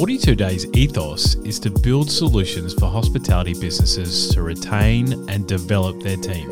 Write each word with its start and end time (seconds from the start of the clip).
42 0.00 0.34
Days 0.34 0.66
ethos 0.72 1.34
is 1.44 1.60
to 1.60 1.68
build 1.68 2.10
solutions 2.10 2.72
for 2.72 2.86
hospitality 2.86 3.52
businesses 3.52 4.30
to 4.30 4.40
retain 4.40 5.28
and 5.28 5.46
develop 5.46 6.02
their 6.02 6.16
team. 6.16 6.48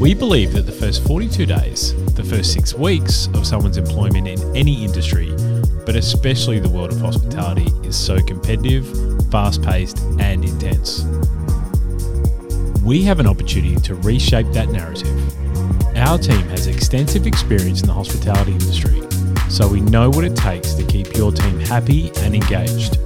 We 0.00 0.14
believe 0.14 0.52
that 0.54 0.66
the 0.66 0.72
first 0.72 1.06
42 1.06 1.46
days, 1.46 1.94
the 2.14 2.24
first 2.24 2.52
six 2.52 2.74
weeks 2.74 3.28
of 3.34 3.46
someone's 3.46 3.76
employment 3.76 4.26
in 4.26 4.56
any 4.56 4.84
industry, 4.84 5.30
but 5.86 5.94
especially 5.94 6.58
the 6.58 6.68
world 6.68 6.90
of 6.90 7.00
hospitality, 7.00 7.70
is 7.84 7.96
so 7.96 8.20
competitive, 8.20 8.84
fast 9.30 9.62
paced, 9.62 10.00
and 10.18 10.44
intense. 10.44 11.04
We 12.82 13.04
have 13.04 13.20
an 13.20 13.28
opportunity 13.28 13.76
to 13.82 13.94
reshape 13.94 14.48
that 14.54 14.70
narrative. 14.70 15.16
Our 15.96 16.18
team 16.18 16.48
has 16.48 16.66
extensive 16.66 17.28
experience 17.28 17.80
in 17.80 17.86
the 17.86 17.94
hospitality 17.94 18.50
industry 18.50 19.07
so 19.50 19.66
we 19.66 19.80
know 19.80 20.10
what 20.10 20.24
it 20.24 20.36
takes 20.36 20.74
to 20.74 20.84
keep 20.84 21.16
your 21.16 21.32
team 21.32 21.58
happy 21.58 22.10
and 22.18 22.34
engaged. 22.34 22.98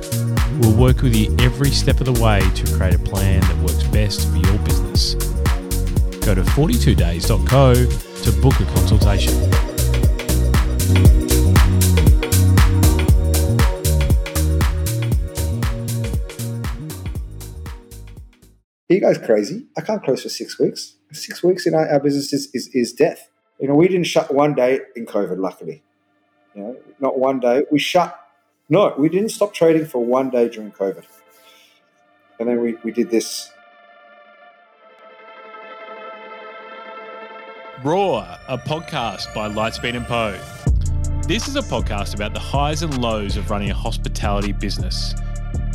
We'll 0.60 0.76
work 0.76 1.02
with 1.02 1.14
you 1.14 1.34
every 1.40 1.70
step 1.70 2.00
of 2.00 2.06
the 2.06 2.22
way 2.22 2.40
to 2.40 2.76
create 2.76 2.94
a 2.94 2.98
plan 2.98 3.40
that 3.40 3.56
works 3.58 3.82
best 3.84 4.28
for 4.28 4.36
your 4.36 4.58
business. 4.58 5.14
Go 6.24 6.34
to 6.34 6.42
42days.co 6.42 7.74
to 7.74 8.40
book 8.40 8.60
a 8.60 8.64
consultation. 8.74 9.32
He 18.88 19.00
goes 19.00 19.16
crazy. 19.18 19.66
I 19.76 19.80
can't 19.80 20.02
close 20.02 20.22
for 20.22 20.28
six 20.28 20.58
weeks. 20.58 20.96
Six 21.12 21.42
weeks 21.42 21.66
in 21.66 21.74
our, 21.74 21.88
our 21.88 22.00
business 22.00 22.32
is, 22.32 22.50
is, 22.52 22.68
is 22.74 22.92
death. 22.92 23.30
You 23.58 23.68
know, 23.68 23.74
we 23.74 23.88
didn't 23.88 24.04
shut 24.04 24.34
one 24.34 24.54
day 24.54 24.80
in 24.94 25.06
COVID, 25.06 25.38
luckily. 25.38 25.82
You 26.54 26.62
know, 26.62 26.76
not 27.00 27.18
one 27.18 27.40
day. 27.40 27.64
We 27.70 27.78
shut. 27.78 28.18
No, 28.68 28.94
we 28.98 29.08
didn't 29.08 29.30
stop 29.30 29.54
trading 29.54 29.86
for 29.86 30.04
one 30.04 30.30
day 30.30 30.48
during 30.48 30.70
COVID. 30.72 31.04
And 32.38 32.48
then 32.48 32.60
we, 32.60 32.76
we 32.84 32.90
did 32.90 33.10
this. 33.10 33.50
Raw, 37.84 38.38
a 38.48 38.58
podcast 38.58 39.34
by 39.34 39.48
Lightspeed 39.48 39.96
and 39.96 40.06
POH. 40.06 41.26
This 41.26 41.48
is 41.48 41.56
a 41.56 41.62
podcast 41.62 42.14
about 42.14 42.32
the 42.34 42.40
highs 42.40 42.82
and 42.82 43.00
lows 43.00 43.36
of 43.36 43.50
running 43.50 43.70
a 43.70 43.74
hospitality 43.74 44.52
business. 44.52 45.14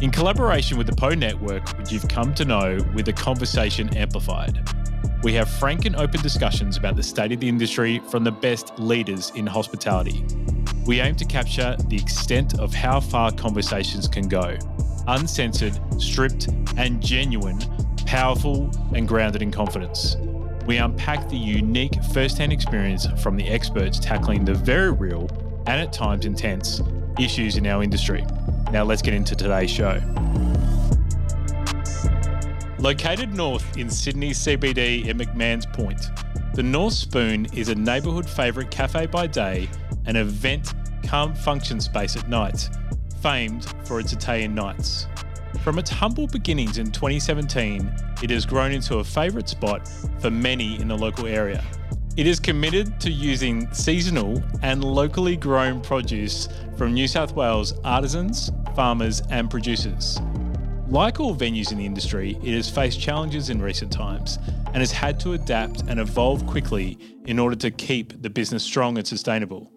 In 0.02 0.11
collaboration 0.11 0.78
with 0.78 0.88
the 0.88 0.95
POH 0.95 1.16
Network, 1.16 1.78
which 1.78 1.92
you've 1.92 2.08
come 2.08 2.33
to 2.36 2.45
know 2.45 2.78
with 2.95 3.08
a 3.08 3.14
conversation 3.14 3.95
amplified. 3.95 4.67
We 5.23 5.33
have 5.33 5.50
frank 5.50 5.86
and 5.86 5.95
open 5.95 6.22
discussions 6.22 6.78
about 6.78 6.95
the 6.95 7.03
state 7.03 7.31
of 7.31 7.39
the 7.39 7.50
industry 7.50 8.02
from 8.09 8.23
the 8.23 8.31
best 8.31 8.78
leaders 8.78 9.31
in 9.36 9.48
hospitality. 9.48 10.23
We 10.88 11.02
aim 11.02 11.16
to 11.16 11.25
capture 11.25 11.75
the 11.89 11.97
extent 11.97 12.57
of 12.59 12.73
how 12.73 13.02
far 13.02 13.31
conversations 13.33 14.07
can 14.07 14.30
go 14.30 14.57
uncensored, 15.09 15.80
stripped, 16.02 16.47
and 16.77 17.02
genuine, 17.02 17.59
powerful, 18.05 18.71
and 18.93 19.08
grounded 19.08 19.41
in 19.41 19.52
confidence. 19.52 20.15
We 20.65 20.77
unpack 20.77 21.30
the 21.30 21.38
unique 21.38 22.02
first 22.13 22.38
hand 22.38 22.52
experience 22.52 23.05
from 23.21 23.35
the 23.38 23.47
experts 23.47 23.99
tackling 23.99 24.45
the 24.45 24.53
very 24.53 24.91
real 24.91 25.30
and 25.65 25.81
at 25.81 25.93
times 25.93 26.25
intense 26.25 26.81
issues 27.19 27.58
in 27.58 27.67
our 27.67 27.83
industry. 27.83 28.25
Now, 28.71 28.83
let's 28.83 29.02
get 29.02 29.13
into 29.13 29.35
today's 29.35 29.71
show. 29.71 30.02
Located 32.80 33.33
north 33.33 33.77
in 33.77 33.89
Sydney 33.89 34.31
CBD 34.31 35.08
at 35.08 35.17
McMahon's 35.17 35.65
Point, 35.65 36.09
the 36.53 36.63
North 36.63 36.93
Spoon 36.93 37.45
is 37.53 37.69
a 37.69 37.75
neighbourhood 37.75 38.30
favourite 38.30 38.71
cafe 38.71 39.05
by 39.05 39.27
day 39.27 39.69
an 40.08 40.16
event 40.16 40.73
come 41.03 41.36
function 41.36 41.80
space 41.80 42.16
at 42.16 42.27
night, 42.27 42.70
famed 43.21 43.65
for 43.86 43.99
its 43.99 44.14
Italian 44.14 44.55
nights. 44.55 45.08
From 45.64 45.80
its 45.80 45.89
humble 45.89 46.27
beginnings 46.27 46.77
in 46.77 46.92
2017, 46.92 47.93
it 48.23 48.30
has 48.30 48.45
grown 48.45 48.71
into 48.71 48.98
a 48.98 49.04
favourite 49.04 49.48
spot 49.48 49.89
for 50.20 50.31
many 50.31 50.80
in 50.80 50.87
the 50.87 50.98
local 50.98 51.27
area. 51.27 51.64
It 52.15 52.26
is 52.26 52.39
committed 52.39 52.99
to 53.02 53.11
using 53.11 53.71
seasonal 53.73 54.42
and 54.64 54.83
locally 54.83 55.36
grown 55.36 55.81
produce 55.81 56.49
from 56.76 56.93
New 56.93 57.08
South 57.08 57.33
Wales 57.33 57.73
artisans, 57.83 58.52
farmers, 58.76 59.21
and 59.30 59.52
producers. 59.52 60.20
Like 60.87 61.20
all 61.20 61.36
venues 61.36 61.71
in 61.71 61.77
the 61.77 61.86
industry, 61.86 62.39
it 62.42 62.55
has 62.55 62.70
faced 62.70 62.99
challenges 62.99 63.49
in 63.49 63.61
recent 63.61 63.92
times 63.92 64.39
and 64.67 64.77
has 64.77 64.92
had 64.92 65.20
to 65.20 65.33
adapt 65.33 65.81
and 65.81 65.99
evolve 65.99 66.48
quickly 66.48 66.98
in 67.26 67.39
order 67.39 67.58
to 67.58 67.71
keep 67.71 68.21
the 68.21 68.30
business 68.30 68.64
strong 68.64 68.98
and 68.98 69.05
sustainable. 69.05 69.70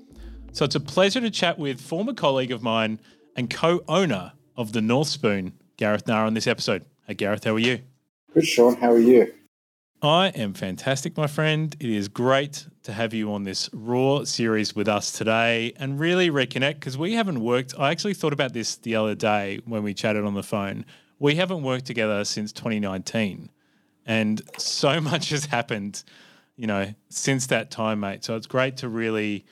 So 0.53 0.65
it's 0.65 0.75
a 0.75 0.81
pleasure 0.81 1.21
to 1.21 1.31
chat 1.31 1.59
with 1.59 1.81
former 1.81 2.13
colleague 2.13 2.51
of 2.51 2.61
mine 2.63 3.01
and 3.37 3.49
co 3.49 3.83
owner 3.87 4.33
of 4.57 4.73
the 4.73 4.83
North 4.83 5.09
Spoon, 5.09 5.53
Gareth 5.77 6.07
Naar, 6.07 6.27
on 6.27 6.35
this 6.35 6.49
episode. 6.49 6.85
Hey, 7.07 7.15
Gareth, 7.15 7.45
how 7.45 7.55
are 7.55 7.61
you? 7.61 7.81
Good, 8.35 8.47
Sean. 8.47 8.77
How 8.77 8.91
are 8.91 8.99
you? 8.99 9.33
I 10.03 10.29
am 10.29 10.55
fantastic, 10.55 11.17
my 11.17 11.29
friend. 11.29 11.75
It 11.79 11.89
is 11.89 12.09
great 12.09 12.67
to 12.83 12.93
have 12.93 13.15
you 13.15 13.33
on 13.33 13.45
this 13.45 13.71
Raw 13.73 14.25
series 14.25 14.75
with 14.75 14.89
us 14.89 15.13
today 15.13 15.73
and 15.77 16.01
really 16.01 16.31
reconnect 16.31 16.75
because 16.75 16.99
we 16.99 17.13
haven't 17.13 17.41
worked. 17.41 17.75
I 17.79 17.91
actually 17.91 18.15
thought 18.15 18.33
about 18.33 18.53
this 18.53 18.77
the 18.77 18.97
other 18.97 19.15
day 19.15 19.61
when 19.67 19.85
we 19.85 19.95
chatted 19.95 20.25
on 20.25 20.35
the 20.35 20.43
phone. 20.43 20.85
We 21.21 21.37
haven't 21.37 21.63
worked 21.63 21.87
together 21.87 22.25
since 22.25 22.53
2019, 22.53 23.51
and 24.05 24.43
so 24.59 25.01
much 25.03 25.29
has 25.31 25.45
happened, 25.45 26.03
you 26.57 26.67
know, 26.67 26.93
since 27.09 27.47
that 27.49 27.71
time, 27.71 28.01
mate. 28.01 28.25
So 28.25 28.35
it's 28.35 28.47
great 28.49 28.79
to 28.79 28.89
really 28.89 29.45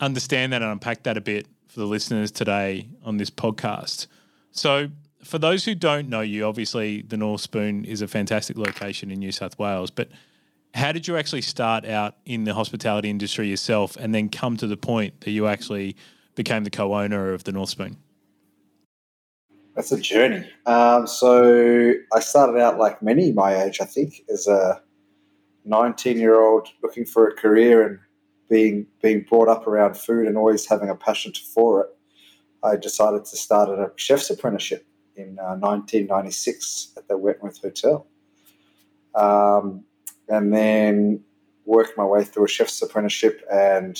understand 0.00 0.52
that 0.52 0.62
and 0.62 0.72
unpack 0.72 1.02
that 1.04 1.16
a 1.16 1.20
bit 1.20 1.46
for 1.68 1.80
the 1.80 1.86
listeners 1.86 2.30
today 2.30 2.88
on 3.04 3.18
this 3.18 3.30
podcast. 3.30 4.06
So, 4.50 4.88
for 5.22 5.38
those 5.38 5.64
who 5.66 5.74
don't 5.74 6.08
know 6.08 6.22
you, 6.22 6.46
obviously 6.46 7.02
the 7.02 7.16
North 7.16 7.42
Spoon 7.42 7.84
is 7.84 8.00
a 8.00 8.08
fantastic 8.08 8.56
location 8.56 9.10
in 9.10 9.18
New 9.18 9.32
South 9.32 9.58
Wales, 9.58 9.90
but 9.90 10.08
how 10.74 10.92
did 10.92 11.06
you 11.06 11.16
actually 11.16 11.42
start 11.42 11.84
out 11.84 12.16
in 12.24 12.44
the 12.44 12.54
hospitality 12.54 13.10
industry 13.10 13.48
yourself 13.48 13.96
and 13.96 14.14
then 14.14 14.28
come 14.28 14.56
to 14.56 14.66
the 14.66 14.76
point 14.76 15.20
that 15.22 15.30
you 15.30 15.46
actually 15.46 15.96
became 16.34 16.64
the 16.64 16.70
co 16.70 16.94
owner 16.94 17.32
of 17.32 17.44
the 17.44 17.52
North 17.52 17.68
Spoon? 17.68 17.96
That's 19.74 19.92
a 19.92 20.00
journey. 20.00 20.48
Um, 20.66 21.06
so 21.06 21.92
I 22.14 22.20
started 22.20 22.60
out 22.60 22.78
like 22.78 23.02
many 23.02 23.32
my 23.32 23.62
age, 23.62 23.80
I 23.80 23.84
think, 23.84 24.22
as 24.32 24.46
a 24.46 24.80
19 25.64 26.18
year 26.18 26.40
old 26.40 26.68
looking 26.82 27.04
for 27.04 27.28
a 27.28 27.34
career 27.34 27.86
and 27.86 27.98
being 28.50 28.86
being 29.00 29.24
brought 29.26 29.48
up 29.48 29.66
around 29.66 29.96
food 29.96 30.26
and 30.26 30.36
always 30.36 30.66
having 30.66 30.90
a 30.90 30.94
passion 30.94 31.32
for 31.54 31.82
it, 31.82 31.88
I 32.62 32.76
decided 32.76 33.24
to 33.24 33.36
start 33.36 33.70
a 33.70 33.92
chef's 33.96 34.28
apprenticeship 34.28 34.86
in 35.16 35.38
uh, 35.38 35.56
1996 35.56 36.92
at 36.98 37.08
the 37.08 37.16
Wentworth 37.16 37.62
Hotel, 37.62 38.06
um, 39.14 39.84
and 40.28 40.52
then 40.52 41.22
worked 41.64 41.96
my 41.96 42.04
way 42.04 42.24
through 42.24 42.44
a 42.44 42.48
chef's 42.48 42.82
apprenticeship 42.82 43.40
and 43.50 43.96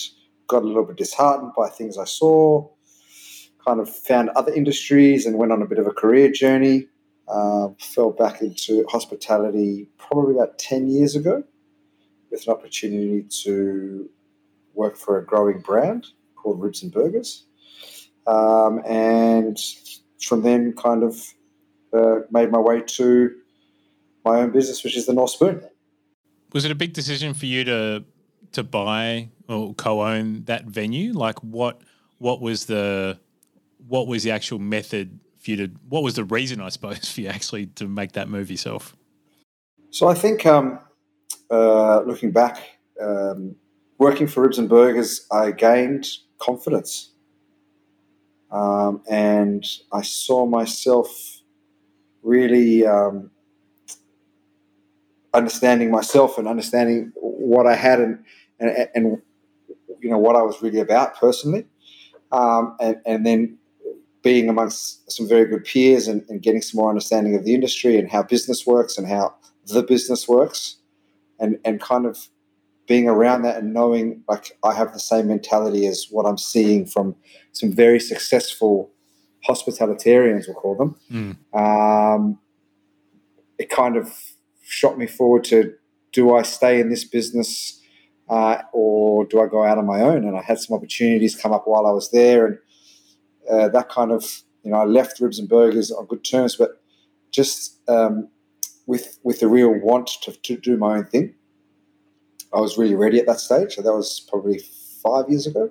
got 0.48 0.62
a 0.62 0.66
little 0.66 0.84
bit 0.84 0.96
disheartened 0.96 1.52
by 1.56 1.68
things 1.68 1.96
I 1.96 2.04
saw. 2.04 2.68
Kind 3.64 3.78
of 3.78 3.88
found 3.88 4.30
other 4.30 4.52
industries 4.52 5.26
and 5.26 5.36
went 5.36 5.52
on 5.52 5.62
a 5.62 5.66
bit 5.66 5.78
of 5.78 5.86
a 5.86 5.92
career 5.92 6.30
journey. 6.30 6.88
Uh, 7.28 7.68
fell 7.78 8.10
back 8.10 8.40
into 8.42 8.84
hospitality 8.88 9.88
probably 9.98 10.34
about 10.34 10.58
10 10.58 10.88
years 10.88 11.14
ago 11.14 11.44
with 12.30 12.44
an 12.48 12.52
opportunity 12.52 13.24
to 13.28 14.10
work 14.80 14.96
for 14.96 15.18
a 15.18 15.24
growing 15.24 15.60
brand 15.60 16.06
called 16.34 16.60
Ribs 16.60 16.82
and 16.82 16.90
Burgers. 16.90 17.44
Um, 18.26 18.82
and 18.86 19.58
from 20.20 20.42
then, 20.42 20.72
kind 20.72 21.02
of 21.02 21.22
uh, 21.92 22.20
made 22.30 22.50
my 22.50 22.58
way 22.58 22.82
to 22.98 23.30
my 24.24 24.40
own 24.40 24.50
business, 24.50 24.82
which 24.82 24.96
is 24.96 25.06
the 25.06 25.12
North 25.12 25.30
Spoon. 25.30 25.62
Was 26.52 26.64
it 26.64 26.70
a 26.70 26.74
big 26.74 26.92
decision 26.92 27.34
for 27.34 27.46
you 27.46 27.64
to 27.64 28.04
to 28.52 28.64
buy 28.64 29.28
or 29.48 29.74
co-own 29.74 30.44
that 30.44 30.64
venue? 30.64 31.12
Like, 31.12 31.38
what 31.40 31.82
what 32.18 32.40
was 32.40 32.66
the 32.66 33.18
what 33.86 34.06
was 34.06 34.22
the 34.22 34.30
actual 34.30 34.58
method 34.58 35.20
for 35.38 35.50
you 35.50 35.56
to? 35.56 35.66
What 35.88 36.02
was 36.02 36.14
the 36.14 36.24
reason, 36.24 36.60
I 36.60 36.70
suppose, 36.70 37.08
for 37.12 37.20
you 37.20 37.28
actually 37.28 37.66
to 37.66 37.86
make 37.86 38.12
that 38.12 38.28
move 38.28 38.50
yourself? 38.50 38.96
So 39.90 40.06
I 40.08 40.14
think, 40.14 40.46
um, 40.46 40.78
uh, 41.50 42.02
looking 42.02 42.30
back, 42.30 42.58
um, 43.02 43.56
working 44.00 44.26
for 44.26 44.42
Ribs 44.42 44.58
and 44.58 44.68
Burgers, 44.68 45.26
I 45.30 45.52
gained 45.52 46.08
confidence. 46.38 47.12
Um, 48.50 49.02
and 49.08 49.64
I 49.92 50.00
saw 50.00 50.46
myself 50.46 51.42
really 52.22 52.86
um, 52.86 53.30
understanding 55.34 55.90
myself 55.90 56.38
and 56.38 56.48
understanding 56.48 57.12
what 57.14 57.66
I 57.66 57.76
had 57.76 58.00
and, 58.00 58.24
and, 58.58 58.88
and 58.94 59.22
you 60.00 60.10
know 60.10 60.18
what 60.18 60.34
I 60.34 60.42
was 60.42 60.60
really 60.62 60.80
about 60.80 61.16
personally, 61.16 61.66
um, 62.32 62.76
and, 62.80 62.96
and 63.04 63.26
then 63.26 63.58
being 64.22 64.48
amongst 64.48 65.10
some 65.12 65.28
very 65.28 65.44
good 65.44 65.64
peers 65.64 66.08
and, 66.08 66.24
and, 66.28 66.42
getting 66.42 66.62
some 66.62 66.78
more 66.78 66.88
understanding 66.90 67.34
of 67.36 67.44
the 67.44 67.54
industry 67.54 67.98
and 67.98 68.10
how 68.10 68.22
business 68.22 68.66
works 68.66 68.98
and 68.98 69.06
how 69.06 69.34
the 69.66 69.82
business 69.82 70.26
works, 70.26 70.76
and 71.38 71.58
and 71.64 71.80
kind 71.80 72.06
of 72.06 72.28
being 72.90 73.08
around 73.08 73.42
that 73.42 73.56
and 73.56 73.72
knowing 73.72 74.20
like 74.28 74.58
I 74.64 74.74
have 74.74 74.92
the 74.92 74.98
same 74.98 75.28
mentality 75.28 75.86
as 75.86 76.08
what 76.10 76.26
I'm 76.26 76.36
seeing 76.36 76.84
from 76.84 77.14
some 77.52 77.72
very 77.72 78.00
successful 78.00 78.90
hospitalitarians, 79.48 80.48
we'll 80.48 80.56
call 80.56 80.74
them. 80.74 80.96
Mm. 81.08 81.36
Um, 81.56 82.40
it 83.60 83.70
kind 83.70 83.96
of 83.96 84.12
shot 84.60 84.98
me 84.98 85.06
forward 85.06 85.44
to 85.44 85.72
do 86.10 86.34
I 86.34 86.42
stay 86.42 86.80
in 86.80 86.88
this 86.88 87.04
business 87.04 87.80
uh, 88.28 88.62
or 88.72 89.24
do 89.24 89.40
I 89.40 89.46
go 89.46 89.64
out 89.64 89.78
on 89.78 89.86
my 89.86 90.00
own? 90.00 90.24
And 90.24 90.36
I 90.36 90.42
had 90.42 90.58
some 90.58 90.76
opportunities 90.76 91.36
come 91.36 91.52
up 91.52 91.68
while 91.68 91.86
I 91.86 91.92
was 91.92 92.10
there, 92.10 92.44
and 92.44 92.58
uh, 93.48 93.68
that 93.68 93.88
kind 93.88 94.10
of 94.10 94.42
you 94.64 94.72
know 94.72 94.78
I 94.78 94.84
left 94.84 95.20
ribs 95.20 95.38
and 95.38 95.48
burgers 95.48 95.92
on 95.92 96.06
good 96.06 96.24
terms, 96.24 96.56
but 96.56 96.82
just 97.30 97.78
um, 97.88 98.26
with 98.88 99.20
with 99.22 99.38
the 99.38 99.46
real 99.46 99.70
want 99.70 100.08
to, 100.22 100.32
to 100.32 100.56
do 100.56 100.76
my 100.76 100.96
own 100.96 101.06
thing. 101.06 101.36
I 102.52 102.60
was 102.60 102.78
really 102.78 102.94
ready 102.94 103.18
at 103.18 103.26
that 103.26 103.40
stage. 103.40 103.74
So 103.74 103.82
that 103.82 103.92
was 103.92 104.20
probably 104.28 104.60
five 105.02 105.28
years 105.28 105.46
ago. 105.46 105.70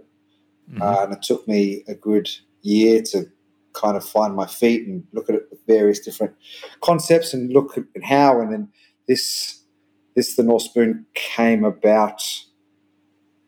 Mhm. 0.72 0.81
Uh, 0.81 1.04
and 1.04 1.14
it 1.14 1.22
took 1.22 1.48
me 1.48 1.84
a 1.88 1.96
good 1.96 2.30
year 2.62 3.02
to 3.02 3.26
kind 3.74 3.98
of 3.98 4.04
find 4.04 4.36
my 4.36 4.46
feet 4.46 4.88
and 4.88 5.04
look 5.14 5.30
at 5.30 5.42
various 5.68 6.00
different 6.00 6.34
concepts 6.81 7.34
and 7.34 7.52
look 7.52 7.78
at 7.78 7.86
how. 8.04 8.40
And 8.42 8.52
then 8.52 8.70
this, 9.08 9.64
this 10.16 10.36
the 10.36 10.44
North 10.44 10.64
Spoon 10.64 11.06
came 11.14 11.64
about 11.64 12.22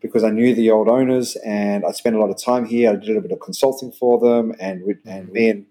because 0.02 0.24
I 0.24 0.32
knew 0.32 0.56
the 0.56 0.72
old 0.72 0.90
owners 0.90 1.36
and 1.46 1.86
I 1.86 1.92
spent 1.92 2.16
a 2.16 2.20
lot 2.20 2.32
of 2.32 2.42
time 2.42 2.66
here. 2.66 2.90
I 2.90 2.94
did 2.94 3.04
a 3.04 3.08
little 3.08 3.22
bit 3.22 3.32
of 3.32 3.40
consulting 3.40 3.92
for 3.92 4.20
them, 4.20 4.54
and 4.60 4.84
with, 4.84 4.98
and 5.06 5.30
me 5.32 5.50
and 5.50 5.66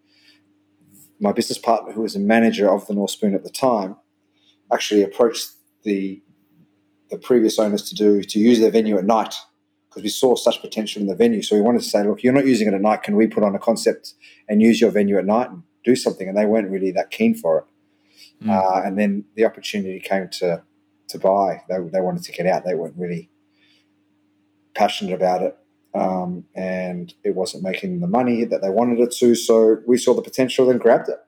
my 1.18 1.32
business 1.32 1.58
partner, 1.58 1.92
who 1.92 2.02
was 2.02 2.16
a 2.16 2.20
manager 2.20 2.70
of 2.70 2.86
the 2.86 2.94
North 2.94 3.10
Spoon 3.10 3.34
at 3.34 3.42
the 3.42 3.50
time, 3.50 3.96
actually 4.72 5.02
approached 5.02 5.50
the 5.82 6.22
the 7.10 7.18
previous 7.18 7.58
owners 7.58 7.88
to 7.88 7.94
do 7.94 8.22
to 8.22 8.38
use 8.38 8.60
their 8.60 8.70
venue 8.70 8.98
at 8.98 9.04
night 9.04 9.34
because 9.88 10.02
we 10.02 10.08
saw 10.08 10.36
such 10.36 10.60
potential 10.60 11.02
in 11.02 11.08
the 11.08 11.16
venue. 11.16 11.42
So 11.42 11.56
we 11.56 11.62
wanted 11.62 11.82
to 11.82 11.88
say, 11.88 12.04
look, 12.04 12.22
you're 12.22 12.32
not 12.32 12.46
using 12.46 12.68
it 12.68 12.74
at 12.74 12.80
night. 12.80 13.02
Can 13.02 13.16
we 13.16 13.26
put 13.26 13.42
on 13.42 13.54
a 13.54 13.58
concept 13.58 14.14
and 14.48 14.62
use 14.62 14.80
your 14.80 14.90
venue 14.90 15.18
at 15.18 15.26
night 15.26 15.50
and 15.50 15.62
do 15.84 15.96
something? 15.96 16.28
And 16.28 16.36
they 16.36 16.46
weren't 16.46 16.70
really 16.70 16.92
that 16.92 17.10
keen 17.10 17.34
for 17.34 17.58
it. 17.58 17.64
Mm. 18.44 18.50
Uh, 18.50 18.86
and 18.86 18.98
then 18.98 19.24
the 19.34 19.44
opportunity 19.44 20.00
came 20.00 20.28
to 20.28 20.62
to 21.08 21.18
buy. 21.18 21.62
They, 21.68 21.76
they 21.92 22.00
wanted 22.00 22.22
to 22.22 22.32
get 22.32 22.46
out. 22.46 22.64
They 22.64 22.74
weren't 22.74 22.96
really 22.96 23.30
passionate 24.74 25.14
about 25.14 25.42
it. 25.42 25.56
Um, 25.92 26.44
and 26.54 27.12
it 27.24 27.34
wasn't 27.34 27.64
making 27.64 27.98
the 27.98 28.06
money 28.06 28.44
that 28.44 28.62
they 28.62 28.70
wanted 28.70 29.00
it 29.00 29.10
to. 29.18 29.34
So 29.34 29.78
we 29.86 29.98
saw 29.98 30.14
the 30.14 30.22
potential 30.22 30.70
and 30.70 30.80
grabbed 30.80 31.08
it. 31.08 31.18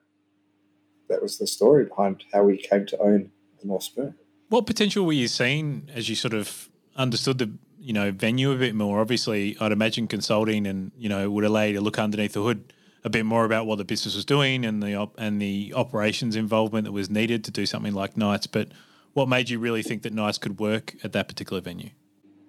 That 1.09 1.21
was 1.21 1.39
the 1.39 1.49
story 1.49 1.85
behind 1.87 2.23
how 2.33 2.45
we 2.45 2.59
came 2.59 2.87
to 2.87 2.99
own 2.99 3.33
the 3.61 3.67
North 3.67 3.83
Spoon. 3.83 4.15
What 4.53 4.67
potential 4.67 5.07
were 5.07 5.15
you 5.15 5.29
seeing 5.29 5.89
as 5.95 6.11
you 6.11 6.15
sort 6.15 6.35
of 6.35 6.69
understood 6.95 7.39
the 7.39 7.51
you 7.81 7.95
know 7.95 8.13
venue 8.13 8.53
a 8.53 8.57
bit 8.57 8.75
more? 8.75 9.01
Obviously, 9.01 9.57
I'd 9.59 9.73
imagine 9.73 10.07
consulting 10.07 10.67
and 10.67 10.93
you 10.99 11.09
know 11.09 11.31
would 11.31 11.45
allow 11.45 11.63
you 11.63 11.73
to 11.73 11.81
look 11.81 11.99
underneath 11.99 12.35
the 12.35 12.43
hood 12.43 12.71
a 13.03 13.09
bit 13.09 13.25
more 13.25 13.47
about 13.47 13.65
what 13.65 13.79
the 13.79 13.85
business 13.87 14.15
was 14.15 14.27
doing 14.27 14.67
and 14.67 14.83
the 14.83 14.95
op- 14.95 15.19
and 15.19 15.41
the 15.41 15.73
operations 15.75 16.37
involvement 16.37 16.85
that 16.85 16.93
was 16.93 17.09
needed 17.09 17.45
to 17.45 17.51
do 17.51 17.65
something 17.65 17.95
like 17.95 18.19
nights. 18.19 18.47
But 18.47 18.69
what 19.15 19.27
made 19.27 19.49
you 19.49 19.59
really 19.59 19.83
think 19.83 20.03
that 20.03 20.13
nights 20.13 20.37
could 20.37 20.61
work 20.61 20.97
at 21.03 21.13
that 21.13 21.29
particular 21.29 21.63
venue? 21.63 21.89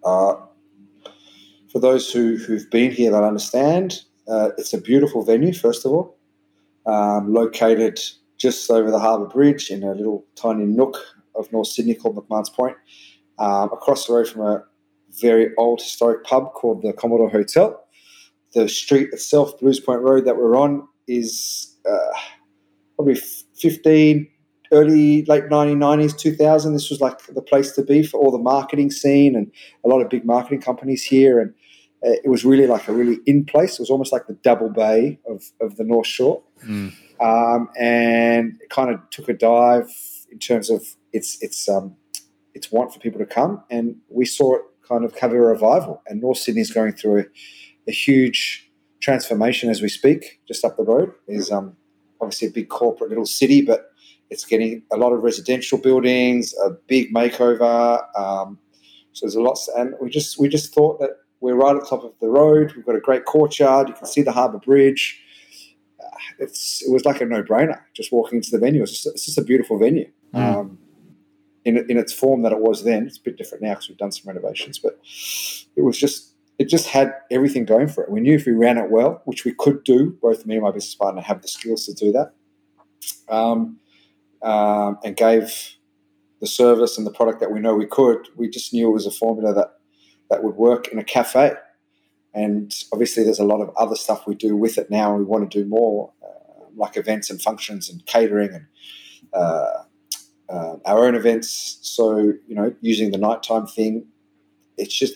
Uh, 0.04 0.36
for 1.72 1.80
those 1.80 2.12
who, 2.12 2.36
who've 2.36 2.70
been 2.70 2.92
here 2.92 3.12
that 3.12 3.24
understand, 3.24 4.02
uh, 4.28 4.50
it's 4.58 4.74
a 4.74 4.82
beautiful 4.82 5.24
venue, 5.24 5.54
first 5.54 5.86
of 5.86 5.94
all, 5.94 6.18
um, 6.86 7.34
located 7.34 7.98
just 8.38 8.70
over 8.70 8.92
the 8.92 9.00
Harbour 9.00 9.28
Bridge 9.28 9.72
in 9.72 9.84
a 9.84 9.94
little 9.94 10.26
tiny 10.36 10.66
nook 10.66 10.98
of 11.36 11.52
North 11.52 11.68
Sydney 11.68 11.96
called 11.96 12.16
McMahon's 12.16 12.50
Point, 12.50 12.78
um, 13.40 13.70
across 13.72 14.08
the 14.08 14.14
road 14.14 14.28
from 14.28 14.42
a 14.42 14.64
very 15.22 15.52
old 15.58 15.82
historic 15.82 16.24
pub 16.24 16.54
called 16.54 16.82
the 16.82 16.94
Commodore 16.94 17.30
Hotel. 17.30 17.80
The 18.54 18.70
street 18.70 19.10
itself, 19.12 19.60
Blues 19.60 19.80
Point 19.80 20.02
Road, 20.02 20.26
that 20.26 20.38
we're 20.38 20.58
on, 20.58 20.88
is 21.08 21.76
uh, 21.90 22.20
probably 22.96 23.16
15, 23.56 24.28
early, 24.72 25.26
late 25.26 25.46
1990s, 25.46 26.18
2000. 26.18 26.74
This 26.74 26.90
was 26.90 27.02
like 27.02 27.26
the 27.28 27.42
place 27.42 27.72
to 27.74 27.84
be 27.84 28.04
for 28.04 28.20
all 28.20 28.32
the 28.32 28.38
marketing 28.38 28.92
scene 28.92 29.36
and 29.36 29.52
a 29.84 29.88
lot 29.88 30.02
of 30.02 30.10
big 30.10 30.26
marketing 30.26 30.62
companies 30.62 31.04
here. 31.04 31.40
And 31.40 31.54
uh, 32.06 32.20
it 32.24 32.30
was 32.30 32.44
really 32.44 32.68
like 32.68 32.88
a 32.88 32.94
really 32.94 33.20
in 33.26 33.46
place. 33.46 33.74
It 33.74 33.80
was 33.80 33.90
almost 33.90 34.12
like 34.12 34.28
the 34.28 34.38
double 34.44 34.70
bay 34.70 35.20
of, 35.28 35.44
of 35.62 35.78
the 35.78 35.84
North 35.84 36.08
Shore. 36.08 36.44
Mm. 36.66 36.94
Um, 37.20 37.70
and 37.80 38.60
it 38.62 38.70
kind 38.70 38.94
of 38.94 39.00
took 39.10 39.30
a 39.30 39.34
dive 39.34 39.90
in 40.34 40.40
terms 40.40 40.70
of 40.70 40.96
its 41.14 41.42
its 41.42 41.70
um, 41.70 41.96
its 42.54 42.72
want 42.72 42.94
for 42.94 43.00
people 43.00 43.20
to 43.20 43.26
come, 43.26 43.64
and 43.70 43.96
we 44.10 44.26
saw 44.26 44.56
it 44.56 44.62
kind 44.88 45.06
of 45.06 45.18
have 45.20 45.32
a 45.32 45.40
revival. 45.40 46.02
And 46.08 46.22
North 46.22 46.40
Sydney's 46.40 46.72
going 46.72 46.94
through 46.94 47.20
a, 47.22 47.26
a 47.88 47.92
huge 47.92 48.70
transformation 49.00 49.70
as 49.70 49.82
we 49.82 49.90
speak. 49.90 50.42
Just 50.48 50.66
up 50.66 50.76
the 50.76 50.84
road 50.84 51.14
is 51.28 51.52
um, 51.52 51.78
obviously 52.20 52.48
a 52.48 52.52
big 52.52 52.70
corporate 52.70 53.10
little 53.10 53.26
city, 53.26 53.62
but 53.62 53.92
it's 54.30 54.46
getting 54.46 54.84
a 54.92 54.98
lot 54.98 55.14
of 55.14 55.24
residential 55.24 55.78
buildings, 55.78 56.54
a 56.66 56.72
big 56.88 57.14
makeover. 57.14 58.04
Um, 58.18 58.58
so 59.14 59.26
there's 59.26 59.36
a 59.36 59.42
lot, 59.42 59.58
and 59.78 59.94
we 60.02 60.10
just 60.10 60.40
we 60.40 60.50
just 60.50 60.74
thought 60.74 61.00
that 61.00 61.12
we're 61.42 61.56
right 61.56 61.76
at 61.76 61.82
the 61.84 61.88
top 61.88 62.04
of 62.04 62.14
the 62.20 62.30
road. 62.30 62.74
We've 62.76 62.86
got 62.86 62.96
a 62.96 63.02
great 63.02 63.26
courtyard. 63.26 63.90
You 63.90 63.94
can 63.94 64.08
see 64.08 64.24
the 64.24 64.32
Harbour 64.32 64.58
Bridge. 64.58 65.22
Uh, 66.04 66.18
it's 66.40 66.82
it 66.82 66.92
was 66.92 67.06
like 67.06 67.22
a 67.22 67.26
no 67.26 67.44
brainer 67.44 67.82
just 67.94 68.12
walking 68.12 68.38
into 68.38 68.50
the 68.50 68.58
venue. 68.58 68.82
It's 68.82 68.92
just, 68.92 69.08
it's 69.08 69.26
just 69.26 69.38
a 69.38 69.44
beautiful 69.44 69.78
venue. 69.78 70.10
Mm. 70.34 70.40
Um, 70.40 70.78
in, 71.66 71.78
in 71.90 71.98
its 71.98 72.12
form 72.12 72.42
that 72.42 72.52
it 72.52 72.60
was 72.60 72.84
then, 72.84 73.08
it's 73.08 73.18
a 73.18 73.22
bit 73.22 73.38
different 73.38 73.64
now 73.64 73.72
because 73.72 73.90
we've 73.90 73.98
done 73.98 74.12
some 74.12 74.28
renovations, 74.28 74.80
but 74.80 75.00
it 75.76 75.82
was 75.82 75.98
just 75.98 76.32
it 76.60 76.70
just 76.70 76.88
had 76.88 77.14
everything 77.32 77.66
going 77.66 77.88
for 77.88 78.04
it. 78.04 78.12
We 78.12 78.22
knew 78.22 78.36
if 78.36 78.46
we 78.46 78.52
ran 78.52 78.78
it 78.78 78.92
well, 78.92 79.22
which 79.26 79.44
we 79.44 79.54
could 79.54 79.84
do, 79.84 80.18
both 80.22 80.46
me 80.46 80.56
and 80.56 80.64
my 80.64 80.72
business 80.72 80.94
partner 80.94 81.22
have 81.22 81.42
the 81.42 81.48
skills 81.48 81.86
to 81.88 81.94
do 81.94 82.12
that, 82.12 82.34
um, 83.28 83.80
um, 84.42 85.00
and 85.04 85.16
gave 85.16 85.78
the 86.42 86.48
service 86.48 86.98
and 86.98 87.08
the 87.08 87.12
product 87.12 87.40
that 87.40 87.52
we 87.52 87.60
know 87.60 87.76
we 87.76 87.88
could. 87.88 88.28
We 88.36 88.50
just 88.50 88.74
knew 88.74 88.90
it 88.90 88.94
was 88.94 89.08
a 89.08 89.12
formula 89.12 89.54
that 89.54 89.80
that 90.30 90.44
would 90.44 90.56
work 90.56 90.90
in 90.90 91.00
a 91.00 91.04
cafe. 91.04 91.54
And 92.36 92.74
obviously, 92.92 93.24
there's 93.24 93.40
a 93.40 93.46
lot 93.46 93.62
of 93.62 93.70
other 93.78 93.96
stuff 93.96 94.28
we 94.28 94.36
do 94.36 94.56
with 94.56 94.78
it 94.78 94.90
now, 94.90 95.12
and 95.12 95.20
we 95.20 95.26
want 95.26 95.50
to 95.50 95.64
do 95.64 95.68
more, 95.68 96.12
uh, 96.24 96.66
like 96.76 96.98
events 96.98 97.30
and 97.30 97.42
functions 97.42 97.90
and 97.90 98.06
catering 98.06 98.54
and 98.54 98.66
uh, 99.34 99.84
uh, 100.50 100.76
our 100.86 101.06
own 101.06 101.16
events. 101.16 101.80
So, 101.82 102.18
you 102.48 102.56
know, 102.56 102.74
using 102.82 103.12
the 103.12 103.18
nighttime 103.18 103.68
thing, 103.68 104.06
it's 104.78 104.98
just 104.98 105.16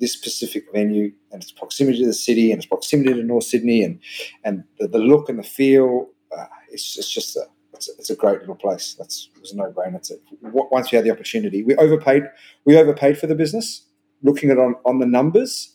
this 0.00 0.12
specific 0.12 0.64
venue 0.72 1.12
and 1.32 1.42
its 1.42 1.52
proximity 1.52 2.00
to 2.00 2.06
the 2.06 2.12
city 2.12 2.52
and 2.52 2.58
its 2.58 2.66
proximity 2.66 3.14
to 3.14 3.22
North 3.22 3.44
Sydney 3.44 3.82
and 3.82 3.98
and 4.44 4.64
the, 4.78 4.88
the 4.88 4.98
look 4.98 5.28
and 5.28 5.38
the 5.38 5.42
feel. 5.42 6.08
Uh, 6.36 6.46
it's, 6.70 6.98
it's 6.98 7.10
just 7.10 7.36
a 7.36 7.46
it's, 7.72 7.88
a 7.88 7.92
it's 7.98 8.10
a 8.10 8.16
great 8.16 8.40
little 8.40 8.54
place. 8.54 8.94
That's 8.98 9.30
it 9.34 9.40
was 9.40 9.52
a 9.52 9.56
no 9.56 9.72
brainer. 9.72 10.00
Once 10.42 10.90
we 10.90 10.96
had 10.96 11.04
the 11.04 11.10
opportunity, 11.10 11.62
we 11.62 11.74
overpaid. 11.76 12.24
We 12.64 12.76
overpaid 12.76 13.18
for 13.18 13.26
the 13.26 13.34
business. 13.34 13.82
Looking 14.22 14.50
at 14.50 14.58
on 14.58 14.76
on 14.84 14.98
the 14.98 15.06
numbers, 15.06 15.74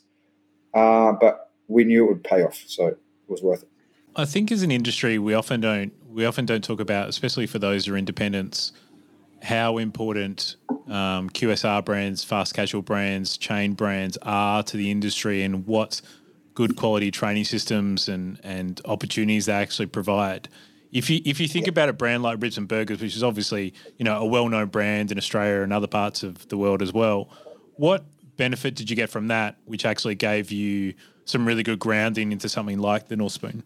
uh, 0.74 1.14
but 1.14 1.52
we 1.68 1.84
knew 1.84 2.06
it 2.06 2.08
would 2.08 2.24
pay 2.24 2.44
off, 2.44 2.64
so 2.68 2.88
it 2.88 3.00
was 3.28 3.42
worth 3.42 3.64
it. 3.64 3.70
I 4.16 4.26
think 4.26 4.52
as 4.52 4.62
an 4.62 4.72
industry, 4.72 5.18
we 5.20 5.34
often 5.34 5.62
don't 5.62 5.94
we 6.10 6.26
often 6.26 6.46
don't 6.46 6.64
talk 6.64 6.80
about, 6.80 7.08
especially 7.08 7.48
for 7.48 7.60
those 7.60 7.86
who 7.86 7.94
are 7.94 7.98
independents, 7.98 8.74
how 9.42 9.78
important 9.78 10.56
um, 10.88 11.30
QSR 11.30 11.84
brands, 11.84 12.24
fast 12.24 12.54
casual 12.54 12.82
brands, 12.82 13.38
chain 13.38 13.74
brands 13.74 14.18
are 14.22 14.64
to 14.64 14.78
the 14.78 14.92
industry, 14.92 15.44
and 15.44 15.66
what 15.66 16.02
good 16.54 16.76
quality 16.76 17.12
training 17.12 17.46
systems 17.46 18.08
and 18.08 18.40
and 18.44 18.82
opportunities 18.86 19.46
they 19.46 19.54
actually 19.54 19.86
provide. 19.88 20.50
If 20.92 21.10
you 21.10 21.22
if 21.26 21.40
you 21.40 21.48
think 21.48 21.68
about 21.68 21.90
a 21.90 21.94
brand 21.94 22.24
like 22.24 22.42
Ribs 22.42 22.58
and 22.58 22.68
Burgers, 22.68 23.02
which 23.02 23.16
is 23.16 23.24
obviously 23.24 23.74
you 23.98 24.06
know 24.06 24.20
a 24.20 24.26
well 24.26 24.48
known 24.50 24.68
brand 24.68 25.12
in 25.12 25.18
Australia 25.18 25.62
and 25.62 25.74
other 25.74 25.88
parts 25.88 26.24
of 26.24 26.48
the 26.50 26.58
world 26.58 26.82
as 26.82 26.94
well, 26.94 27.30
what 27.76 28.06
benefit 28.38 28.76
did 28.76 28.90
you 28.90 28.96
get 28.96 29.10
from 29.10 29.28
that, 29.30 29.58
which 29.66 29.86
actually 29.86 30.16
gave 30.16 30.52
you 30.52 30.94
some 31.26 31.48
really 31.48 31.64
good 31.64 31.80
grounding 31.80 32.32
into 32.32 32.50
something 32.50 32.80
like 32.80 33.08
the 33.08 33.16
North 33.16 33.34
Spoon? 33.34 33.64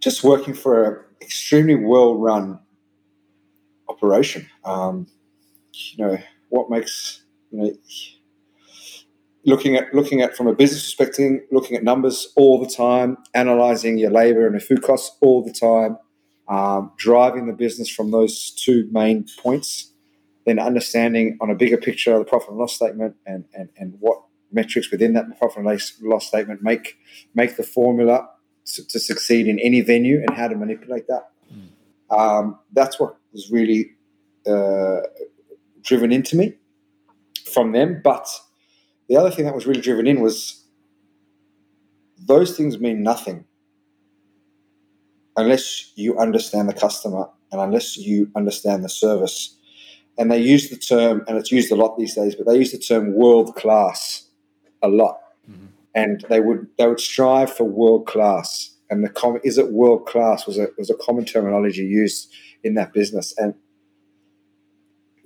Just 0.00 0.22
working 0.22 0.54
for 0.54 0.84
an 0.84 1.04
extremely 1.20 1.74
well 1.74 2.14
run 2.14 2.60
operation. 3.88 4.48
Um, 4.64 5.06
you 5.96 6.04
know 6.04 6.18
what 6.48 6.70
makes 6.70 7.22
you 7.50 7.58
know 7.58 7.72
looking 9.44 9.76
at 9.76 9.92
looking 9.94 10.20
at 10.20 10.36
from 10.36 10.46
a 10.46 10.54
business 10.54 10.84
perspective, 10.84 11.40
looking 11.50 11.76
at 11.76 11.82
numbers 11.82 12.28
all 12.36 12.60
the 12.62 12.68
time, 12.68 13.16
analyzing 13.34 13.98
your 13.98 14.10
labour 14.10 14.46
and 14.46 14.54
your 14.54 14.60
food 14.60 14.82
costs 14.82 15.16
all 15.20 15.42
the 15.42 15.52
time, 15.52 15.96
um, 16.48 16.92
driving 16.96 17.46
the 17.46 17.52
business 17.52 17.88
from 17.88 18.10
those 18.10 18.50
two 18.50 18.88
main 18.92 19.26
points, 19.38 19.92
then 20.46 20.58
understanding 20.58 21.38
on 21.40 21.50
a 21.50 21.54
bigger 21.54 21.76
picture 21.76 22.18
the 22.18 22.24
profit 22.24 22.50
and 22.50 22.58
loss 22.58 22.74
statement 22.74 23.16
and 23.26 23.44
and, 23.54 23.68
and 23.76 23.94
what 24.00 24.22
metrics 24.52 24.90
within 24.90 25.12
that 25.12 25.26
profit 25.38 25.64
and 25.64 25.80
loss 26.02 26.26
statement 26.26 26.62
make 26.62 26.98
make 27.34 27.56
the 27.56 27.62
formula 27.62 28.28
to, 28.64 28.86
to 28.86 28.98
succeed 28.98 29.46
in 29.46 29.58
any 29.60 29.80
venue 29.80 30.18
and 30.18 30.36
how 30.36 30.48
to 30.48 30.54
manipulate 30.54 31.06
that. 31.08 31.30
Um, 32.10 32.58
that's 32.72 32.98
what 32.98 33.16
was 33.32 33.50
really 33.50 33.92
uh, 34.46 35.00
driven 35.88 36.12
into 36.12 36.36
me 36.36 36.54
from 37.50 37.72
them. 37.72 38.00
But 38.04 38.28
the 39.08 39.16
other 39.16 39.30
thing 39.30 39.46
that 39.46 39.54
was 39.54 39.66
really 39.66 39.80
driven 39.80 40.06
in 40.06 40.20
was 40.20 40.64
those 42.18 42.56
things 42.56 42.78
mean 42.78 43.02
nothing 43.02 43.44
unless 45.36 45.92
you 45.96 46.18
understand 46.18 46.68
the 46.68 46.74
customer 46.74 47.28
and 47.50 47.60
unless 47.60 47.96
you 47.96 48.30
understand 48.36 48.84
the 48.84 48.88
service, 48.88 49.56
and 50.18 50.30
they 50.30 50.38
use 50.38 50.68
the 50.68 50.76
term, 50.76 51.24
and 51.26 51.38
it's 51.38 51.52
used 51.52 51.70
a 51.72 51.76
lot 51.76 51.96
these 51.96 52.14
days, 52.14 52.34
but 52.34 52.46
they 52.46 52.58
use 52.58 52.72
the 52.72 52.78
term 52.78 53.14
world 53.14 53.54
class 53.54 54.28
a 54.82 54.88
lot, 54.88 55.16
mm-hmm. 55.50 55.66
and 55.94 56.24
they 56.28 56.40
would 56.40 56.66
they 56.76 56.86
would 56.86 57.00
strive 57.00 57.50
for 57.50 57.64
world 57.64 58.06
class. 58.06 58.74
And 58.90 59.04
the 59.04 59.08
com- 59.08 59.40
is 59.44 59.58
it 59.58 59.72
world 59.72 60.06
class 60.06 60.46
was 60.46 60.58
a 60.58 60.68
was 60.76 60.90
a 60.90 60.94
common 60.94 61.24
terminology 61.24 61.84
used 61.84 62.30
in 62.64 62.74
that 62.74 62.92
business, 62.92 63.32
and 63.38 63.54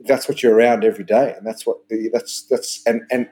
that's 0.06 0.28
what 0.28 0.42
you're 0.42 0.54
around 0.54 0.84
every 0.84 1.04
day, 1.04 1.34
and 1.36 1.46
that's 1.46 1.66
what 1.66 1.88
the, 1.88 2.10
that's 2.12 2.42
that's 2.42 2.82
and 2.86 3.02
and 3.10 3.28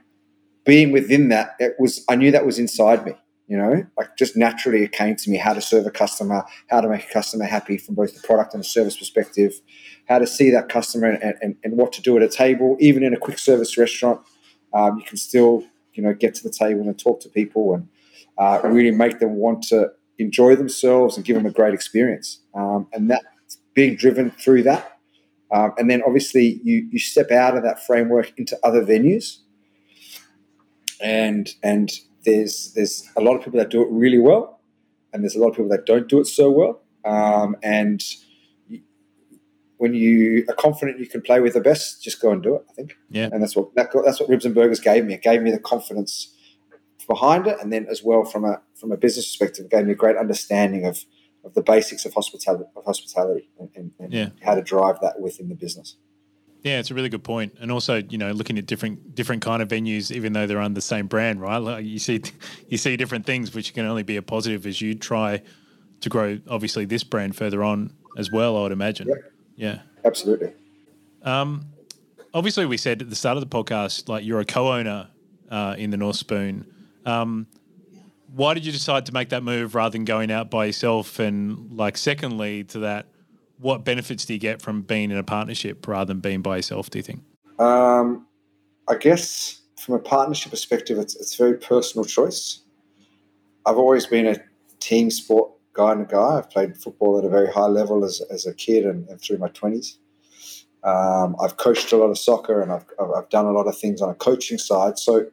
being 0.65 0.93
within 0.93 1.29
that, 1.29 1.57
it 1.59 1.75
was 1.79 2.05
I 2.09 2.17
knew 2.17 2.31
that 2.31 2.47
was 2.47 2.59
inside 2.59 3.05
me. 3.05 3.13
You 3.49 3.57
know, 3.57 3.85
like 3.99 4.17
just 4.17 4.37
naturally 4.37 4.85
it 4.85 4.93
came 4.93 5.17
to 5.17 5.31
me 5.31 5.37
how 5.37 5.53
to 5.55 5.61
serve 5.61 5.85
a 5.85 5.91
customer, 5.91 6.45
how 6.69 6.81
to 6.81 6.89
make 6.89 7.11
a 7.11 7.13
customer 7.13 7.47
happy 7.47 7.79
from 7.79 7.97
both 7.97 8.15
the 8.15 8.21
product 8.25 8.55
and 8.55 8.63
the 8.63 8.69
service 8.69 8.97
perspective, 8.97 9.61
how 10.09 10.21
to 10.21 10.27
see 10.27 10.51
that 10.51 10.69
customer 10.69 11.11
and, 11.11 11.35
and, 11.43 11.57
and 11.65 11.77
what 11.77 11.93
to 11.95 12.01
do 12.01 12.17
at 12.17 12.23
a 12.23 12.29
table, 12.29 12.77
even 12.79 13.03
in 13.03 13.13
a 13.13 13.17
quick 13.17 13.41
service 13.41 13.77
restaurant. 13.77 14.21
Um, 14.73 14.99
you 14.99 15.05
can 15.05 15.17
still, 15.17 15.65
you 15.95 16.03
know, 16.03 16.15
get 16.15 16.37
to 16.37 16.45
the 16.45 16.55
table 16.57 16.83
and 16.83 16.97
talk 16.97 17.21
to 17.23 17.29
people 17.29 17.75
and 17.75 17.89
uh, 18.39 18.61
really 18.63 18.93
make 18.93 19.19
them 19.19 19.35
want 19.35 19.65
to 19.65 19.91
enjoy 20.21 20.55
themselves 20.55 21.17
and 21.17 21.27
give 21.27 21.35
them 21.35 21.47
a 21.47 21.51
great 21.51 21.75
experience. 21.75 22.43
Um, 22.55 22.87
and 22.93 23.11
that 23.11 23.23
being 23.75 23.97
driven 23.97 24.31
through 24.31 24.63
that. 24.65 25.00
Um, 25.53 25.73
and 25.79 25.91
then 25.91 26.03
obviously 26.07 26.61
you, 26.63 26.89
you 26.91 26.99
step 26.99 27.31
out 27.31 27.57
of 27.57 27.63
that 27.65 27.85
framework 27.85 28.33
into 28.39 28.59
other 28.63 28.85
venues 28.85 29.39
and 31.01 31.55
and 31.63 31.91
there's 32.25 32.73
there's 32.75 33.09
a 33.17 33.21
lot 33.21 33.37
of 33.37 33.45
people 33.45 33.59
that 33.59 33.71
do 33.71 33.83
it 33.83 33.89
really 33.91 34.19
well, 34.19 34.61
and 35.13 35.23
there's 35.23 35.35
a 35.35 35.41
lot 35.41 35.49
of 35.49 35.57
people 35.57 35.71
that 35.71 35.87
don't 35.87 36.09
do 36.09 36.21
it 36.21 36.27
so 36.27 36.51
well. 36.51 36.83
Um, 37.05 37.57
and 37.63 38.03
when 39.79 39.95
you 39.95 40.45
are 40.49 40.55
confident 40.55 41.01
you 41.01 41.07
can 41.07 41.23
play 41.23 41.41
with 41.41 41.55
the 41.55 41.61
best, 41.61 42.03
just 42.03 42.21
go 42.21 42.31
and 42.31 42.43
do 42.43 42.57
it. 42.57 42.65
I 42.69 42.73
think. 42.75 42.97
Yeah. 43.09 43.31
And 43.33 43.43
that's 43.43 43.57
what 43.57 43.75
that, 43.75 43.91
that's 44.05 44.21
what 44.21 44.29
Ribs 44.29 44.45
and 44.45 44.55
Burgers 44.55 44.81
gave 44.81 45.05
me. 45.05 45.15
It 45.15 45.23
gave 45.23 45.43
me 45.43 45.51
the 45.51 45.59
confidence 45.59 46.35
behind 47.09 47.47
it, 47.47 47.57
and 47.61 47.73
then 47.73 47.87
as 47.91 48.03
well 48.03 48.25
from 48.25 48.45
a 48.45 48.61
from 48.75 48.93
a 48.93 48.97
business 48.97 49.27
perspective, 49.27 49.67
it 49.67 49.71
gave 49.71 49.87
me 49.87 49.93
a 49.93 49.97
great 49.97 50.17
understanding 50.17 50.85
of 50.85 51.05
of 51.45 51.55
the 51.55 51.63
basics 51.63 52.05
of 52.05 52.15
hospitality 52.15 52.65
of 52.77 52.85
hospitality 52.85 53.49
and, 53.59 53.71
and, 53.75 53.93
and 53.99 54.13
yeah. 54.13 54.29
how 54.43 54.55
to 54.55 54.63
drive 54.63 55.01
that 55.01 55.21
within 55.21 55.49
the 55.49 55.55
business. 55.55 55.97
Yeah, 56.63 56.79
it's 56.79 56.91
a 56.91 56.95
really 56.95 57.09
good 57.09 57.25
point, 57.25 57.55
and 57.61 57.73
also 57.73 58.03
you 58.09 58.19
know 58.19 58.33
looking 58.33 58.59
at 58.59 58.67
different 58.67 59.15
different 59.15 59.43
kind 59.43 59.63
of 59.63 59.69
venues, 59.69 60.11
even 60.11 60.33
though 60.35 60.47
they're 60.47 60.61
under 60.61 60.75
the 60.75 60.83
same 60.83 61.07
brand, 61.07 61.41
right? 61.41 61.59
Like 61.59 61.85
you 61.85 61.99
see 61.99 62.23
you 62.69 62.77
see 62.77 62.97
different 62.97 63.25
things, 63.25 63.55
which 63.55 63.73
can 63.73 63.87
only 63.87 64.03
be 64.03 64.17
a 64.17 64.23
positive 64.23 64.67
as 64.67 64.81
you 64.81 64.95
try 64.95 65.43
to 66.01 66.09
grow. 66.09 66.39
Obviously, 66.49 66.85
this 66.85 67.03
brand 67.03 67.37
further 67.37 67.65
on 67.65 67.93
as 68.19 68.31
well. 68.31 68.57
I 68.59 68.63
would 68.63 68.73
imagine. 68.73 69.09
Yep. 69.09 69.33
Yeah, 69.57 69.79
absolutely. 70.05 70.53
Um, 71.23 71.67
obviously, 72.35 72.67
we 72.67 72.77
said 72.77 73.03
at 73.03 73.11
the 73.11 73.17
start 73.17 73.39
of 73.39 73.49
the 73.49 73.57
podcast, 73.57 74.09
like 74.09 74.25
you're 74.25 74.41
a 74.41 74.45
co-owner 74.45 75.09
uh, 75.51 75.75
in 75.79 75.91
the 75.91 75.97
North 75.97 76.17
Spoon. 76.17 76.67
Um, 77.07 77.47
why 78.35 78.55
did 78.55 78.65
you 78.65 78.73
decide 78.73 79.07
to 79.07 79.13
make 79.13 79.31
that 79.31 79.43
move 79.43 79.75
rather 79.75 79.93
than 79.93 80.05
going 80.05 80.31
out 80.31 80.51
by 80.51 80.67
yourself? 80.67 81.19
And 81.19 81.73
like, 81.73 81.97
secondly 81.97 82.65
to 82.65 82.81
that 82.81 83.07
what 83.61 83.85
benefits 83.85 84.25
do 84.25 84.33
you 84.33 84.39
get 84.39 84.63
from 84.63 84.83
being 84.83 85.11
in 85.11 85.19
a 85.19 85.23
partnership 85.23 85.87
rather 85.87 86.07
than 86.07 86.21
being 86.21 86.41
by 86.41 86.57
yourself? 86.57 86.89
Do 86.91 86.99
you 86.99 87.03
think? 87.03 87.21
Um, 87.59 88.27
I 88.89 88.97
guess 88.97 89.61
from 89.79 89.95
a 89.95 89.99
partnership 89.99 90.51
perspective, 90.51 90.99
it's 90.99 91.15
it's 91.17 91.37
very 91.37 91.59
personal 91.59 92.05
choice. 92.05 92.61
I've 93.67 93.77
always 93.77 94.07
been 94.07 94.27
a 94.27 94.37
team 94.79 95.11
sport 95.11 95.53
guy 95.75 95.93
and 95.93 96.03
a 96.03 96.05
guy. 96.07 96.39
I've 96.39 96.51
played 96.51 96.77
football 96.77 97.19
at 97.19 97.25
a 97.25 97.29
very 97.29 97.53
high 97.53 97.67
level 97.67 98.05
as, 98.05 98.23
as 98.31 98.47
a 98.47 98.55
kid 98.55 98.87
and, 98.87 99.07
and 99.09 99.21
through 99.21 99.39
my 99.39 99.49
twenties. 99.49 99.99
Um, 100.83 101.37
I've 101.43 101.59
coached 101.59 101.93
a 101.93 101.99
lot 101.99 102.09
of 102.09 102.19
soccer 102.19 102.63
and 102.63 102.73
I've, 102.73 102.87
I've 103.15 103.29
done 103.29 103.45
a 103.45 103.53
lot 103.53 103.67
of 103.67 103.79
things 103.79 104.01
on 104.01 104.09
a 104.09 104.15
coaching 104.15 104.57
side. 104.57 104.99
So 104.99 105.27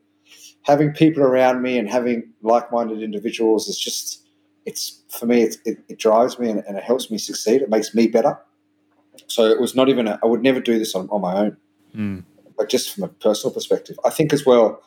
having 0.68 0.92
people 0.92 1.24
around 1.24 1.62
me 1.62 1.78
and 1.78 1.90
having 1.90 2.30
like-minded 2.42 3.02
individuals 3.02 3.70
is 3.70 3.80
just 3.80 4.28
it's 4.66 5.02
for 5.10 5.26
me, 5.26 5.44
it, 5.44 5.56
it, 5.64 5.78
it 5.88 5.98
drives 5.98 6.38
me 6.38 6.50
and, 6.50 6.62
and, 6.68 6.78
it 6.78 6.84
helps 6.84 7.10
me 7.10 7.18
succeed. 7.18 7.62
It 7.62 7.70
makes 7.70 7.96
me 7.96 8.08
better. 8.08 8.38
So 9.28 9.46
it 9.46 9.62
was 9.62 9.76
not 9.76 9.88
even, 9.88 10.08
a, 10.08 10.20
I 10.22 10.26
would 10.26 10.44
never 10.44 10.60
do 10.60 10.78
this 10.78 10.94
on, 10.94 11.08
on 11.10 11.22
my 11.22 11.36
own, 11.38 11.58
mm. 11.96 12.24
but 12.58 12.68
just 12.68 12.94
from 12.94 13.06
a 13.06 13.08
personal 13.08 13.54
perspective. 13.54 13.98
I 14.04 14.10
think 14.10 14.34
as 14.34 14.46
well, 14.46 14.84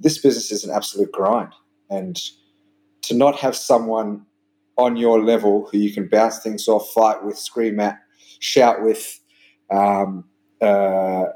this 0.00 0.18
business 0.18 0.50
is 0.50 0.64
an 0.64 0.74
absolute 0.74 1.12
grind. 1.12 1.52
And 1.88 2.20
to 3.02 3.14
not 3.14 3.36
have 3.36 3.54
someone 3.54 4.26
on 4.76 4.96
your 4.96 5.22
level 5.24 5.68
who 5.70 5.78
you 5.78 5.94
can 5.94 6.08
bounce 6.08 6.40
things 6.40 6.66
off, 6.66 6.90
fight 6.92 7.24
with, 7.24 7.38
scream 7.38 7.78
at, 7.78 8.00
shout 8.40 8.82
with, 8.82 9.20
um, 9.70 10.24
uh, 10.60 11.26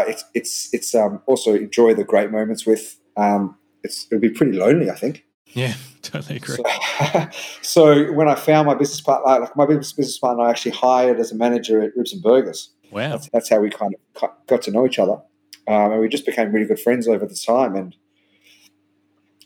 it's 0.00 0.24
it's 0.34 0.68
it's 0.72 0.94
um, 0.94 1.22
also 1.26 1.54
enjoy 1.54 1.94
the 1.94 2.04
great 2.04 2.30
moments 2.30 2.66
with. 2.66 2.98
Um, 3.16 3.56
it's 3.84 4.06
it'll 4.10 4.20
be 4.20 4.30
pretty 4.30 4.52
lonely, 4.52 4.90
I 4.90 4.94
think. 4.94 5.24
Yeah, 5.48 5.74
totally 6.02 6.36
agree. 6.36 6.56
So, 6.56 7.28
so, 7.62 8.12
when 8.12 8.28
I 8.28 8.34
found 8.34 8.66
my 8.66 8.74
business 8.74 9.00
partner, 9.00 9.40
like 9.40 9.56
my 9.56 9.66
business 9.66 9.92
business 9.92 10.18
partner, 10.18 10.44
I 10.44 10.50
actually 10.50 10.72
hired 10.72 11.18
as 11.18 11.32
a 11.32 11.36
manager 11.36 11.82
at 11.82 11.96
Ribs 11.96 12.12
and 12.12 12.22
Burgers. 12.22 12.70
Wow, 12.90 13.10
that's, 13.10 13.28
that's 13.30 13.48
how 13.50 13.60
we 13.60 13.70
kind 13.70 13.94
of 13.94 14.30
got 14.46 14.62
to 14.62 14.70
know 14.70 14.86
each 14.86 14.98
other, 14.98 15.20
um, 15.68 15.92
and 15.92 16.00
we 16.00 16.08
just 16.08 16.26
became 16.26 16.52
really 16.52 16.66
good 16.66 16.80
friends 16.80 17.08
over 17.08 17.26
the 17.26 17.34
time. 17.34 17.74
And 17.76 17.96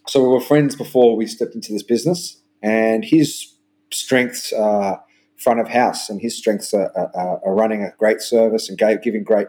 so 0.09 0.23
we 0.23 0.29
were 0.29 0.41
friends 0.41 0.77
before 0.77 1.17
we 1.17 1.27
stepped 1.27 1.55
into 1.55 1.73
this 1.73 1.83
business. 1.83 2.41
And 2.63 3.05
his 3.05 3.55
strengths 3.93 4.53
are 4.53 5.03
front 5.37 5.61
of 5.61 5.69
house, 5.69 6.09
and 6.09 6.21
his 6.21 6.37
strengths 6.37 6.73
are, 6.73 6.91
are, 6.97 7.41
are 7.45 7.55
running 7.55 7.83
a 7.83 7.93
great 7.99 8.21
service 8.21 8.69
and 8.69 8.79
giving 9.03 9.23
great, 9.23 9.49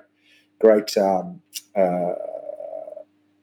great 0.60 0.98
um, 0.98 1.42
uh, 1.76 2.14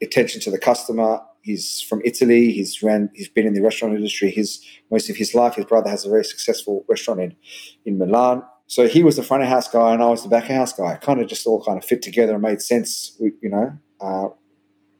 attention 0.02 0.40
to 0.42 0.50
the 0.50 0.58
customer 0.58 1.20
he's 1.44 1.80
from 1.80 2.00
Italy. 2.04 2.50
He's 2.50 2.82
ran. 2.82 3.10
He's 3.14 3.28
been 3.28 3.46
in 3.46 3.54
the 3.54 3.62
restaurant 3.62 3.94
industry. 3.94 4.30
His 4.30 4.64
most 4.90 5.08
of 5.08 5.16
his 5.16 5.34
life. 5.34 5.54
His 5.54 5.66
brother 5.66 5.90
has 5.90 6.04
a 6.04 6.08
very 6.08 6.24
successful 6.24 6.84
restaurant 6.88 7.20
in 7.20 7.36
in 7.84 7.98
Milan. 7.98 8.42
So 8.66 8.88
he 8.88 9.04
was 9.04 9.16
the 9.16 9.22
front 9.22 9.42
of 9.42 9.48
house 9.50 9.68
guy, 9.68 9.92
and 9.92 10.02
I 10.02 10.06
was 10.06 10.22
the 10.22 10.28
back 10.28 10.44
of 10.44 10.56
house 10.56 10.72
guy. 10.72 10.96
Kind 10.96 11.20
of 11.20 11.28
just 11.28 11.46
all 11.46 11.62
kind 11.62 11.78
of 11.78 11.84
fit 11.84 12.02
together 12.02 12.32
and 12.32 12.42
made 12.42 12.62
sense. 12.62 13.16
We, 13.20 13.32
you 13.42 13.50
know, 13.50 13.78
uh, 14.00 14.28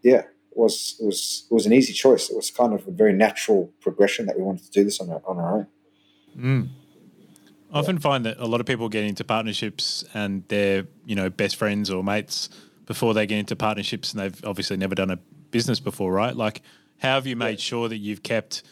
yeah, 0.03 0.23
it 0.53 0.57
was 0.57 0.97
it 1.01 1.07
was 1.07 1.47
it 1.51 1.55
was 1.55 1.67
an 1.67 1.73
easy 1.73 1.95
choice. 1.95 2.31
It 2.31 2.37
was 2.37 2.51
kind 2.51 2.75
of 2.75 2.87
a 2.87 2.91
very 2.91 3.15
natural 3.15 3.73
progression 3.81 4.27
that 4.27 4.37
we 4.37 4.45
wanted 4.45 4.65
to 4.67 4.71
do 4.71 4.85
this 4.85 5.01
on 5.01 5.11
our, 5.11 5.23
on 5.27 5.39
our 5.39 5.57
own. 5.57 5.67
Mm. 6.37 6.69
I 7.75 7.81
often 7.81 7.99
find 7.99 8.25
that 8.25 8.39
a 8.39 8.47
lot 8.47 8.61
of 8.61 8.67
people 8.67 8.89
get 8.89 9.03
into 9.03 9.25
partnerships 9.25 10.05
and 10.15 10.45
they're 10.47 10.87
you 11.05 11.17
know 11.17 11.29
best 11.29 11.57
friends 11.57 11.91
or 11.91 12.05
mates 12.05 12.49
before 12.87 13.15
they 13.15 13.27
get 13.27 13.39
into 13.39 13.57
partnerships, 13.57 14.13
and 14.13 14.21
they've 14.21 14.45
obviously 14.45 14.77
never 14.77 14.95
done 14.95 15.11
a 15.11 15.17
business 15.51 15.81
before, 15.81 16.13
right? 16.13 16.37
Like, 16.37 16.63
how 16.99 17.15
have 17.15 17.27
you 17.27 17.35
made 17.35 17.59
sure 17.61 17.89
that 17.89 17.97
you've 17.97 18.23
kept, 18.23 18.63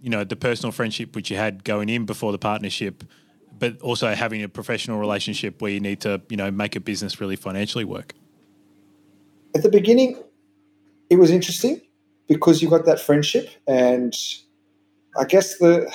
you 0.00 0.10
know, 0.10 0.22
the 0.22 0.36
personal 0.36 0.70
friendship 0.70 1.16
which 1.16 1.30
you 1.30 1.36
had 1.36 1.64
going 1.64 1.88
in 1.88 2.04
before 2.04 2.30
the 2.30 2.38
partnership, 2.38 3.04
but 3.58 3.80
also 3.80 4.14
having 4.14 4.42
a 4.42 4.48
professional 4.48 4.98
relationship 4.98 5.60
where 5.62 5.70
you 5.70 5.80
need 5.80 6.00
to, 6.02 6.20
you 6.28 6.36
know, 6.36 6.50
make 6.50 6.76
a 6.76 6.80
business 6.80 7.20
really 7.20 7.36
financially 7.36 7.84
work? 7.84 8.12
At 9.54 9.62
the 9.62 9.70
beginning, 9.70 10.22
it 11.10 11.16
was 11.16 11.30
interesting 11.30 11.80
because 12.28 12.60
you 12.62 12.68
got 12.68 12.84
that 12.84 13.00
friendship, 13.00 13.48
and 13.66 14.14
I 15.18 15.24
guess 15.24 15.56
the 15.58 15.90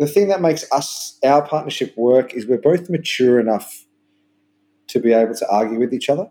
the 0.00 0.06
thing 0.06 0.28
that 0.28 0.40
makes 0.40 0.64
us 0.72 1.18
our 1.22 1.46
partnership 1.46 1.94
work 1.94 2.32
is 2.32 2.46
we're 2.46 2.56
both 2.56 2.88
mature 2.88 3.38
enough 3.38 3.84
to 4.86 4.98
be 4.98 5.12
able 5.12 5.34
to 5.34 5.48
argue 5.50 5.78
with 5.78 5.92
each 5.92 6.08
other. 6.08 6.30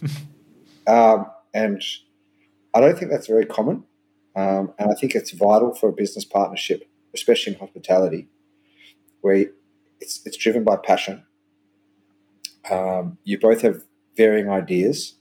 um, 0.86 1.26
and 1.52 1.82
I 2.72 2.80
don't 2.80 2.96
think 2.96 3.10
that's 3.10 3.26
very 3.26 3.44
common. 3.44 3.82
Um, 4.36 4.72
and 4.78 4.88
I 4.88 4.94
think 4.94 5.16
it's 5.16 5.32
vital 5.32 5.74
for 5.74 5.88
a 5.88 5.92
business 5.92 6.24
partnership, 6.24 6.88
especially 7.12 7.54
in 7.54 7.58
hospitality, 7.58 8.28
where 9.20 9.46
it's, 10.00 10.24
it's 10.24 10.36
driven 10.36 10.62
by 10.62 10.76
passion. 10.76 11.24
Um, 12.70 13.18
you 13.24 13.40
both 13.40 13.62
have 13.62 13.82
varying 14.16 14.48
ideas, 14.48 15.16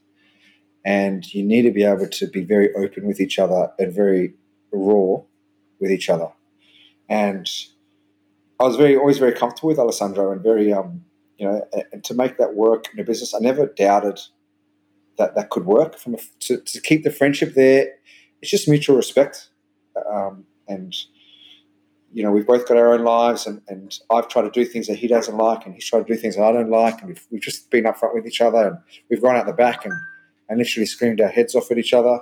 and 0.85 1.25
you 1.33 1.43
need 1.43 1.63
to 1.63 1.71
be 1.71 1.83
able 1.83 2.09
to 2.09 2.27
be 2.27 2.43
very 2.43 2.71
open 2.75 3.07
with 3.07 3.19
each 3.19 3.39
other 3.39 3.71
and 3.79 3.91
very 3.91 4.35
raw 4.71 5.23
with 5.79 5.89
each 5.89 6.09
other. 6.09 6.29
And 7.09 7.49
I 8.59 8.65
was 8.65 8.75
very 8.75 8.95
always 8.95 9.17
very 9.17 9.33
comfortable 9.33 9.67
with 9.67 9.79
Alessandro 9.79 10.31
and 10.31 10.41
very 10.41 10.71
um, 10.71 11.03
you 11.39 11.47
know, 11.47 11.65
and 11.93 12.03
to 12.03 12.13
make 12.13 12.37
that 12.37 12.53
work 12.53 12.85
in 12.93 12.99
a 12.99 13.03
business, 13.03 13.33
I 13.33 13.39
never 13.39 13.65
doubted 13.65 14.19
that 15.17 15.35
that 15.35 15.49
could 15.49 15.65
work. 15.65 15.97
From 15.97 16.15
a, 16.15 16.17
to, 16.41 16.57
to 16.57 16.81
keep 16.81 17.03
the 17.03 17.11
friendship 17.11 17.53
there, 17.55 17.93
it's 18.41 18.51
just 18.51 18.67
mutual 18.67 18.97
respect, 18.97 19.49
um, 20.11 20.45
and 20.67 20.93
you 22.11 22.23
know 22.23 22.31
we've 22.31 22.45
both 22.45 22.67
got 22.67 22.75
our 22.75 22.93
own 22.93 23.05
lives, 23.05 23.47
and, 23.47 23.61
and 23.69 23.97
I've 24.09 24.27
tried 24.27 24.43
to 24.43 24.51
do 24.51 24.65
things 24.65 24.87
that 24.87 24.97
he 24.97 25.07
doesn't 25.07 25.37
like, 25.37 25.65
and 25.65 25.73
he's 25.73 25.85
tried 25.85 26.05
to 26.05 26.13
do 26.13 26.19
things 26.19 26.35
that 26.35 26.43
I 26.43 26.51
don't 26.51 26.69
like, 26.69 26.99
and 26.99 27.07
we've, 27.07 27.25
we've 27.31 27.41
just 27.41 27.71
been 27.71 27.85
upfront 27.85 28.13
with 28.13 28.27
each 28.27 28.41
other, 28.41 28.67
and 28.67 28.77
we've 29.09 29.21
gone 29.21 29.37
out 29.37 29.45
the 29.45 29.53
back 29.53 29.85
and, 29.85 29.93
and 30.49 30.59
literally 30.59 30.85
screamed 30.85 31.21
our 31.21 31.29
heads 31.29 31.55
off 31.55 31.71
at 31.71 31.77
each 31.77 31.93
other. 31.93 32.19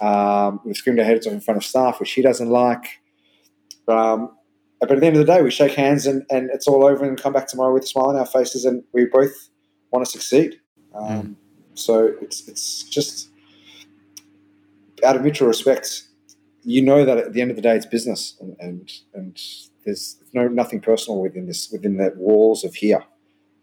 Um, 0.00 0.60
we've 0.64 0.76
screamed 0.76 0.98
our 0.98 1.04
heads 1.04 1.28
off 1.28 1.32
in 1.32 1.40
front 1.40 1.58
of 1.58 1.64
staff, 1.64 2.00
which 2.00 2.10
he 2.10 2.22
doesn't 2.22 2.48
like. 2.48 3.00
Um, 3.88 4.36
but 4.80 4.92
at 4.92 5.00
the 5.00 5.06
end 5.06 5.16
of 5.16 5.26
the 5.26 5.32
day, 5.32 5.42
we 5.42 5.50
shake 5.50 5.72
hands 5.72 6.06
and, 6.06 6.24
and 6.30 6.50
it's 6.50 6.68
all 6.68 6.84
over 6.84 7.04
and 7.04 7.20
come 7.20 7.32
back 7.32 7.48
tomorrow 7.48 7.74
with 7.74 7.84
a 7.84 7.86
smile 7.86 8.06
on 8.06 8.16
our 8.16 8.26
faces 8.26 8.64
and 8.64 8.84
we 8.92 9.06
both 9.06 9.48
want 9.90 10.04
to 10.04 10.10
succeed. 10.10 10.60
Um, 10.94 11.22
mm. 11.22 11.34
So 11.74 12.14
it's 12.20 12.48
it's 12.48 12.82
just 12.82 13.30
out 15.04 15.16
of 15.16 15.22
mutual 15.22 15.48
respect. 15.48 16.04
You 16.64 16.82
know 16.82 17.04
that 17.04 17.18
at 17.18 17.32
the 17.32 17.40
end 17.40 17.50
of 17.50 17.56
the 17.56 17.62
day, 17.62 17.76
it's 17.76 17.86
business, 17.86 18.36
and 18.40 18.56
and, 18.58 18.92
and 19.14 19.40
there's 19.84 20.16
no 20.32 20.48
nothing 20.48 20.80
personal 20.80 21.20
within 21.20 21.46
this 21.46 21.70
within 21.70 21.96
the 21.96 22.12
walls 22.16 22.64
of 22.64 22.74
here. 22.74 23.04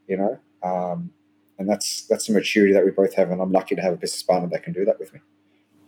You 0.08 0.18
know, 0.18 0.40
um, 0.64 1.12
and 1.60 1.70
that's 1.70 2.08
that's 2.08 2.28
the 2.28 2.34
maturity 2.34 2.74
that 2.74 2.86
we 2.86 2.92
both 2.92 3.14
have, 3.16 3.32
and 3.32 3.42
I'm 3.42 3.52
lucky 3.52 3.76
to 3.76 3.82
have 3.82 3.94
a 3.94 3.98
business 3.98 4.24
partner 4.24 4.50
that 4.50 4.64
can 4.64 4.74
do 4.74 4.86
that 4.86 5.00
with 5.00 5.14
me. 5.14 5.20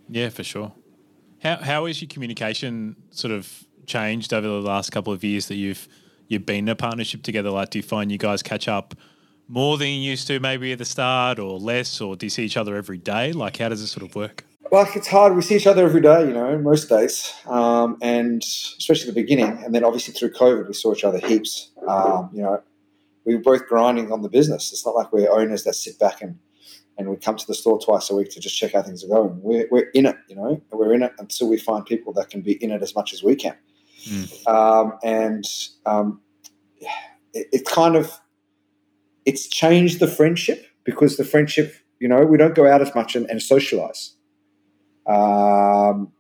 Yeah, 0.10 0.30
for 0.30 0.44
sure. 0.44 0.74
How 1.40 1.58
how 1.58 1.86
is 1.86 2.02
your 2.02 2.10
communication 2.10 2.98
sort 3.10 3.32
of 3.34 3.67
changed 3.88 4.34
over 4.34 4.48
the 4.48 4.54
last 4.62 4.92
couple 4.92 5.12
of 5.12 5.24
years 5.24 5.48
that 5.48 5.56
you've 5.56 5.88
you've 6.28 6.46
been 6.46 6.60
in 6.60 6.70
a 6.70 6.76
partnership 6.76 7.24
together? 7.24 7.50
Like, 7.50 7.72
do 7.72 7.80
you 7.80 7.84
find 7.84 8.12
you 8.12 8.18
guys 8.18 8.44
catch 8.44 8.68
up 8.68 8.94
more 9.48 9.78
than 9.78 9.88
you 9.88 10.12
used 10.12 10.28
to 10.28 10.40
maybe 10.40 10.74
at 10.74 10.78
the 10.78 10.86
start, 10.86 11.40
or 11.40 11.58
less, 11.58 12.02
or 12.02 12.16
do 12.16 12.26
you 12.26 12.30
see 12.30 12.44
each 12.44 12.58
other 12.58 12.76
every 12.76 12.98
day? 12.98 13.32
Like, 13.32 13.58
how 13.58 13.70
does 13.70 13.82
it 13.82 13.88
sort 13.88 14.08
of 14.08 14.16
work? 14.16 14.46
Well, 14.70 14.88
it's 14.94 15.08
hard. 15.08 15.34
We 15.34 15.42
see 15.42 15.56
each 15.56 15.68
other 15.68 15.86
every 15.86 16.02
day, 16.02 16.28
you 16.28 16.34
know, 16.34 16.58
most 16.58 16.90
days, 16.90 17.34
um, 17.46 17.98
and 18.02 18.44
especially 18.44 19.08
the 19.08 19.22
beginning. 19.22 19.64
And 19.64 19.74
then 19.74 19.86
obviously 19.86 20.14
through 20.14 20.32
COVID, 20.32 20.68
we 20.68 20.74
saw 20.74 20.94
each 20.94 21.06
other 21.06 21.20
heaps. 21.20 21.72
Um, 21.88 22.30
you 22.34 22.42
know, 22.42 22.62
we 23.26 23.36
were 23.36 23.42
both 23.42 23.66
grinding 23.68 24.12
on 24.12 24.24
the 24.24 24.30
business. 24.30 24.74
It's 24.74 24.86
not 24.86 24.94
like 24.94 25.14
we're 25.14 25.32
owners 25.32 25.64
that 25.64 25.76
sit 25.76 25.98
back 26.00 26.22
and 26.22 26.38
and 26.98 27.10
we 27.10 27.16
come 27.16 27.36
to 27.36 27.46
the 27.46 27.54
store 27.54 27.80
twice 27.80 28.10
a 28.10 28.16
week 28.16 28.32
to 28.32 28.40
just 28.40 28.58
check 28.58 28.74
how 28.74 28.82
things 28.82 29.04
are 29.04 29.08
going. 29.08 29.40
We're, 29.42 29.68
we're 29.70 29.90
in 29.94 30.08
it, 30.08 30.18
you 30.28 30.36
know, 30.36 30.60
we're 30.72 30.94
in 30.94 31.04
it 31.04 31.14
until 31.20 31.48
we 31.48 31.58
find 31.58 31.86
people 31.86 32.12
that 32.14 32.30
can 32.30 32.42
be 32.42 32.54
in 32.54 32.72
it 32.72 32.82
as 32.82 32.96
much 32.96 33.14
as 33.14 33.22
we 33.22 33.36
can. 33.36 33.56
Mm. 34.08 34.48
Um, 34.48 34.94
and 35.04 35.46
um, 35.86 36.22
it, 37.34 37.48
it, 37.52 37.66
kind 37.66 37.96
of 37.96 38.20
it's 39.26 39.48
changed 39.48 40.00
the 40.00 40.08
friendship 40.08 40.66
because 40.84 41.18
the 41.18 41.26
friendship, 41.26 41.76
you 42.00 42.08
know, 42.08 42.26
we 42.26 42.38
don't 42.38 42.56
go 42.56 42.68
out 42.68 42.82
as 42.82 42.94
much 42.96 43.16
and, 43.16 43.30
and 43.30 43.42
socialize. 43.42 44.16
Um, 45.08 46.12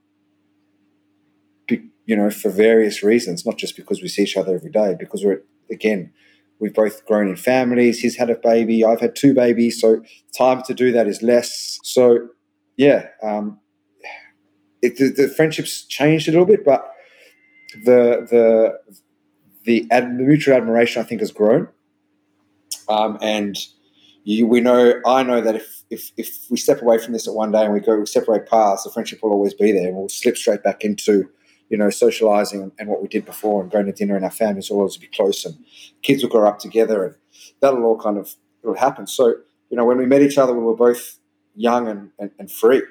be, 1.68 1.90
you 2.06 2.16
know, 2.16 2.30
for 2.30 2.50
various 2.50 3.04
reasons, 3.04 3.46
not 3.46 3.58
just 3.58 3.76
because 3.76 4.02
we 4.02 4.08
see 4.08 4.24
each 4.24 4.38
other 4.38 4.56
every 4.56 4.72
day, 4.72 4.96
because 5.00 5.24
we're 5.24 5.44
again 5.72 6.12
We've 6.60 6.74
both 6.74 7.06
grown 7.06 7.28
in 7.28 7.36
families. 7.36 8.00
He's 8.00 8.18
had 8.18 8.30
a 8.30 8.36
baby. 8.36 8.84
I've 8.84 9.00
had 9.00 9.16
two 9.16 9.34
babies. 9.34 9.80
So 9.80 10.02
time 10.36 10.64
to 10.64 10.74
do 10.74 10.92
that 10.92 11.08
is 11.08 11.22
less. 11.22 11.80
So, 11.84 12.30
yeah, 12.78 13.08
um, 13.22 13.60
it, 14.82 14.98
the, 14.98 15.10
the, 15.10 15.30
friendships 15.30 15.84
changed 15.84 16.28
a 16.28 16.32
little 16.32 16.46
bit, 16.46 16.66
but 16.66 16.92
the 17.84 18.28
the 18.30 18.96
the, 19.64 19.88
ad, 19.92 20.18
the 20.18 20.24
mutual 20.24 20.56
admiration 20.56 21.02
I 21.02 21.06
think 21.06 21.20
has 21.20 21.32
grown. 21.32 21.68
Um, 22.88 23.18
and 23.22 23.58
you, 24.24 24.48
we 24.48 24.62
know, 24.62 25.02
I 25.06 25.24
know 25.24 25.42
that 25.42 25.56
if, 25.56 25.84
if 25.90 26.12
if 26.16 26.46
we 26.50 26.58
step 26.58 26.82
away 26.82 27.00
from 27.00 27.14
this 27.14 27.28
at 27.28 27.34
one 27.34 27.52
day 27.52 27.66
and 27.66 27.74
we 27.74 27.80
go 27.80 28.06
separate 28.06 28.50
paths, 28.50 28.84
the 28.84 28.92
friendship 28.92 29.20
will 29.22 29.32
always 29.32 29.54
be 29.54 29.72
there, 29.72 29.88
and 29.88 29.98
we'll 29.98 30.10
slip 30.10 30.38
straight 30.38 30.64
back 30.64 30.84
into 30.84 31.30
you 31.70 31.78
know, 31.78 31.90
socializing 31.90 32.72
and 32.80 32.90
what 32.90 33.02
we 33.02 33.08
did 33.08 33.26
before 33.26 33.62
and 33.62 33.72
going 33.72 33.86
to 33.86 33.92
dinner 33.92 34.16
and 34.16 34.24
our 34.24 34.32
families 34.32 34.70
will 34.70 34.78
always 34.78 34.98
be 34.98 35.08
close 35.08 35.46
and 35.46 35.56
kids 36.02 36.24
will 36.24 36.30
grow 36.30 36.48
up 36.48 36.60
together 36.60 37.06
and 37.06 37.16
that'll 37.60 37.84
all 37.84 38.00
kind 38.00 38.18
of 38.18 38.36
it'll 38.64 38.76
happen. 38.76 39.08
So, 39.08 39.28
you 39.70 39.78
know, 39.78 39.86
when 39.86 39.98
we 39.98 40.06
met 40.06 40.22
each 40.22 40.38
other, 40.38 40.54
we 40.54 40.64
were 40.64 40.76
both 40.76 41.18
young 41.56 41.88
and, 41.88 42.12
and, 42.20 42.32
and 42.40 42.52
free, 42.52 42.84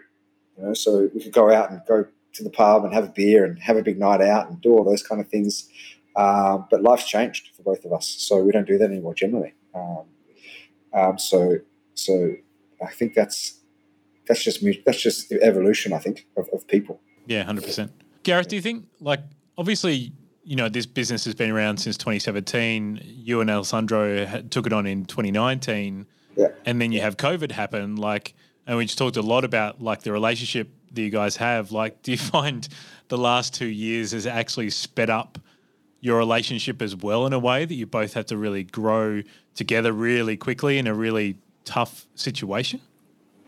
you 0.57 0.65
know, 0.65 0.75
so 0.75 1.09
we 1.15 1.23
could 1.23 1.33
go 1.33 1.51
out 1.51 1.71
and 1.71 1.81
go 1.89 2.07
to 2.37 2.45
the 2.45 2.51
pub 2.51 2.85
and 2.85 2.95
have 2.95 3.05
a 3.05 3.13
beer 3.13 3.45
and 3.45 3.59
have 3.61 3.77
a 3.77 3.83
big 3.83 3.99
night 3.99 4.21
out 4.21 4.49
and 4.49 4.61
do 4.61 4.73
all 4.73 4.85
those 4.85 5.03
kind 5.03 5.21
of 5.21 5.29
things. 5.29 5.69
Um, 6.15 6.67
but 6.71 6.83
life's 6.83 7.09
changed 7.09 7.51
for 7.55 7.63
both 7.63 7.85
of 7.85 7.93
us, 7.93 8.09
so 8.09 8.43
we 8.43 8.51
don't 8.53 8.67
do 8.67 8.79
that 8.79 8.91
anymore 8.91 9.15
generally. 9.15 9.55
Um, 9.75 10.05
um, 10.95 11.19
so, 11.19 11.59
so 11.95 12.35
I 12.83 12.91
think 12.91 13.15
that's 13.15 13.61
that's 14.27 14.43
just 14.43 14.65
that's 14.85 15.01
just 15.01 15.31
evolution. 15.33 15.93
I 15.93 15.99
think 15.99 16.27
of, 16.37 16.49
of 16.53 16.67
people. 16.67 17.01
Yeah, 17.27 17.45
hundred 17.45 17.65
percent. 17.65 17.93
Gareth, 18.23 18.49
do 18.49 18.57
you 18.57 18.63
think 18.63 18.87
like 19.01 19.21
obviously 19.59 20.13
you 20.47 20.57
know 20.57 20.69
this 20.69 20.87
business 20.87 21.25
has 21.25 21.35
been 21.35 21.51
around 21.51 21.79
since 21.79 21.97
2017. 21.97 23.01
You 23.05 23.41
and 23.41 23.51
Alessandro 23.51 24.43
took 24.49 24.67
it 24.67 24.73
on 24.73 24.87
in 24.87 25.05
2019, 25.05 26.07
yeah. 26.37 26.49
and 26.65 26.81
then 26.81 26.93
you 26.93 27.01
have 27.01 27.17
COVID 27.17 27.51
happen. 27.51 27.97
Like, 27.97 28.35
and 28.67 28.79
we 28.79 28.87
just 28.87 28.97
talked 28.97 29.17
a 29.17 29.23
lot 29.23 29.45
about 29.45 29.83
like 29.83 30.03
the 30.03 30.13
relationship 30.13 30.71
that 30.97 31.03
you 31.03 31.11
guys 31.11 31.37
have. 31.37 31.71
Like, 31.71 32.03
do 32.03 32.11
you 32.11 32.19
find 32.19 32.67
the 33.09 33.19
last 33.19 33.55
two 33.55 33.69
years 33.69 34.13
has 34.13 34.27
actually 34.27 34.71
sped 34.71 35.11
up 35.11 35.39
your 36.01 36.19
relationship 36.19 36.83
as 36.83 36.95
well 36.95 37.27
in 37.27 37.33
a 37.33 37.39
way 37.39 37.65
that 37.65 37.75
you 37.75 37.87
both 37.87 38.15
have 38.15 38.27
to 38.27 38.37
really 38.37 38.65
grow 38.65 39.23
together 39.55 39.93
really 39.93 40.37
quickly 40.37 40.79
in 40.79 40.87
a 40.87 40.95
really 40.95 41.39
tough 41.65 42.07
situation? 42.15 42.81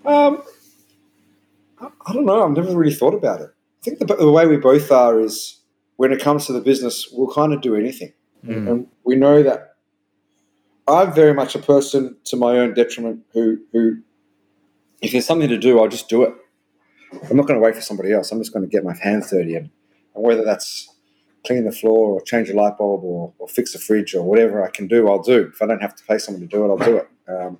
Um, 0.04 0.42
I 1.80 2.12
don't 2.12 2.24
know. 2.24 2.44
I've 2.44 2.52
never 2.52 2.76
really 2.76 2.94
thought 2.94 3.14
about 3.14 3.40
it. 3.40 3.50
I 3.50 3.84
think 3.84 3.98
the, 3.98 4.06
the, 4.06 4.30
way 4.30 4.46
we 4.46 4.56
both 4.56 4.90
are 4.90 5.20
is 5.20 5.60
when 5.96 6.12
it 6.12 6.20
comes 6.20 6.46
to 6.46 6.52
the 6.52 6.60
business, 6.60 7.08
we'll 7.12 7.32
kind 7.32 7.52
of 7.52 7.60
do 7.60 7.76
anything. 7.76 8.12
Mm. 8.44 8.68
And 8.68 8.86
we 9.04 9.14
know 9.14 9.42
that 9.42 9.76
I'm 10.88 11.12
very 11.12 11.34
much 11.34 11.54
a 11.54 11.58
person 11.58 12.16
to 12.24 12.36
my 12.36 12.58
own 12.58 12.74
detriment 12.74 13.24
who, 13.32 13.58
who, 13.72 13.98
if 15.00 15.12
there's 15.12 15.26
something 15.26 15.48
to 15.48 15.58
do, 15.58 15.78
I'll 15.78 15.88
just 15.88 16.08
do 16.08 16.22
it. 16.22 16.34
I'm 17.12 17.36
not 17.36 17.46
going 17.46 17.58
to 17.58 17.64
wait 17.64 17.74
for 17.74 17.80
somebody 17.80 18.12
else. 18.12 18.30
I'm 18.30 18.38
just 18.38 18.52
going 18.52 18.64
to 18.64 18.70
get 18.70 18.84
my 18.84 18.96
hands 18.96 19.30
dirty. 19.30 19.54
And, 19.54 19.70
whether 20.14 20.44
that's 20.44 20.92
clean 21.46 21.64
the 21.64 21.70
floor 21.70 22.10
or 22.10 22.20
change 22.22 22.50
a 22.50 22.54
light 22.54 22.76
bulb 22.76 23.04
or, 23.04 23.32
or, 23.38 23.46
fix 23.46 23.72
a 23.76 23.78
fridge 23.78 24.16
or 24.16 24.22
whatever 24.24 24.64
I 24.64 24.70
can 24.70 24.88
do, 24.88 25.08
I'll 25.08 25.22
do. 25.22 25.50
If 25.52 25.62
I 25.62 25.66
don't 25.66 25.80
have 25.80 25.94
to 25.94 26.04
pay 26.04 26.18
someone 26.18 26.40
to 26.40 26.48
do 26.48 26.64
it, 26.64 26.68
I'll 26.68 26.76
do 26.76 26.96
it. 26.96 27.08
Um, 27.28 27.58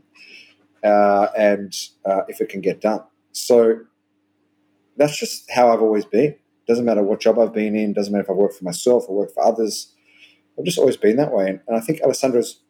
uh, 0.82 1.28
and 1.36 1.72
uh, 2.04 2.22
if 2.26 2.40
it 2.40 2.48
can 2.48 2.60
get 2.60 2.80
done. 2.80 3.02
So 3.32 3.80
that's 4.96 5.16
just 5.16 5.50
how 5.50 5.72
I've 5.72 5.82
always 5.82 6.04
been. 6.04 6.34
Doesn't 6.66 6.84
matter 6.84 7.02
what 7.02 7.20
job 7.20 7.38
I've 7.38 7.52
been 7.52 7.76
in, 7.76 7.92
doesn't 7.92 8.12
matter 8.12 8.24
if 8.24 8.30
I 8.30 8.34
work 8.34 8.52
for 8.52 8.64
myself 8.64 9.04
or 9.08 9.16
work 9.16 9.32
for 9.32 9.44
others. 9.44 9.94
I've 10.58 10.64
just 10.64 10.78
always 10.78 10.96
been 10.96 11.16
that 11.16 11.32
way. 11.32 11.48
And, 11.48 11.60
and 11.68 11.76
I 11.76 11.80
think 11.80 12.00
Alessandro's 12.00 12.60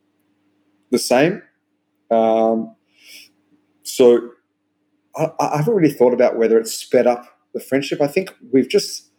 the 0.91 0.99
same. 0.99 1.43
Um, 2.11 2.75
so 3.83 4.31
I, 5.19 5.31
I, 5.41 5.57
haven't 5.59 5.75
really 5.75 5.93
thought 5.93 6.15
about 6.15 6.37
whether 6.37 6.59
it's 6.59 6.73
sped 6.73 7.07
up 7.07 7.25
the 7.53 7.61
friendship. 7.61 8.01
I 8.01 8.07
think 8.07 8.35
we've 8.53 8.69
just, 8.69 9.11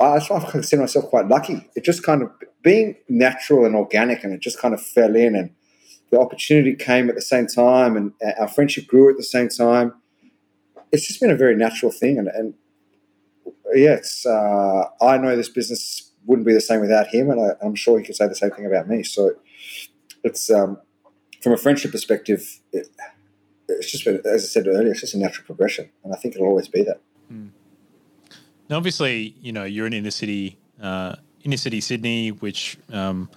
I, 0.00 0.16
I 0.16 0.50
consider 0.50 0.82
myself 0.82 1.06
quite 1.06 1.28
lucky. 1.28 1.68
It 1.74 1.84
just 1.84 2.02
kind 2.02 2.22
of 2.22 2.30
being 2.62 2.96
natural 3.08 3.64
and 3.64 3.74
organic 3.74 4.24
and 4.24 4.32
it 4.32 4.40
just 4.40 4.58
kind 4.58 4.74
of 4.74 4.82
fell 4.82 5.16
in 5.16 5.34
and 5.34 5.50
the 6.10 6.18
opportunity 6.18 6.74
came 6.74 7.08
at 7.08 7.14
the 7.14 7.22
same 7.22 7.46
time 7.46 7.96
and 7.96 8.12
our 8.38 8.48
friendship 8.48 8.86
grew 8.86 9.10
at 9.10 9.16
the 9.16 9.22
same 9.22 9.48
time 9.48 9.94
it's 10.92 11.06
just 11.06 11.20
been 11.20 11.30
a 11.30 11.36
very 11.36 11.56
natural 11.56 11.92
thing. 11.92 12.18
And, 12.18 12.28
and 12.28 12.54
yeah, 13.74 13.94
it's, 13.94 14.24
uh, 14.26 14.84
I 15.00 15.18
know 15.18 15.36
this 15.36 15.48
business 15.48 16.12
wouldn't 16.26 16.46
be 16.46 16.54
the 16.54 16.60
same 16.60 16.80
without 16.80 17.08
him, 17.08 17.30
and 17.30 17.40
I, 17.40 17.64
am 17.64 17.74
sure 17.74 17.98
he 17.98 18.04
could 18.04 18.16
say 18.16 18.28
the 18.28 18.34
same 18.34 18.50
thing 18.50 18.66
about 18.66 18.88
me. 18.88 19.02
So 19.02 19.32
it's 20.24 20.50
um, 20.50 20.78
from 21.42 21.52
a 21.52 21.56
friendship 21.56 21.92
perspective, 21.92 22.60
it, 22.72 22.88
it's 23.78 23.90
just 23.90 24.04
been, 24.04 24.20
as 24.24 24.44
I 24.44 24.46
said 24.46 24.66
earlier, 24.66 24.90
it's 24.90 25.00
just 25.00 25.14
a 25.14 25.18
natural 25.18 25.46
progression, 25.46 25.88
and 26.04 26.12
I 26.12 26.16
think 26.16 26.34
it'll 26.34 26.46
always 26.46 26.68
be 26.68 26.82
that. 26.82 27.00
Mm. 27.32 27.50
Now, 28.68 28.76
obviously, 28.76 29.34
you 29.40 29.52
know 29.52 29.64
you're 29.64 29.86
in 29.86 29.92
inner 29.92 30.10
city, 30.10 30.58
uh, 30.82 31.16
inner 31.44 31.56
city 31.56 31.80
Sydney, 31.80 32.30
which 32.30 32.78
um, 32.92 33.30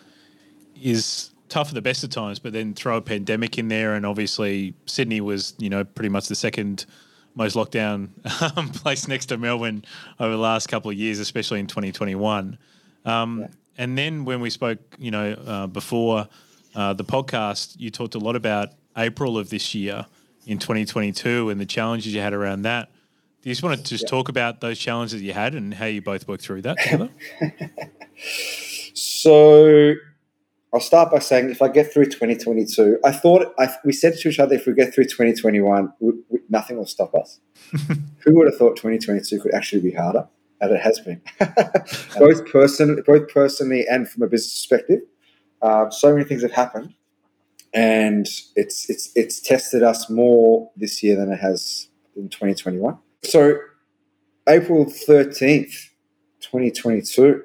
is 0.82 1.32
tough 1.49 1.69
at 1.69 1.73
the 1.73 1.82
best 1.82 2.04
of 2.04 2.10
times, 2.10 2.39
but 2.39 2.54
then 2.54 2.73
throw 2.73 2.97
a 2.97 3.01
pandemic 3.01 3.58
in 3.58 3.67
there, 3.67 3.93
and 3.93 4.06
obviously 4.06 4.73
Sydney 4.86 5.21
was, 5.21 5.54
you 5.58 5.69
know, 5.69 5.84
pretty 5.84 6.10
much 6.10 6.27
the 6.27 6.36
second 6.36 6.86
most 7.36 7.56
lockdown 7.56 8.10
um, 8.58 8.69
place 8.73 9.08
next 9.08 9.27
to 9.27 9.38
Melbourne 9.38 9.86
over 10.19 10.32
the 10.32 10.41
last 10.41 10.67
couple 10.67 10.91
of 10.91 10.97
years, 10.97 11.19
especially 11.19 11.60
in 11.60 11.67
2021. 11.67 12.58
Um, 13.06 13.39
yeah. 13.39 13.47
And 13.77 13.97
then 13.97 14.25
when 14.25 14.41
we 14.41 14.49
spoke, 14.49 14.80
you 14.97 15.12
know, 15.12 15.34
uh, 15.34 15.67
before 15.67 16.27
uh, 16.75 16.93
the 16.93 17.06
podcast, 17.06 17.75
you 17.80 17.89
talked 17.89 18.15
a 18.15 18.19
lot 18.19 18.36
about 18.36 18.69
April 18.97 19.38
of 19.38 19.49
this 19.49 19.73
year 19.73 20.06
in 20.45 20.58
2022 20.58 21.49
and 21.49 21.60
the 21.60 21.65
challenges 21.65 22.13
you 22.13 22.21
had 22.21 22.34
around 22.34 22.63
that. 22.63 22.89
Do 23.41 23.49
you 23.49 23.56
just 23.56 23.63
want 23.63 23.77
to 23.77 23.84
just 23.84 24.04
yeah. 24.04 24.10
talk 24.10 24.30
about 24.30 24.62
those 24.62 24.77
challenges 24.77 25.21
you 25.21 25.34
had 25.34 25.56
and 25.56 25.73
how 25.73 25.86
you 25.86 26.01
both 26.01 26.27
worked 26.27 26.43
through 26.43 26.62
that 26.62 26.77
together? 26.80 27.10
so 28.93 29.95
I'll 30.73 30.80
start 30.80 31.12
by 31.12 31.19
saying 31.19 31.49
if 31.49 31.62
I 31.62 31.67
get 31.67 31.91
through 31.91 32.06
2022, 32.06 32.99
I 33.04 33.12
thought 33.12 33.54
I, 33.60 33.67
we 33.84 33.91
said 33.91 34.15
to 34.17 34.30
each 34.30 34.39
other 34.39 34.56
if 34.56 34.65
we 34.65 34.73
get 34.73 34.93
through 34.93 35.06
2021, 35.06 35.91
we, 35.99 36.13
we, 36.30 36.39
nothing 36.49 36.77
will 36.77 36.86
stop 36.86 37.13
us. 37.13 37.39
Who 38.23 38.36
would 38.36 38.47
have 38.47 38.58
thought 38.58 38.77
2022 38.77 39.39
could 39.41 39.54
actually 39.54 39.82
be 39.82 39.91
harder? 39.91 40.27
And 40.62 40.71
it 40.71 40.80
has 40.80 40.99
been, 40.99 41.21
both 42.19 42.45
person, 42.47 43.04
both 43.06 43.27
personally 43.34 43.86
and 43.89 44.08
from 44.08 44.21
a 44.21 44.27
business 44.27 44.54
perspective. 44.54 44.99
Uh, 45.62 45.89
so 45.89 46.13
many 46.13 46.23
things 46.23 46.43
have 46.43 46.51
happened, 46.51 46.93
and 47.73 48.27
it's 48.55 48.89
it's 48.89 49.12
it's 49.15 49.39
tested 49.39 49.84
us 49.84 50.10
more 50.10 50.69
this 50.75 51.01
year 51.01 51.15
than 51.15 51.31
it 51.31 51.39
has 51.39 51.88
in 52.15 52.29
2021. 52.29 52.97
So, 53.23 53.57
April 54.47 54.86
13th, 54.86 55.89
2022 56.41 57.43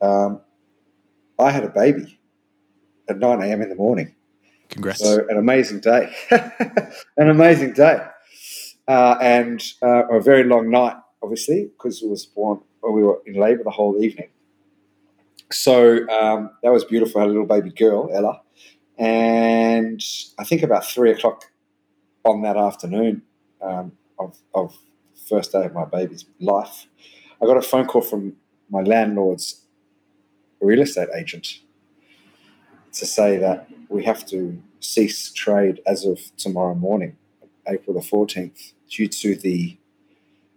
um, 0.00 0.40
I 1.38 1.50
had 1.50 1.64
a 1.64 1.68
baby 1.68 2.18
at 3.08 3.18
9 3.18 3.42
a.m. 3.42 3.62
in 3.62 3.68
the 3.68 3.74
morning. 3.74 4.14
Congrats. 4.68 5.00
So 5.00 5.26
an 5.28 5.36
amazing 5.36 5.80
day, 5.80 6.14
an 7.16 7.28
amazing 7.28 7.72
day, 7.72 8.06
uh, 8.86 9.16
and 9.20 9.62
uh, 9.82 10.06
a 10.08 10.20
very 10.20 10.44
long 10.44 10.70
night, 10.70 10.96
obviously, 11.22 11.70
because 11.76 12.02
it 12.02 12.08
was 12.08 12.24
born. 12.24 12.60
We 12.82 13.02
were 13.02 13.20
in 13.26 13.34
labour 13.34 13.64
the 13.64 13.70
whole 13.70 14.02
evening. 14.02 14.28
So 15.52 16.08
um, 16.08 16.50
that 16.62 16.72
was 16.72 16.84
beautiful. 16.84 17.20
I 17.20 17.24
had 17.24 17.30
a 17.30 17.32
little 17.32 17.46
baby 17.46 17.70
girl, 17.70 18.10
Ella, 18.14 18.40
and 19.00 20.04
I 20.38 20.44
think 20.44 20.62
about 20.62 20.84
three 20.84 21.10
o'clock 21.10 21.44
on 22.22 22.42
that 22.42 22.58
afternoon 22.58 23.22
um, 23.62 23.92
of, 24.18 24.36
of 24.54 24.76
first 25.26 25.52
day 25.52 25.64
of 25.64 25.72
my 25.72 25.86
baby's 25.86 26.26
life, 26.38 26.86
I 27.42 27.46
got 27.46 27.56
a 27.56 27.62
phone 27.62 27.86
call 27.86 28.02
from 28.02 28.36
my 28.68 28.82
landlord's 28.82 29.62
real 30.60 30.82
estate 30.82 31.08
agent 31.16 31.60
to 32.92 33.06
say 33.06 33.38
that 33.38 33.68
we 33.88 34.04
have 34.04 34.26
to 34.26 34.62
cease 34.80 35.32
trade 35.32 35.80
as 35.86 36.04
of 36.04 36.18
tomorrow 36.36 36.74
morning, 36.74 37.16
April 37.66 37.98
the 37.98 38.06
14th, 38.06 38.74
due 38.90 39.08
to 39.08 39.34
the 39.34 39.78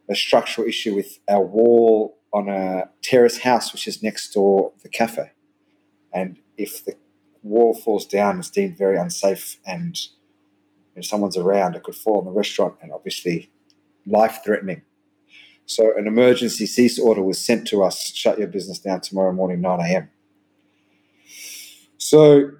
a 0.09 0.15
structural 0.15 0.67
issue 0.67 0.93
with 0.93 1.19
our 1.29 1.45
wall 1.45 2.17
on 2.33 2.49
a 2.49 2.89
terrace 3.01 3.37
house 3.37 3.71
which 3.71 3.87
is 3.87 4.03
next 4.03 4.33
door 4.33 4.73
the 4.83 4.89
cafe. 4.89 5.31
And 6.13 6.39
if 6.57 6.83
the 6.83 6.95
wall 7.43 7.73
falls 7.73 8.05
down, 8.05 8.39
it's 8.39 8.49
deemed 8.49 8.77
very 8.77 8.97
unsafe 8.97 9.57
and 9.65 9.97
if 10.95 11.05
someone's 11.05 11.37
around, 11.37 11.75
it 11.75 11.83
could 11.83 11.95
fall 11.95 12.19
on 12.19 12.25
the 12.25 12.31
restaurant 12.31 12.75
and 12.81 12.91
obviously 12.91 13.51
life 14.05 14.39
threatening. 14.45 14.83
So 15.65 15.97
an 15.97 16.07
emergency 16.07 16.65
cease 16.65 16.99
order 16.99 17.23
was 17.23 17.43
sent 17.43 17.67
to 17.69 17.83
us, 17.83 18.13
shut 18.13 18.37
your 18.37 18.47
business 18.47 18.79
down 18.79 19.01
tomorrow 19.01 19.31
morning, 19.31 19.61
9 19.61 19.79
a.m. 19.79 20.09
So 21.97 22.51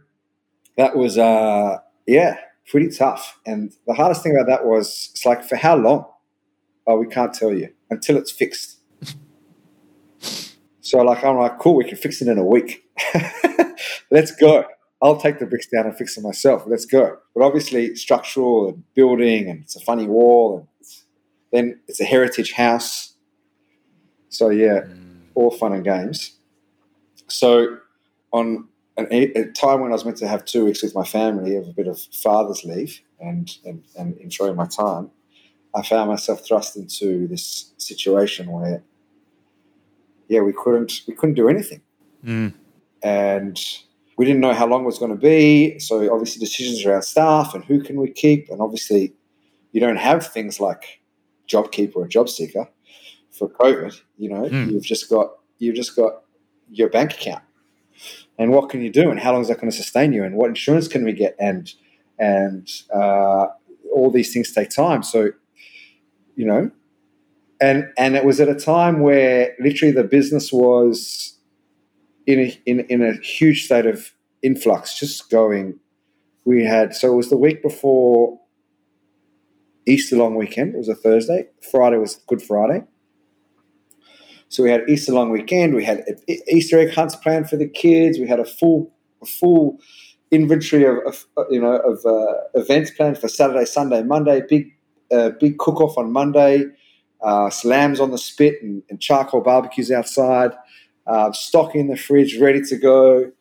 that 0.78 0.96
was, 0.96 1.18
uh, 1.18 1.80
yeah, 2.08 2.38
pretty 2.68 2.90
tough. 2.90 3.40
And 3.46 3.74
the 3.86 3.94
hardest 3.94 4.24
thing 4.24 4.36
about 4.36 4.48
that 4.48 4.66
was, 4.66 5.10
it's 5.12 5.26
like, 5.26 5.44
for 5.44 5.58
how 5.58 5.76
long? 5.76 6.06
Oh, 6.88 6.98
we 6.98 7.08
can't 7.08 7.34
tell 7.34 7.54
you 7.54 7.70
until 7.90 8.18
it's 8.18 8.32
fixed. 8.32 8.80
so, 10.82 11.00
like, 11.00 11.24
I'm 11.24 11.38
like, 11.38 11.60
cool, 11.60 11.76
we 11.76 11.86
can 11.86 11.98
fix 11.98 12.22
it 12.22 12.28
in 12.30 12.38
a 12.38 12.44
week. 12.44 12.86
Let's 14.12 14.34
go. 14.36 14.66
I'll 15.04 15.18
take 15.18 15.38
the 15.40 15.46
bricks 15.46 15.68
down 15.68 15.86
and 15.86 15.96
fix 15.96 16.18
it 16.18 16.22
myself. 16.22 16.64
Let's 16.66 16.86
go. 16.86 17.18
But 17.36 17.44
obviously, 17.44 17.94
structural 17.96 18.70
and 18.70 18.84
building, 18.96 19.50
and 19.50 19.62
it's 19.62 19.76
a 19.76 19.82
funny 19.82 20.08
wall, 20.08 20.60
and 20.60 20.68
it's, 20.80 21.04
then 21.52 21.80
it's 21.90 22.00
a 22.00 22.06
heritage 22.06 22.54
house. 22.54 23.14
So, 24.30 24.50
yeah, 24.50 24.86
all 25.36 25.52
fun 25.52 25.74
and 25.74 25.84
games. 25.84 26.38
So, 27.28 27.78
on 28.32 28.70
an, 28.96 29.08
a 29.12 29.46
time 29.52 29.82
when 29.82 29.92
I 29.92 29.94
was 29.94 30.06
meant 30.06 30.18
to 30.18 30.28
have 30.28 30.46
two 30.46 30.66
weeks 30.66 30.82
with 30.82 30.96
my 30.96 31.04
family 31.04 31.58
of 31.58 31.68
a 31.68 31.74
bit 31.74 31.88
of 31.88 32.00
father's 32.00 32.64
leave 32.64 33.02
and, 33.20 33.52
and, 33.66 33.84
and 33.98 34.18
enjoying 34.20 34.56
my 34.56 34.68
time, 34.68 35.12
I 35.76 35.82
found 35.82 36.10
myself 36.10 36.46
thrust 36.48 36.78
into 36.78 37.28
this 37.28 37.74
situation 37.78 38.50
where, 38.50 38.84
yeah, 40.30 40.42
we 40.42 40.54
couldn't 40.54 41.02
we 41.08 41.14
couldn't 41.14 41.36
do 41.36 41.50
anything, 41.50 41.82
Mm. 42.26 42.54
and 43.04 43.60
we 44.18 44.26
didn't 44.26 44.42
know 44.42 44.54
how 44.54 44.68
long 44.68 44.84
it 44.84 44.86
was 44.86 45.00
going 45.00 45.12
to 45.12 45.18
be. 45.18 45.80
So 45.80 46.12
obviously, 46.14 46.40
decisions 46.40 46.86
around 46.86 47.02
staff 47.04 47.54
and 47.56 47.64
who 47.66 47.82
can 47.82 48.00
we 48.00 48.12
keep, 48.12 48.50
and 48.50 48.62
obviously, 48.62 49.14
you 49.72 49.80
don't 49.80 49.98
have 49.98 50.28
things 50.28 50.60
like 50.60 51.02
JobKeeper 51.48 51.96
or 51.96 52.08
JobSeeker 52.08 52.68
for 53.32 53.50
COVID. 53.50 54.00
You 54.18 54.30
know, 54.30 54.44
Mm. 54.44 54.72
you've 54.72 54.84
just 54.86 55.10
got 55.10 55.32
you've 55.60 55.76
just 55.76 55.96
got 55.96 56.24
your 56.70 56.90
bank 56.90 57.14
account 57.14 57.44
and 58.38 58.52
what 58.52 58.70
can 58.70 58.82
you 58.82 58.92
do 58.92 59.10
and 59.12 59.20
how 59.20 59.32
long 59.32 59.42
is 59.42 59.48
that 59.48 59.60
going 59.60 59.70
to 59.70 59.76
sustain 59.78 60.12
you 60.12 60.24
and 60.24 60.36
what 60.36 60.48
insurance 60.50 60.88
can 60.88 61.04
we 61.06 61.14
get 61.14 61.36
and 61.40 61.74
and 62.20 62.68
uh, 62.94 63.46
all 63.94 64.10
these 64.12 64.34
things 64.34 64.52
take 64.52 64.70
time 64.70 65.04
so 65.04 65.30
you 66.36 66.46
know 66.46 66.72
and 67.62 67.86
and 67.98 68.16
it 68.16 68.26
was 68.26 68.40
at 68.40 68.50
a 68.50 68.56
time 68.56 69.02
where 69.02 69.54
literally 69.60 69.92
the 69.94 70.04
business 70.04 70.52
was 70.52 71.38
in 72.26 72.40
a, 72.40 72.62
in, 72.66 72.80
in 72.82 73.02
a 73.02 73.14
huge 73.22 73.66
state 73.66 73.86
of 73.86 74.12
influx 74.42 75.00
just 75.00 75.30
going 75.30 75.80
we 76.46 76.64
had 76.66 76.94
so 76.94 77.12
it 77.12 77.16
was 77.16 77.30
the 77.30 77.38
week 77.38 77.62
before 77.62 78.40
easter 79.86 80.16
long 80.16 80.36
weekend 80.36 80.76
it 80.76 80.78
was 80.78 80.90
a 80.90 80.96
thursday 80.96 81.46
friday 81.62 81.98
was 81.98 82.16
good 82.28 82.42
friday 82.42 82.84
so 84.54 84.62
we 84.62 84.70
had 84.70 84.88
Easter 84.88 85.12
long 85.12 85.32
weekend. 85.32 85.74
We 85.74 85.84
had 85.84 86.06
Easter 86.48 86.78
egg 86.78 86.94
hunts 86.94 87.16
planned 87.16 87.50
for 87.50 87.58
the 87.58 87.68
kids. 87.68 88.20
We 88.20 88.28
had 88.28 88.40
a 88.40 88.46
full, 88.46 88.94
a 89.20 89.26
full 89.26 89.80
inventory 90.30 90.84
of, 90.84 91.26
of 91.36 91.48
you 91.50 91.60
know 91.60 91.78
of 91.78 92.06
uh, 92.06 92.36
events 92.54 92.92
planned 92.92 93.18
for 93.18 93.28
Saturday, 93.28 93.66
Sunday, 93.66 94.04
Monday. 94.04 94.44
Big, 94.48 94.68
uh, 95.12 95.32
big 95.40 95.58
cook 95.58 95.82
off 95.82 95.98
on 95.98 96.12
Monday. 96.12 96.66
Uh, 97.24 97.50
slams 97.50 98.00
on 98.00 98.12
the 98.12 98.18
spit 98.20 98.62
and, 98.62 98.84
and 98.92 99.02
charcoal 99.02 99.42
barbecues 99.42 99.90
outside. 99.90 100.52
Uh, 101.06 101.32
stock 101.32 101.76
in 101.76 101.88
the 101.88 101.98
fridge, 101.98 102.40
ready 102.40 102.62
to 102.62 102.78
go. 102.78 103.32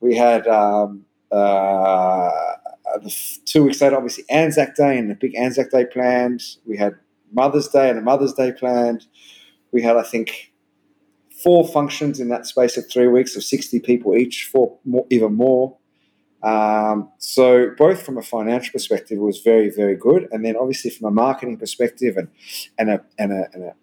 We 0.00 0.16
had 0.16 0.46
um, 0.46 1.04
uh, 1.30 2.30
two 3.44 3.64
weeks 3.64 3.80
later, 3.80 3.96
obviously 3.96 4.24
Anzac 4.30 4.74
Day 4.74 4.98
and 4.98 5.10
a 5.10 5.14
big 5.14 5.34
Anzac 5.36 5.70
Day 5.70 5.84
planned. 5.84 6.42
We 6.66 6.76
had 6.76 6.94
Mother's 7.32 7.68
Day 7.68 7.90
and 7.90 7.98
a 7.98 8.02
Mother's 8.02 8.32
Day 8.32 8.52
planned. 8.52 9.06
We 9.72 9.82
had, 9.82 9.96
I 9.96 10.02
think, 10.02 10.52
four 11.42 11.66
functions 11.66 12.20
in 12.20 12.28
that 12.28 12.46
space 12.46 12.76
of 12.76 12.90
three 12.90 13.08
weeks 13.08 13.36
of 13.36 13.44
60 13.44 13.80
people 13.80 14.16
each, 14.16 14.48
four 14.50 14.78
more, 14.84 15.06
even 15.10 15.34
more. 15.34 15.76
Um, 16.42 17.10
so 17.18 17.70
both 17.76 18.02
from 18.02 18.16
a 18.18 18.22
financial 18.22 18.72
perspective, 18.72 19.18
was 19.18 19.40
very, 19.40 19.70
very 19.70 19.94
good. 19.94 20.28
And 20.32 20.44
then 20.44 20.56
obviously 20.56 20.90
from 20.90 21.08
a 21.08 21.10
marketing 21.10 21.58
perspective 21.58 22.16
and, 22.16 22.28
and, 22.78 22.90
a, 22.90 23.00
and, 23.18 23.32
a, 23.32 23.48
and 23.52 23.64
a 23.64 23.74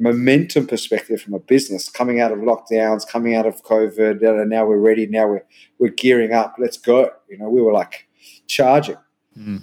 momentum 0.00 0.66
perspective 0.66 1.20
from 1.20 1.34
a 1.34 1.38
business 1.38 1.88
coming 1.88 2.20
out 2.20 2.32
of 2.32 2.38
lockdowns, 2.38 3.06
coming 3.06 3.34
out 3.34 3.46
of 3.46 3.62
COVID, 3.62 4.22
and 4.22 4.50
now 4.50 4.64
we're 4.66 4.78
ready, 4.78 5.06
now 5.06 5.28
we're, 5.28 5.44
we're 5.78 5.90
gearing 5.90 6.32
up, 6.32 6.56
let's 6.58 6.78
go. 6.78 7.10
You 7.28 7.38
know, 7.38 7.48
we 7.48 7.60
were 7.60 7.72
like 7.72 8.08
charging 8.46 8.96
Mm. 9.38 9.62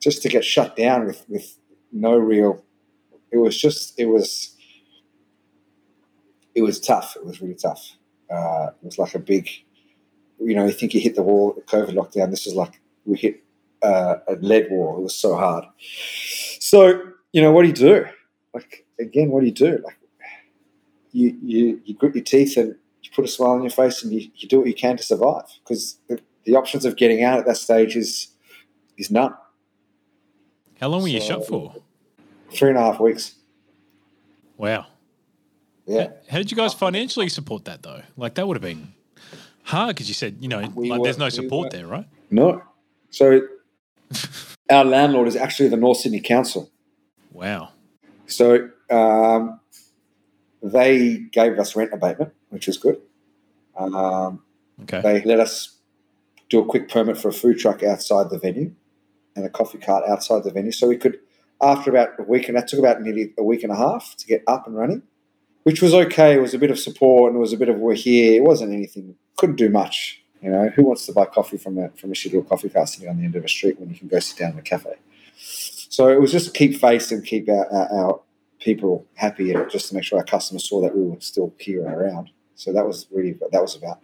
just 0.00 0.22
to 0.22 0.28
get 0.28 0.44
shut 0.44 0.76
down 0.76 1.04
with, 1.04 1.24
with 1.28 1.58
no 1.90 2.16
real, 2.16 2.64
it 3.32 3.38
was 3.38 3.60
just, 3.60 3.98
it 3.98 4.06
was, 4.06 4.56
it 6.54 6.62
was 6.62 6.78
tough. 6.78 7.16
It 7.16 7.26
was 7.26 7.40
really 7.42 7.56
tough. 7.56 7.96
Uh, 8.30 8.68
it 8.80 8.84
was 8.84 8.98
like 8.98 9.14
a 9.14 9.18
big, 9.18 9.48
you 10.40 10.54
know, 10.54 10.66
you 10.66 10.72
think 10.72 10.94
you 10.94 11.00
hit 11.00 11.16
the 11.16 11.22
wall, 11.22 11.52
the 11.52 11.62
COVID 11.62 11.94
lockdown. 11.94 12.30
This 12.30 12.46
is 12.46 12.54
like 12.54 12.80
we 13.06 13.16
hit 13.16 13.42
uh, 13.82 14.16
a 14.28 14.34
lead 14.36 14.68
wall. 14.70 14.98
It 14.98 15.02
was 15.02 15.14
so 15.16 15.36
hard. 15.36 15.64
So, 16.60 17.02
you 17.32 17.42
know, 17.42 17.50
what 17.52 17.62
do 17.62 17.68
you 17.68 17.74
do? 17.74 18.06
Like, 18.54 18.86
again, 19.00 19.30
what 19.30 19.40
do 19.40 19.46
you 19.46 19.52
do? 19.52 19.78
Like, 19.84 19.98
you, 21.12 21.36
you, 21.42 21.80
you 21.84 21.94
grit 21.94 22.14
your 22.14 22.24
teeth 22.24 22.56
and 22.56 22.74
you 23.02 23.10
put 23.14 23.24
a 23.24 23.28
smile 23.28 23.50
on 23.52 23.62
your 23.62 23.70
face 23.70 24.02
and 24.02 24.12
you, 24.12 24.30
you 24.36 24.48
do 24.48 24.58
what 24.58 24.66
you 24.68 24.74
can 24.74 24.96
to 24.96 25.02
survive 25.02 25.44
because 25.62 25.98
the, 26.08 26.20
the 26.44 26.54
options 26.54 26.84
of 26.84 26.96
getting 26.96 27.22
out 27.24 27.38
at 27.38 27.46
that 27.46 27.56
stage 27.56 27.96
is, 27.96 28.28
is 28.98 29.10
none. 29.10 29.34
How 30.80 30.88
long 30.88 31.02
were 31.02 31.08
you 31.08 31.20
So- 31.20 31.26
shut 31.26 31.46
for? 31.46 31.74
Three 32.52 32.70
and 32.70 32.78
a 32.78 32.82
half 32.82 32.98
weeks. 33.00 33.34
Wow. 34.56 34.86
Yeah. 35.86 36.08
How 36.30 36.38
did 36.38 36.50
you 36.50 36.56
guys 36.56 36.72
financially 36.74 37.28
support 37.28 37.64
that 37.66 37.82
though? 37.82 38.02
Like 38.16 38.34
that 38.36 38.46
would 38.48 38.56
have 38.56 38.62
been 38.62 38.92
hard 39.64 39.94
because 39.96 40.08
you 40.08 40.14
said 40.14 40.36
you 40.40 40.48
know 40.48 40.66
We 40.74 40.90
like 40.90 41.00
were- 41.00 41.04
there's 41.04 41.18
no 41.18 41.26
we 41.26 41.30
support 41.30 41.66
were- 41.72 41.78
there, 41.78 41.86
right? 41.86 42.06
No. 42.30 42.62
So, 43.10 43.40
our 44.70 44.84
landlord 44.84 45.28
is 45.28 45.36
actually 45.36 45.68
the 45.70 45.76
North 45.76 45.98
Sydney 45.98 46.20
Council. 46.20 46.70
Wow. 47.32 47.70
So 48.26 48.70
um, 48.90 49.60
they 50.62 51.18
gave 51.32 51.58
us 51.58 51.76
rent 51.76 51.92
abatement, 51.92 52.32
which 52.50 52.66
was 52.66 52.76
good. 52.78 53.00
Um, 53.76 54.42
Okay. 54.82 55.00
they 55.00 55.22
let 55.22 55.40
us 55.40 55.76
do 56.48 56.60
a 56.60 56.64
quick 56.64 56.88
permit 56.88 57.18
for 57.18 57.28
a 57.28 57.32
food 57.32 57.58
truck 57.58 57.82
outside 57.82 58.30
the 58.30 58.38
venue 58.38 58.72
and 59.34 59.44
a 59.44 59.48
coffee 59.48 59.78
cart 59.78 60.04
outside 60.08 60.44
the 60.44 60.52
venue. 60.52 60.70
So 60.70 60.86
we 60.86 60.96
could, 60.96 61.18
after 61.60 61.90
about 61.90 62.10
a 62.18 62.22
week, 62.22 62.48
and 62.48 62.56
that 62.56 62.68
took 62.68 62.78
about 62.78 63.02
nearly 63.02 63.32
a 63.36 63.42
week 63.42 63.64
and 63.64 63.72
a 63.72 63.76
half 63.76 64.14
to 64.18 64.26
get 64.26 64.44
up 64.46 64.68
and 64.68 64.76
running, 64.76 65.02
which 65.64 65.82
was 65.82 65.92
okay. 65.94 66.34
It 66.34 66.40
was 66.40 66.54
a 66.54 66.58
bit 66.58 66.70
of 66.70 66.78
support 66.78 67.32
and 67.32 67.38
it 67.38 67.40
was 67.40 67.52
a 67.52 67.56
bit 67.56 67.68
of 67.68 67.78
we're 67.78 67.94
here. 67.94 68.36
It 68.36 68.44
wasn't 68.44 68.72
anything, 68.72 69.16
couldn't 69.36 69.56
do 69.56 69.68
much. 69.68 70.22
You 70.40 70.50
know, 70.50 70.68
who 70.68 70.84
wants 70.84 71.04
to 71.06 71.12
buy 71.12 71.24
coffee 71.26 71.58
from 71.58 71.76
a 71.78 71.88
from 71.90 72.12
a 72.12 72.14
shitty 72.14 72.26
little 72.34 72.44
coffee 72.44 72.68
cart 72.68 72.88
sitting 72.88 73.08
on 73.08 73.18
the 73.18 73.24
end 73.24 73.34
of 73.34 73.44
a 73.44 73.48
street 73.48 73.80
when 73.80 73.90
you 73.90 73.96
can 73.96 74.06
go 74.06 74.20
sit 74.20 74.38
down 74.38 74.52
in 74.52 74.58
a 74.60 74.62
cafe? 74.62 74.94
So 75.36 76.08
it 76.08 76.20
was 76.20 76.30
just 76.30 76.54
keep 76.54 76.76
face 76.80 77.10
and 77.10 77.24
keep 77.24 77.48
our, 77.48 77.66
our, 77.72 77.92
our 77.92 78.20
people 78.60 79.06
happy 79.14 79.52
and 79.52 79.70
just 79.70 79.88
to 79.88 79.94
make 79.94 80.04
sure 80.04 80.18
our 80.18 80.24
customers 80.24 80.68
saw 80.68 80.80
that 80.82 80.96
we 80.96 81.02
were 81.02 81.20
still 81.20 81.54
here 81.58 81.84
and 81.86 81.94
around. 81.94 82.30
So 82.54 82.72
that 82.72 82.86
was 82.86 83.06
really 83.10 83.32
what 83.38 83.52
that 83.52 83.62
was 83.62 83.76
about. 83.76 84.00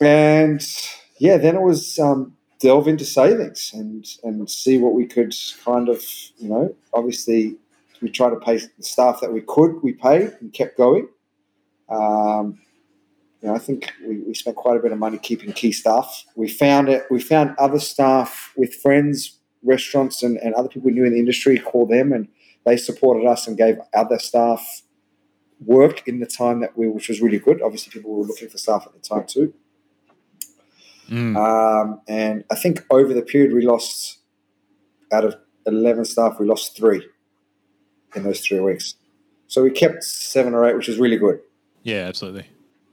And 0.00 0.66
yeah, 1.18 1.36
then 1.36 1.56
it 1.56 1.62
was 1.62 1.98
um, 1.98 2.36
delve 2.60 2.88
into 2.88 3.04
savings 3.04 3.70
and 3.72 4.06
and 4.24 4.50
see 4.50 4.78
what 4.78 4.94
we 4.94 5.06
could 5.06 5.34
kind 5.64 5.88
of 5.88 6.02
you 6.36 6.48
know 6.48 6.74
obviously 6.92 7.56
we 8.02 8.10
tried 8.10 8.30
to 8.30 8.36
pay 8.36 8.58
the 8.58 8.82
staff 8.82 9.20
that 9.20 9.32
we 9.32 9.40
could 9.40 9.82
we 9.82 9.92
paid 9.92 10.36
and 10.40 10.52
kept 10.52 10.76
going. 10.76 11.08
Um, 11.88 12.60
you 13.40 13.48
know, 13.48 13.54
I 13.54 13.58
think 13.58 13.92
we, 14.06 14.18
we 14.18 14.34
spent 14.34 14.56
quite 14.56 14.76
a 14.76 14.80
bit 14.80 14.92
of 14.92 14.98
money 14.98 15.18
keeping 15.18 15.52
key 15.52 15.72
staff. 15.72 16.24
We 16.34 16.48
found 16.48 16.88
it. 16.88 17.04
We 17.10 17.20
found 17.20 17.54
other 17.58 17.78
staff 17.78 18.52
with 18.56 18.74
friends, 18.74 19.38
restaurants, 19.62 20.22
and, 20.22 20.36
and 20.38 20.54
other 20.54 20.68
people 20.68 20.86
we 20.86 20.92
knew 20.92 21.04
in 21.04 21.12
the 21.12 21.18
industry. 21.18 21.58
Call 21.58 21.86
them, 21.86 22.12
and 22.12 22.28
they 22.66 22.76
supported 22.76 23.26
us 23.26 23.46
and 23.46 23.56
gave 23.56 23.78
other 23.94 24.18
staff 24.18 24.82
work 25.64 26.06
in 26.06 26.20
the 26.20 26.26
time 26.26 26.60
that 26.60 26.76
we, 26.76 26.86
which 26.88 27.08
was 27.08 27.22
really 27.22 27.38
good. 27.38 27.62
Obviously, 27.62 27.90
people 27.90 28.12
were 28.12 28.26
looking 28.26 28.48
for 28.48 28.58
staff 28.58 28.84
at 28.86 28.92
the 28.92 28.98
time 28.98 29.24
too. 29.26 29.54
Mm. 31.08 31.36
Um, 31.36 32.00
and 32.08 32.44
I 32.50 32.56
think 32.56 32.84
over 32.90 33.14
the 33.14 33.22
period 33.22 33.54
we 33.54 33.64
lost 33.64 34.18
out 35.12 35.24
of 35.24 35.36
eleven 35.64 36.04
staff, 36.04 36.38
we 36.38 36.46
lost 36.46 36.76
three 36.76 37.06
in 38.14 38.24
those 38.24 38.40
three 38.40 38.60
weeks. 38.60 38.96
So 39.46 39.62
we 39.62 39.70
kept 39.70 40.02
seven 40.02 40.52
or 40.52 40.66
eight, 40.66 40.74
which 40.76 40.88
is 40.88 40.98
really 40.98 41.16
good. 41.16 41.38
Yeah, 41.84 42.08
absolutely. 42.08 42.46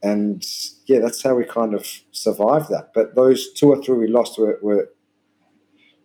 And 0.03 0.45
yeah, 0.85 0.99
that's 0.99 1.23
how 1.23 1.33
we 1.33 1.45
kind 1.45 1.73
of 1.73 1.87
survived 2.11 2.69
that. 2.69 2.91
But 2.93 3.15
those 3.15 3.51
two 3.53 3.69
or 3.69 3.81
three 3.81 3.97
we 3.97 4.07
lost 4.07 4.37
were 4.37 4.59
were, 4.61 4.89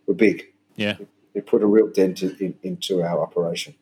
were 0.07 0.15
big. 0.15 0.45
Yeah. 0.75 0.97
They 1.33 1.41
put 1.41 1.61
a 1.61 1.67
real 1.67 1.87
dent 1.87 2.21
in, 2.23 2.55
into 2.63 3.01
our 3.03 3.21
operation. 3.21 3.75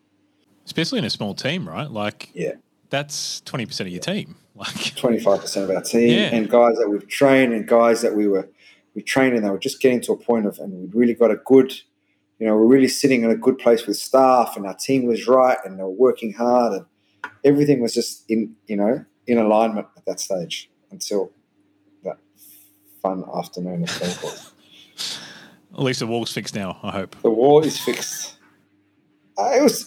Especially 0.65 0.99
in 0.99 1.05
a 1.05 1.10
small 1.10 1.33
team, 1.33 1.67
right? 1.67 1.89
Like, 1.89 2.29
Yeah. 2.33 2.53
that's 2.89 3.41
20% 3.45 3.79
of 3.81 3.88
your 3.89 4.01
team. 4.01 4.36
Like, 4.57 4.95
Twenty 4.95 5.19
five 5.19 5.41
percent 5.41 5.69
of 5.69 5.75
our 5.75 5.83
team 5.83 6.10
Yeah. 6.10 6.33
and 6.36 6.49
guys 6.49 6.77
that 6.77 6.89
we've 6.89 7.07
trained 7.07 7.53
and 7.53 7.67
guys 7.67 8.01
that 8.01 8.15
we 8.15 8.27
were 8.27 8.49
we 8.95 9.03
trained 9.03 9.36
and 9.36 9.45
they 9.45 9.51
were 9.51 9.60
just 9.60 9.79
getting 9.79 10.01
to 10.01 10.13
a 10.13 10.17
point 10.17 10.47
of 10.47 10.57
and 10.57 10.73
we'd 10.73 10.95
really 10.95 11.13
got 11.13 11.29
a 11.29 11.36
good 11.36 11.71
you 12.39 12.47
know, 12.47 12.55
we're 12.55 12.65
really 12.65 12.88
sitting 12.88 13.21
in 13.23 13.29
a 13.29 13.36
good 13.36 13.60
place 13.60 13.86
with 13.86 13.97
staff 13.97 14.57
and 14.57 14.65
our 14.65 14.73
team 14.73 15.05
was 15.05 15.27
right 15.27 15.60
and 15.63 15.77
they 15.77 15.83
were 15.83 15.89
working 15.91 16.33
hard 16.33 16.73
and 16.73 16.86
everything 17.43 17.81
was 17.81 17.93
just 17.93 18.23
in 18.31 18.55
you 18.65 18.75
know, 18.75 19.05
in 19.27 19.38
alignment 19.38 19.86
at 19.95 20.03
that 20.07 20.19
stage 20.19 20.71
until 20.89 21.31
that 22.03 22.17
fun 23.03 23.23
afternoon 23.36 23.83
of 23.83 23.91
phone 23.91 24.15
calls. 24.15 24.53
At 25.73 25.80
least 25.84 25.99
the 25.99 26.08
wall's 26.08 26.32
fixed 26.32 26.56
now, 26.56 26.80
I 26.84 26.91
hope. 26.91 27.15
the 27.21 27.30
wall 27.30 27.63
is 27.63 27.80
fixed. 27.80 28.38
Uh, 29.38 29.51
it 29.56 29.62
was, 29.63 29.86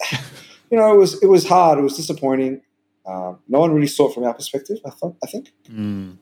you 0.71 0.77
know, 0.79 0.95
it 0.95 0.99
was 0.99 1.21
it 1.23 1.27
was 1.27 1.47
hard. 1.47 1.79
It 1.79 1.83
was 1.83 1.97
disappointing. 1.97 2.63
Um, 3.07 3.39
no 3.49 3.61
one 3.61 3.73
really 3.75 3.87
saw 3.89 4.09
it 4.09 4.15
from 4.15 4.25
our 4.25 4.35
perspective. 4.35 4.79
I 4.87 4.91
thought. 4.91 5.17
I 5.25 5.27
think 5.27 5.53
Mm. 5.71 6.17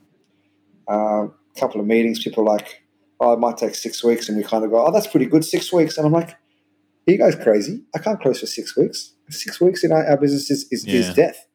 a 0.88 1.28
couple 1.58 1.80
of 1.80 1.86
meetings, 1.86 2.22
people 2.22 2.44
were 2.44 2.50
like, 2.50 2.82
"Oh, 3.20 3.32
it 3.34 3.38
might 3.38 3.56
take 3.58 3.74
six 3.74 4.02
weeks," 4.02 4.28
and 4.28 4.38
we 4.38 4.44
kind 4.44 4.64
of 4.64 4.70
go, 4.70 4.86
"Oh, 4.86 4.90
that's 4.92 5.06
pretty 5.06 5.26
good, 5.26 5.44
six 5.44 5.72
weeks." 5.72 5.98
And 5.98 6.06
I'm 6.06 6.12
like, 6.12 6.30
"Are 6.30 7.12
you 7.12 7.18
guys 7.18 7.34
crazy? 7.34 7.82
I 7.94 7.98
can't 7.98 8.20
close 8.20 8.40
for 8.40 8.46
six 8.46 8.76
weeks. 8.76 9.12
Six 9.28 9.60
weeks 9.60 9.84
in 9.84 9.92
our, 9.92 10.06
our 10.06 10.16
business 10.16 10.50
is 10.50 10.66
is, 10.70 10.86
is 10.86 11.12
death." 11.14 11.46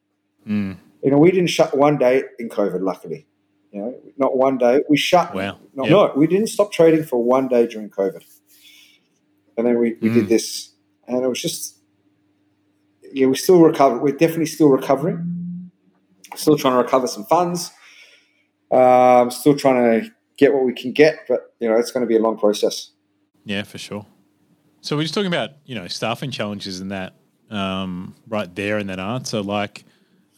Mm. 0.46 0.76
You 1.02 1.10
know, 1.10 1.18
we 1.18 1.30
didn't 1.30 1.48
shut 1.50 1.76
one 1.76 1.98
day 1.98 2.22
in 2.38 2.48
COVID. 2.48 2.80
Luckily, 2.82 3.26
you 3.74 3.80
know, 3.80 3.94
not 4.16 4.36
one 4.36 4.56
day. 4.56 4.80
We 4.88 4.96
shut. 4.96 5.34
Wow. 5.34 5.58
No, 5.74 5.82
Yep. 5.84 5.90
no, 5.90 6.12
we 6.16 6.26
didn't 6.28 6.46
stop 6.46 6.70
trading 6.72 7.02
for 7.02 7.22
one 7.22 7.48
day 7.48 7.66
during 7.66 7.90
COVID. 7.90 8.22
And 9.56 9.66
then 9.66 9.78
we, 9.78 9.94
we 10.00 10.08
Mm. 10.10 10.14
did 10.14 10.28
this, 10.28 10.70
and 11.08 11.24
it 11.24 11.28
was 11.28 11.40
just, 11.42 11.78
yeah, 13.12 13.26
we're 13.26 13.34
still 13.34 13.60
recovering. 13.60 14.02
We're 14.02 14.16
definitely 14.16 14.46
still 14.46 14.68
recovering. 14.68 15.70
Still 16.36 16.56
trying 16.56 16.74
to 16.74 16.78
recover 16.78 17.06
some 17.06 17.24
funds. 17.26 17.70
Um, 18.70 19.30
still 19.30 19.54
trying 19.56 20.00
to 20.02 20.10
get 20.36 20.52
what 20.52 20.64
we 20.64 20.72
can 20.72 20.92
get, 20.92 21.18
but 21.28 21.54
you 21.60 21.68
know, 21.68 21.76
it's 21.76 21.92
going 21.92 22.00
to 22.02 22.08
be 22.08 22.16
a 22.16 22.20
long 22.20 22.36
process. 22.38 22.90
Yeah, 23.44 23.62
for 23.62 23.78
sure. 23.78 24.06
So 24.80 24.96
we're 24.96 25.02
just 25.02 25.14
talking 25.14 25.28
about, 25.28 25.50
you 25.64 25.74
know, 25.76 25.86
staffing 25.86 26.30
challenges 26.30 26.80
and 26.80 26.90
that 26.90 27.14
um, 27.50 28.14
right 28.28 28.52
there 28.54 28.78
in 28.78 28.88
that 28.88 28.98
answer. 28.98 29.42
Like, 29.42 29.84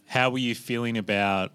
how 0.06 0.30
were 0.30 0.38
you 0.38 0.54
feeling 0.54 0.98
about 0.98 1.52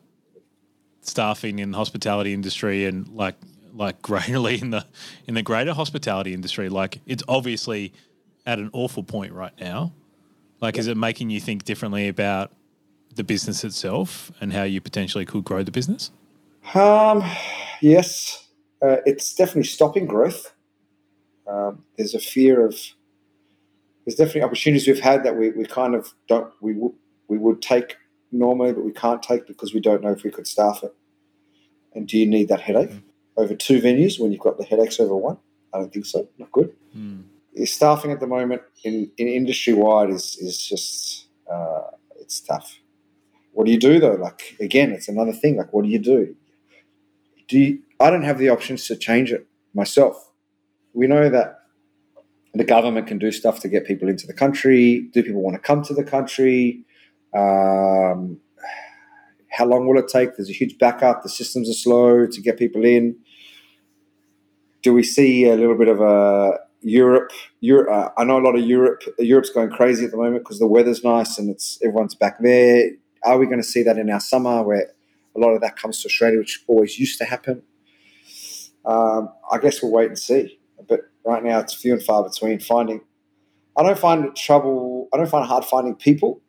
staffing 1.02 1.60
in 1.60 1.72
the 1.72 1.78
hospitality 1.78 2.34
industry 2.34 2.86
and 2.86 3.08
like 3.10 3.36
like 3.74 4.02
greatly 4.04 4.62
in 4.62 4.72
the 4.72 4.86
in 5.28 5.34
the 5.34 5.44
greater 5.44 5.74
hospitality 5.74 6.34
industry? 6.34 6.70
Like, 6.70 7.00
it's 7.06 7.24
obviously 7.28 7.94
at 8.46 8.60
an 8.60 8.70
awful 8.74 9.04
point 9.04 9.34
right 9.34 9.54
now. 9.60 9.94
Like, 10.62 10.78
is 10.78 10.88
it 10.88 10.98
making 10.98 11.30
you 11.30 11.40
think 11.40 11.64
differently 11.64 12.08
about 12.08 12.52
the 13.16 13.24
business 13.24 13.64
itself 13.64 14.32
and 14.40 14.54
how 14.54 14.64
you 14.64 14.80
potentially 14.80 15.26
could 15.26 15.44
grow 15.44 15.64
the 15.64 15.72
business? 15.72 16.12
Um, 16.76 17.24
yes, 17.82 18.48
uh, 18.82 18.98
it's 19.06 19.34
definitely 19.34 19.64
stopping 19.64 20.06
growth. 20.06 20.54
Um, 21.48 21.84
there's 21.98 22.14
a 22.14 22.20
fear 22.20 22.66
of 22.66 22.76
there's 24.06 24.16
definitely 24.16 24.44
opportunities 24.44 24.88
we've 24.88 25.00
had 25.00 25.24
that 25.24 25.36
we, 25.36 25.52
we 25.52 25.66
kind 25.66 25.96
of 25.96 26.14
don't 26.28 26.52
we 26.62 26.74
would 26.74 26.94
we 27.28 27.38
would 27.38 27.62
take 27.62 27.98
normally, 28.32 28.74
but 28.74 28.84
we 28.84 28.92
can't 28.92 29.22
take 29.22 29.48
because 29.48 29.74
we 29.74 29.80
don't 29.80 30.02
know 30.02 30.12
if 30.12 30.24
we 30.24 30.32
could 30.32 30.48
staff 30.48 30.84
it. 30.84 30.94
And 31.94 32.08
do 32.08 32.18
you 32.18 32.26
need 32.26 32.48
that 32.48 32.62
headache 32.62 32.92
over 33.38 33.56
two 33.56 33.82
venues 33.82 34.20
when 34.20 34.32
you've 34.32 34.42
got 34.42 34.58
the 34.58 34.64
headaches 34.64 35.00
over 35.00 35.16
one? 35.16 35.38
I 35.74 35.80
don't 35.80 35.92
think 35.92 36.06
so. 36.06 36.28
Not 36.38 36.52
good. 36.52 36.74
Mm. 36.96 37.24
Staffing 37.66 38.12
at 38.12 38.20
the 38.20 38.28
moment 38.28 38.62
in, 38.84 39.12
in 39.18 39.28
industry 39.28 39.74
wide 39.74 40.10
is 40.10 40.38
is 40.40 40.66
just 40.66 41.28
uh, 41.52 41.92
it's 42.20 42.40
tough. 42.40 42.80
What 43.52 43.66
do 43.66 43.72
you 43.72 43.80
do 43.80 44.00
though? 44.00 44.14
Like 44.14 44.56
again, 44.60 44.92
it's 44.92 45.10
another 45.10 45.34
thing. 45.34 45.58
Like 45.58 45.74
what 45.74 45.84
do 45.84 45.90
you 45.90 46.00
do? 46.00 46.36
Do 47.48 47.60
you, 47.60 47.80
I 48.00 48.10
don't 48.10 48.24
have 48.24 48.38
the 48.38 48.48
options 48.48 48.88
to 48.88 48.96
change 48.96 49.34
it 49.34 49.46
myself. 49.74 50.32
We 50.94 51.08
know 51.08 51.30
that 51.30 51.60
the 52.54 52.64
government 52.64 53.08
can 53.08 53.18
do 53.18 53.32
stuff 53.32 53.60
to 53.62 53.68
get 53.68 53.86
people 53.86 54.08
into 54.08 54.28
the 54.28 54.34
country. 54.34 55.10
Do 55.14 55.24
people 55.24 55.42
want 55.42 55.56
to 55.56 55.62
come 55.62 55.84
to 55.84 55.94
the 55.94 56.04
country? 56.04 56.86
Um, 57.34 58.40
how 59.52 59.66
long 59.66 59.88
will 59.88 60.00
it 60.00 60.08
take? 60.08 60.36
There's 60.36 60.50
a 60.50 60.54
huge 60.54 60.78
backup. 60.78 61.24
The 61.24 61.30
systems 61.30 61.70
are 61.70 61.74
slow 61.74 62.26
to 62.26 62.42
get 62.42 62.58
people 62.58 62.86
in. 62.86 63.18
Do 64.82 64.94
we 64.94 65.04
see 65.04 65.46
a 65.46 65.56
little 65.56 65.78
bit 65.78 65.90
of 65.90 66.02
a 66.02 66.58
Europe? 66.82 67.32
Europe 67.60 67.90
uh, 67.92 68.10
I 68.20 68.24
know 68.24 68.40
a 68.40 68.46
lot 68.46 68.56
of 68.56 68.66
Europe. 68.66 69.04
Europe's 69.20 69.50
going 69.50 69.70
crazy 69.70 70.06
at 70.06 70.12
the 70.12 70.18
moment 70.18 70.44
because 70.44 70.60
the 70.60 70.68
weather's 70.68 71.04
nice 71.04 71.38
and 71.38 71.50
it's 71.50 71.78
everyone's 71.84 72.16
back 72.16 72.38
there. 72.40 72.92
Are 73.24 73.38
we 73.38 73.46
going 73.46 73.62
to 73.62 73.68
see 73.68 73.84
that 73.84 73.98
in 73.98 74.10
our 74.10 74.20
summer 74.20 74.64
where 74.64 74.88
a 75.36 75.40
lot 75.40 75.52
of 75.52 75.62
that 75.62 75.76
comes 75.76 76.02
to 76.02 76.08
Australia, 76.08 76.40
which 76.40 76.64
always 76.68 76.98
used 76.98 77.20
to 77.20 77.26
happen? 77.26 77.62
Um, 78.86 79.30
I 79.52 79.60
guess 79.60 79.84
we'll 79.84 79.92
wait 79.92 80.08
and 80.08 80.18
see. 80.18 80.60
But 80.90 81.02
right 81.26 81.44
now, 81.44 81.60
it's 81.60 81.74
few 81.74 81.94
and 81.94 82.02
far 82.02 82.24
between. 82.24 82.60
Finding, 82.60 83.02
I 83.78 83.84
don't 83.84 84.00
find 84.00 84.36
trouble. 84.36 85.08
I 85.14 85.18
don't 85.18 85.30
find 85.30 85.46
hard 85.46 85.66
finding 85.66 85.96
people. 85.96 86.42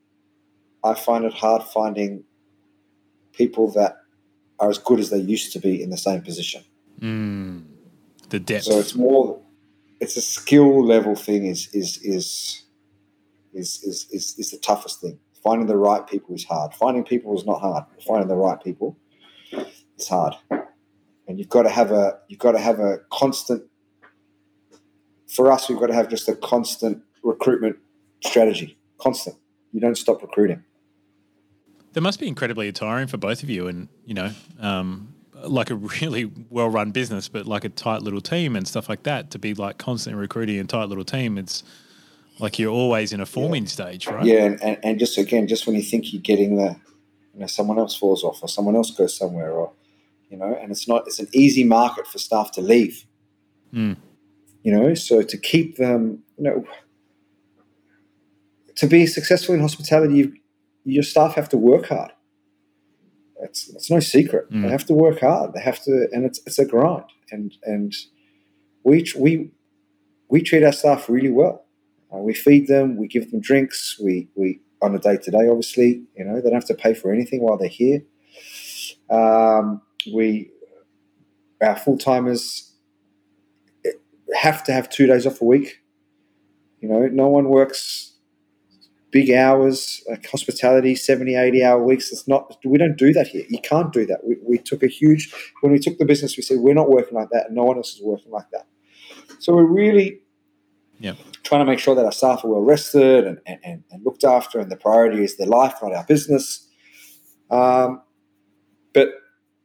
I 0.84 0.94
find 0.94 1.24
it 1.24 1.32
hard 1.32 1.62
finding 1.62 2.24
people 3.32 3.70
that 3.72 3.96
are 4.58 4.70
as 4.70 4.78
good 4.78 5.00
as 5.00 5.10
they 5.10 5.18
used 5.18 5.52
to 5.52 5.58
be 5.58 5.82
in 5.82 5.90
the 5.90 5.96
same 5.96 6.22
position. 6.22 6.62
Mm. 7.00 7.64
The 8.28 8.40
depth. 8.40 8.64
So 8.64 8.78
it's 8.78 8.94
more, 8.94 9.40
it's 10.00 10.16
a 10.16 10.22
skill 10.22 10.84
level 10.84 11.14
thing. 11.14 11.46
Is 11.46 11.68
is 11.72 11.98
is 11.98 12.64
is 13.52 13.82
is 13.82 14.06
is, 14.10 14.38
is 14.38 14.50
the 14.50 14.58
toughest 14.58 15.00
thing. 15.00 15.18
Finding 15.42 15.66
the 15.66 15.76
right 15.76 16.06
people 16.06 16.34
is 16.34 16.44
hard. 16.44 16.72
Finding 16.74 17.04
people 17.04 17.36
is 17.36 17.44
not 17.44 17.60
hard. 17.60 17.84
Finding 18.06 18.28
the 18.28 18.36
right 18.36 18.62
people 18.62 18.96
is 19.98 20.08
hard. 20.08 20.34
And 21.28 21.38
you've 21.38 21.48
got 21.48 21.62
to 21.62 21.70
have 21.70 21.90
a 21.90 22.18
you've 22.28 22.38
got 22.38 22.52
to 22.52 22.60
have 22.60 22.78
a 22.78 22.98
constant. 23.10 23.64
For 25.28 25.50
us, 25.50 25.68
we've 25.68 25.78
got 25.78 25.86
to 25.86 25.94
have 25.94 26.08
just 26.08 26.28
a 26.28 26.36
constant 26.36 27.02
recruitment 27.22 27.76
strategy. 28.22 28.78
Constant. 28.98 29.36
You 29.72 29.80
don't 29.80 29.96
stop 29.96 30.22
recruiting. 30.22 30.62
That 31.92 32.00
must 32.00 32.18
be 32.20 32.26
incredibly 32.26 32.70
tiring 32.72 33.06
for 33.06 33.18
both 33.18 33.42
of 33.42 33.50
you, 33.50 33.68
and 33.68 33.88
you 34.06 34.14
know, 34.14 34.30
um, 34.60 35.14
like 35.34 35.70
a 35.70 35.74
really 36.02 36.30
well-run 36.50 36.90
business, 36.90 37.28
but 37.28 37.46
like 37.46 37.64
a 37.64 37.68
tight 37.68 38.02
little 38.02 38.20
team 38.20 38.56
and 38.56 38.66
stuff 38.66 38.88
like 38.88 39.02
that. 39.04 39.30
To 39.32 39.38
be 39.38 39.54
like 39.54 39.78
constantly 39.78 40.20
recruiting 40.20 40.58
a 40.58 40.64
tight 40.64 40.88
little 40.88 41.04
team, 41.04 41.38
it's 41.38 41.62
like 42.38 42.58
you're 42.58 42.72
always 42.72 43.12
in 43.12 43.20
a 43.20 43.26
forming 43.26 43.66
stage, 43.66 44.06
right? 44.06 44.24
Yeah, 44.24 44.44
and, 44.44 44.62
and, 44.62 44.78
and 44.82 44.98
just 44.98 45.18
again, 45.18 45.46
just 45.46 45.66
when 45.66 45.76
you 45.76 45.82
think 45.82 46.12
you're 46.12 46.22
getting 46.22 46.56
the, 46.56 46.76
you 47.34 47.40
know, 47.40 47.46
someone 47.46 47.78
else 47.78 47.94
falls 47.94 48.24
off 48.24 48.42
or 48.42 48.48
someone 48.48 48.76
else 48.76 48.90
goes 48.90 49.16
somewhere, 49.16 49.52
or 49.52 49.72
you 50.28 50.38
know, 50.38 50.56
and 50.60 50.70
it's 50.70 50.88
not. 50.88 51.06
It's 51.06 51.18
an 51.18 51.28
easy 51.32 51.64
market 51.64 52.06
for 52.06 52.18
staff 52.18 52.52
to 52.52 52.60
leave. 52.60 53.04
Mm. 53.72 53.96
You 54.62 54.72
know, 54.72 54.94
so 54.94 55.22
to 55.22 55.36
keep 55.36 55.76
them, 55.76 56.22
you 56.38 56.44
know, 56.44 56.64
to 58.76 58.86
be 58.86 59.06
successful 59.06 59.54
in 59.54 59.60
hospitality, 59.60 60.14
you, 60.14 60.36
your 60.84 61.02
staff 61.02 61.34
have 61.34 61.48
to 61.50 61.58
work 61.58 61.86
hard. 61.86 62.12
It's, 63.42 63.68
it's 63.70 63.90
no 63.90 64.00
secret. 64.00 64.50
Mm. 64.50 64.62
They 64.62 64.68
have 64.68 64.86
to 64.86 64.94
work 64.94 65.20
hard. 65.20 65.52
They 65.54 65.60
have 65.60 65.82
to, 65.84 66.08
and 66.12 66.24
it's 66.24 66.40
it's 66.46 66.58
a 66.58 66.64
grind. 66.64 67.04
And 67.30 67.56
and 67.64 67.94
we 68.84 69.04
we 69.18 69.50
we 70.28 70.42
treat 70.42 70.62
our 70.62 70.72
staff 70.72 71.08
really 71.08 71.30
well. 71.30 71.64
Uh, 72.12 72.18
we 72.18 72.34
feed 72.34 72.68
them. 72.68 72.96
We 72.96 73.08
give 73.08 73.30
them 73.30 73.40
drinks. 73.40 73.98
We 74.02 74.28
we 74.36 74.60
on 74.80 74.94
a 74.94 74.98
day 74.98 75.16
to 75.16 75.30
day, 75.30 75.48
obviously. 75.48 76.04
You 76.16 76.24
know, 76.24 76.36
they 76.36 76.42
don't 76.42 76.54
have 76.54 76.66
to 76.66 76.74
pay 76.74 76.94
for 76.94 77.12
anything 77.12 77.42
while 77.42 77.58
they're 77.58 77.68
here. 77.68 78.02
Um, 79.10 79.82
we 80.12 80.50
our 81.60 81.76
full 81.76 81.98
timers 81.98 82.72
have 84.34 84.64
to 84.64 84.72
have 84.72 84.88
two 84.88 85.06
days 85.06 85.26
off 85.26 85.40
a 85.40 85.44
week. 85.44 85.80
You 86.80 86.88
know, 86.88 87.06
no 87.06 87.28
one 87.28 87.48
works 87.48 88.11
big 89.12 89.30
hours, 89.30 90.02
like 90.08 90.26
hospitality, 90.28 90.96
70, 90.96 91.36
80 91.36 91.62
hour 91.62 91.82
weeks. 91.84 92.10
It's 92.10 92.26
not, 92.26 92.56
we 92.64 92.78
don't 92.78 92.96
do 92.96 93.12
that 93.12 93.28
here. 93.28 93.44
You 93.48 93.60
can't 93.60 93.92
do 93.92 94.04
that. 94.06 94.20
We, 94.24 94.36
we 94.42 94.58
took 94.58 94.82
a 94.82 94.88
huge, 94.88 95.32
when 95.60 95.70
we 95.70 95.78
took 95.78 95.98
the 95.98 96.06
business, 96.06 96.36
we 96.36 96.42
said, 96.42 96.58
we're 96.58 96.74
not 96.74 96.90
working 96.90 97.14
like 97.14 97.28
that 97.30 97.46
and 97.46 97.54
no 97.54 97.62
one 97.64 97.76
else 97.76 97.94
is 97.94 98.02
working 98.02 98.32
like 98.32 98.50
that. 98.50 98.66
So 99.38 99.54
we're 99.54 99.64
really 99.64 100.22
trying 101.44 101.60
to 101.60 101.70
make 101.70 101.78
sure 101.78 101.94
that 101.94 102.04
our 102.04 102.12
staff 102.12 102.44
are 102.44 102.48
well 102.48 102.62
rested 102.62 103.26
and, 103.26 103.38
and, 103.46 103.84
and, 103.90 104.04
looked 104.04 104.24
after 104.24 104.58
and 104.58 104.72
the 104.72 104.76
priority 104.76 105.22
is 105.22 105.36
their 105.36 105.46
life, 105.46 105.74
not 105.82 105.92
our 105.92 106.04
business. 106.04 106.68
Um, 107.50 108.02
but 108.94 109.08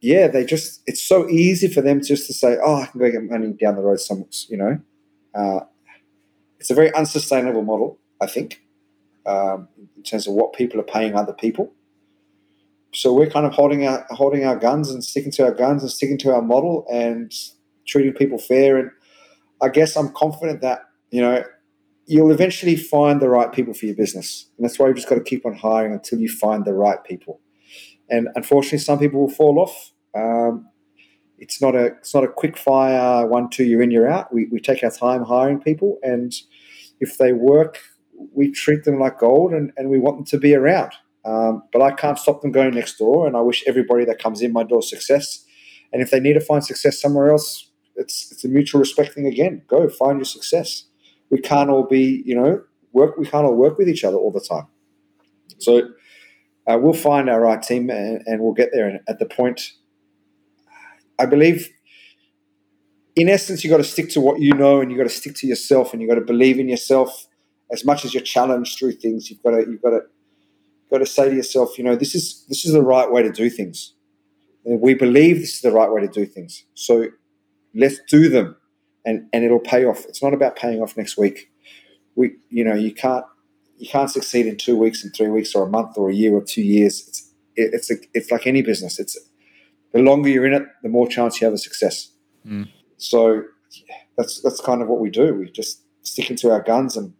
yeah, 0.00 0.28
they 0.28 0.44
just, 0.44 0.82
it's 0.86 1.02
so 1.02 1.28
easy 1.28 1.68
for 1.68 1.80
them 1.80 2.02
just 2.02 2.26
to 2.26 2.34
say, 2.34 2.58
oh, 2.62 2.82
I 2.82 2.86
can 2.86 3.00
go 3.00 3.10
get 3.10 3.22
money 3.22 3.52
down 3.52 3.76
the 3.76 3.82
road 3.82 3.98
some, 4.00 4.26
you 4.48 4.58
know. 4.58 4.80
Uh, 5.34 5.60
it's 6.60 6.70
a 6.70 6.74
very 6.74 6.92
unsustainable 6.92 7.62
model, 7.62 7.98
I 8.20 8.26
think 8.26 8.60
um, 9.28 9.68
in 9.96 10.02
terms 10.02 10.26
of 10.26 10.34
what 10.34 10.54
people 10.54 10.80
are 10.80 10.84
paying 10.84 11.14
other 11.14 11.34
people. 11.34 11.72
So 12.94 13.12
we're 13.12 13.30
kind 13.30 13.44
of 13.44 13.52
holding 13.52 13.86
our 13.86 14.06
holding 14.10 14.46
our 14.46 14.56
guns 14.56 14.90
and 14.90 15.04
sticking 15.04 15.30
to 15.32 15.44
our 15.44 15.52
guns 15.52 15.82
and 15.82 15.92
sticking 15.92 16.18
to 16.18 16.34
our 16.34 16.40
model 16.42 16.86
and 16.90 17.32
treating 17.86 18.14
people 18.14 18.38
fair. 18.38 18.78
And 18.78 18.90
I 19.60 19.68
guess 19.68 19.94
I'm 19.94 20.10
confident 20.12 20.62
that 20.62 20.80
you 21.10 21.20
know 21.20 21.44
you'll 22.06 22.30
eventually 22.30 22.76
find 22.76 23.20
the 23.20 23.28
right 23.28 23.52
people 23.52 23.74
for 23.74 23.84
your 23.84 23.94
business, 23.94 24.48
and 24.56 24.64
that's 24.64 24.78
why 24.78 24.86
you've 24.86 24.96
just 24.96 25.08
got 25.08 25.16
to 25.16 25.22
keep 25.22 25.44
on 25.44 25.54
hiring 25.54 25.92
until 25.92 26.18
you 26.18 26.30
find 26.30 26.64
the 26.64 26.72
right 26.72 27.04
people. 27.04 27.40
And 28.08 28.28
unfortunately, 28.34 28.78
some 28.78 28.98
people 28.98 29.20
will 29.20 29.30
fall 29.30 29.58
off. 29.58 29.92
Um, 30.16 30.66
it's 31.36 31.60
not 31.60 31.74
a 31.74 31.86
it's 31.98 32.14
not 32.14 32.24
a 32.24 32.28
quick 32.28 32.56
fire 32.56 33.26
one 33.26 33.50
two 33.50 33.64
you're 33.64 33.82
in 33.82 33.90
you're 33.90 34.08
out. 34.08 34.32
We 34.32 34.46
we 34.46 34.60
take 34.60 34.82
our 34.82 34.90
time 34.90 35.24
hiring 35.24 35.60
people, 35.60 35.98
and 36.02 36.32
if 37.00 37.18
they 37.18 37.34
work 37.34 37.78
we 38.34 38.50
treat 38.50 38.84
them 38.84 38.98
like 38.98 39.18
gold 39.18 39.52
and, 39.52 39.72
and 39.76 39.90
we 39.90 39.98
want 39.98 40.18
them 40.18 40.24
to 40.26 40.38
be 40.38 40.54
around. 40.54 40.92
Um, 41.24 41.62
but 41.72 41.82
I 41.82 41.90
can't 41.90 42.18
stop 42.18 42.40
them 42.40 42.52
going 42.52 42.74
next 42.74 42.96
door, 42.96 43.26
and 43.26 43.36
I 43.36 43.40
wish 43.40 43.62
everybody 43.66 44.04
that 44.06 44.18
comes 44.18 44.40
in 44.40 44.52
my 44.52 44.62
door 44.62 44.82
success. 44.82 45.44
And 45.92 46.00
if 46.00 46.10
they 46.10 46.20
need 46.20 46.34
to 46.34 46.40
find 46.40 46.64
success 46.64 47.00
somewhere 47.00 47.30
else, 47.30 47.70
it's 47.96 48.30
it's 48.32 48.44
a 48.44 48.48
mutual 48.48 48.80
respect 48.80 49.14
thing 49.14 49.26
again. 49.26 49.62
Go 49.66 49.88
find 49.88 50.18
your 50.18 50.24
success. 50.24 50.84
We 51.30 51.38
can't 51.38 51.68
all 51.68 51.84
be, 51.84 52.22
you 52.24 52.34
know, 52.34 52.62
work. 52.92 53.18
We 53.18 53.26
can't 53.26 53.44
all 53.44 53.54
work 53.54 53.76
with 53.76 53.88
each 53.88 54.04
other 54.04 54.16
all 54.16 54.30
the 54.30 54.40
time. 54.40 54.68
So 55.58 55.90
uh, 56.66 56.78
we'll 56.80 56.94
find 56.94 57.28
our 57.28 57.40
right 57.40 57.60
team, 57.60 57.90
and, 57.90 58.22
and 58.26 58.40
we'll 58.40 58.54
get 58.54 58.70
there. 58.72 58.88
And 58.88 59.00
at 59.08 59.18
the 59.18 59.26
point, 59.26 59.72
I 61.18 61.26
believe, 61.26 61.68
in 63.16 63.28
essence, 63.28 63.64
you 63.64 63.70
got 63.70 63.78
to 63.78 63.84
stick 63.84 64.08
to 64.10 64.20
what 64.20 64.40
you 64.40 64.54
know, 64.54 64.80
and 64.80 64.90
you 64.90 64.96
got 64.96 65.02
to 65.04 65.10
stick 65.10 65.34
to 65.36 65.46
yourself, 65.46 65.92
and 65.92 66.00
you 66.00 66.08
got 66.08 66.14
to 66.14 66.20
believe 66.22 66.58
in 66.58 66.68
yourself 66.68 67.27
as 67.70 67.84
much 67.84 68.04
as 68.04 68.14
you're 68.14 68.22
challenged 68.22 68.78
through 68.78 68.92
things, 68.92 69.30
you've 69.30 69.42
got 69.42 69.50
to 69.50 69.60
you've 69.68 69.82
got 69.82 69.90
to 69.90 70.00
got 70.90 70.98
to 70.98 71.06
say 71.06 71.28
to 71.28 71.36
yourself, 71.36 71.78
you 71.78 71.84
know, 71.84 71.96
this 71.96 72.14
is 72.14 72.44
this 72.48 72.64
is 72.64 72.72
the 72.72 72.82
right 72.82 73.10
way 73.10 73.22
to 73.22 73.30
do 73.30 73.50
things. 73.50 73.94
And 74.64 74.80
we 74.80 74.94
believe 74.94 75.40
this 75.40 75.54
is 75.54 75.60
the 75.60 75.72
right 75.72 75.90
way 75.90 76.00
to 76.00 76.08
do 76.08 76.26
things. 76.26 76.64
So 76.74 77.08
let's 77.74 78.00
do 78.08 78.28
them, 78.28 78.56
and 79.04 79.28
and 79.32 79.44
it'll 79.44 79.60
pay 79.60 79.84
off. 79.84 80.04
It's 80.06 80.22
not 80.22 80.34
about 80.34 80.56
paying 80.56 80.82
off 80.82 80.96
next 80.96 81.16
week. 81.16 81.50
We, 82.14 82.36
you 82.48 82.64
know, 82.64 82.74
you 82.74 82.92
can't 82.92 83.24
you 83.76 83.88
can't 83.88 84.10
succeed 84.10 84.46
in 84.46 84.56
two 84.56 84.76
weeks, 84.76 85.04
and 85.04 85.14
three 85.14 85.28
weeks, 85.28 85.54
or 85.54 85.64
a 85.66 85.70
month, 85.70 85.96
or 85.96 86.10
a 86.10 86.14
year, 86.14 86.34
or 86.34 86.42
two 86.42 86.62
years. 86.62 87.06
It's 87.06 87.32
it's 87.56 87.90
a, 87.90 87.94
it's 88.14 88.30
like 88.30 88.46
any 88.46 88.62
business. 88.62 88.98
It's 88.98 89.18
the 89.92 90.00
longer 90.00 90.28
you're 90.28 90.46
in 90.46 90.54
it, 90.54 90.64
the 90.82 90.88
more 90.88 91.08
chance 91.08 91.40
you 91.40 91.46
have 91.46 91.54
of 91.54 91.60
success. 91.60 92.10
Mm. 92.46 92.68
So 92.96 93.42
that's 94.16 94.40
that's 94.42 94.60
kind 94.60 94.82
of 94.82 94.88
what 94.88 95.00
we 95.00 95.10
do. 95.10 95.34
We 95.34 95.50
just 95.50 95.82
stick 96.02 96.30
into 96.30 96.50
our 96.50 96.62
guns 96.62 96.96
and 96.96 97.12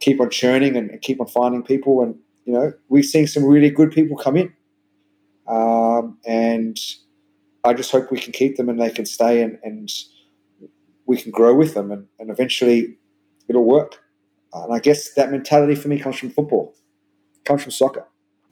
keep 0.00 0.20
on 0.20 0.30
churning 0.30 0.76
and 0.76 1.00
keep 1.02 1.20
on 1.20 1.26
finding 1.26 1.62
people. 1.62 2.02
And 2.02 2.16
you 2.44 2.52
know, 2.52 2.72
we've 2.88 3.04
seen 3.04 3.26
some 3.26 3.44
really 3.44 3.70
good 3.70 3.90
people 3.90 4.16
come 4.16 4.36
in, 4.36 4.52
um, 5.48 6.18
and 6.26 6.78
I 7.64 7.74
just 7.74 7.90
hope 7.90 8.10
we 8.10 8.20
can 8.20 8.32
keep 8.32 8.56
them 8.56 8.68
and 8.68 8.80
they 8.80 8.90
can 8.90 9.06
stay 9.06 9.42
and, 9.42 9.58
and 9.64 9.90
we 11.06 11.16
can 11.16 11.32
grow 11.32 11.54
with 11.54 11.74
them, 11.74 11.90
and, 11.90 12.06
and 12.18 12.30
eventually 12.30 12.96
it'll 13.48 13.64
work. 13.64 14.00
And 14.52 14.72
I 14.72 14.78
guess 14.78 15.12
that 15.14 15.30
mentality 15.30 15.74
for 15.74 15.88
me 15.88 15.98
comes 15.98 16.18
from 16.18 16.30
football, 16.30 16.74
comes 17.44 17.62
from 17.62 17.72
soccer. 17.72 18.06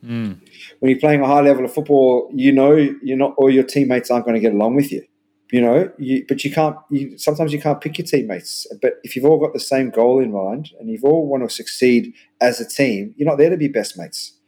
Mm. 0.05 0.39
When 0.81 0.91
you're 0.91 1.01
playing 1.01 1.23
a 1.23 1.27
high 1.27 1.41
level 1.41 1.65
of 1.65 1.73
football, 1.73 2.31
you 2.35 2.53
know 2.53 2.75
you're 2.75 3.17
not 3.17 3.35
all 3.39 3.51
your 3.51 3.65
teammates 3.65 4.11
aren't 4.11 4.27
going 4.27 4.35
to 4.35 4.41
get 4.41 4.53
along 4.53 4.75
with 4.75 4.93
you 4.93 5.03
you 5.51 5.61
know 5.61 5.91
you, 5.99 6.25
but 6.29 6.45
you 6.45 6.51
can't 6.51 6.77
you, 6.91 7.19
sometimes 7.19 7.53
you 7.53 7.61
can't 7.61 7.81
pick 7.81 7.99
your 7.99 8.07
teammates. 8.07 8.67
But 8.81 8.95
if 9.03 9.15
you've 9.15 9.25
all 9.25 9.39
got 9.39 9.53
the 9.53 9.61
same 9.61 9.91
goal 9.91 10.21
in 10.21 10.33
mind 10.33 10.71
and 10.79 10.89
you've 10.89 11.05
all 11.05 11.27
want 11.27 11.49
to 11.49 11.55
succeed 11.55 12.15
as 12.41 12.61
a 12.61 12.69
team 12.69 13.15
you're 13.17 13.29
not 13.29 13.39
there 13.39 13.51
to 13.51 13.57
be 13.57 13.69
best 13.69 13.99
mates. 13.99 14.39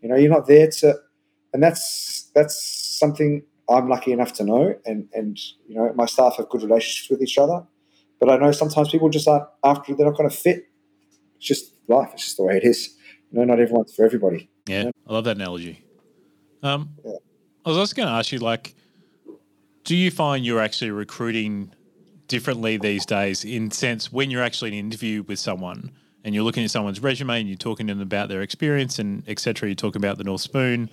You 0.00 0.08
know 0.08 0.16
you're 0.16 0.30
not 0.30 0.46
there 0.46 0.68
to 0.68 0.96
and 1.52 1.62
that's 1.62 2.30
that's 2.34 2.98
something 2.98 3.42
i'm 3.68 3.88
lucky 3.88 4.12
enough 4.12 4.32
to 4.34 4.44
know 4.44 4.74
and 4.84 5.08
and 5.12 5.38
you 5.66 5.74
know 5.74 5.92
my 5.94 6.06
staff 6.06 6.36
have 6.36 6.48
good 6.48 6.62
relationships 6.62 7.10
with 7.10 7.22
each 7.22 7.38
other. 7.38 7.64
But 8.20 8.30
i 8.30 8.36
know 8.36 8.52
sometimes 8.52 8.90
people 8.90 9.08
just 9.08 9.28
aren't 9.28 9.46
after 9.64 9.94
they're 9.94 10.06
not 10.06 10.16
going 10.16 10.30
to 10.30 10.36
fit. 10.36 10.64
It's 11.36 11.46
just 11.46 11.74
life 11.88 12.10
it's 12.12 12.24
just 12.24 12.36
the 12.36 12.44
way 12.44 12.56
it 12.56 12.64
is. 12.64 12.94
You 13.30 13.38
know 13.38 13.44
not 13.44 13.60
everyone's 13.60 13.94
for 13.94 14.04
everybody. 14.04 14.50
Yeah, 14.66 14.90
I 15.08 15.12
love 15.12 15.24
that 15.24 15.36
analogy. 15.36 15.84
Um, 16.62 16.90
Yeah. 17.04 17.14
I 17.64 17.68
was 17.68 17.78
also 17.78 17.94
going 17.94 18.08
to 18.08 18.14
ask 18.14 18.32
you, 18.32 18.38
like, 18.38 18.74
do 19.84 19.96
you 19.96 20.10
find 20.10 20.44
you're 20.44 20.60
actually 20.60 20.90
recruiting 20.90 21.72
differently 22.28 22.76
these 22.76 23.04
days? 23.06 23.44
In 23.44 23.70
sense, 23.70 24.12
when 24.12 24.30
you're 24.30 24.42
actually 24.42 24.68
in 24.68 24.74
an 24.74 24.80
interview 24.80 25.22
with 25.22 25.38
someone 25.38 25.92
and 26.24 26.34
you're 26.34 26.44
looking 26.44 26.64
at 26.64 26.70
someone's 26.70 27.00
resume 27.00 27.40
and 27.40 27.48
you're 27.48 27.56
talking 27.56 27.86
to 27.88 27.94
them 27.94 28.02
about 28.02 28.28
their 28.28 28.42
experience 28.42 28.98
and 28.98 29.22
etc. 29.28 29.68
You 29.68 29.74
talk 29.74 29.96
about 29.96 30.18
the 30.18 30.24
North 30.24 30.40
Spoon. 30.40 30.90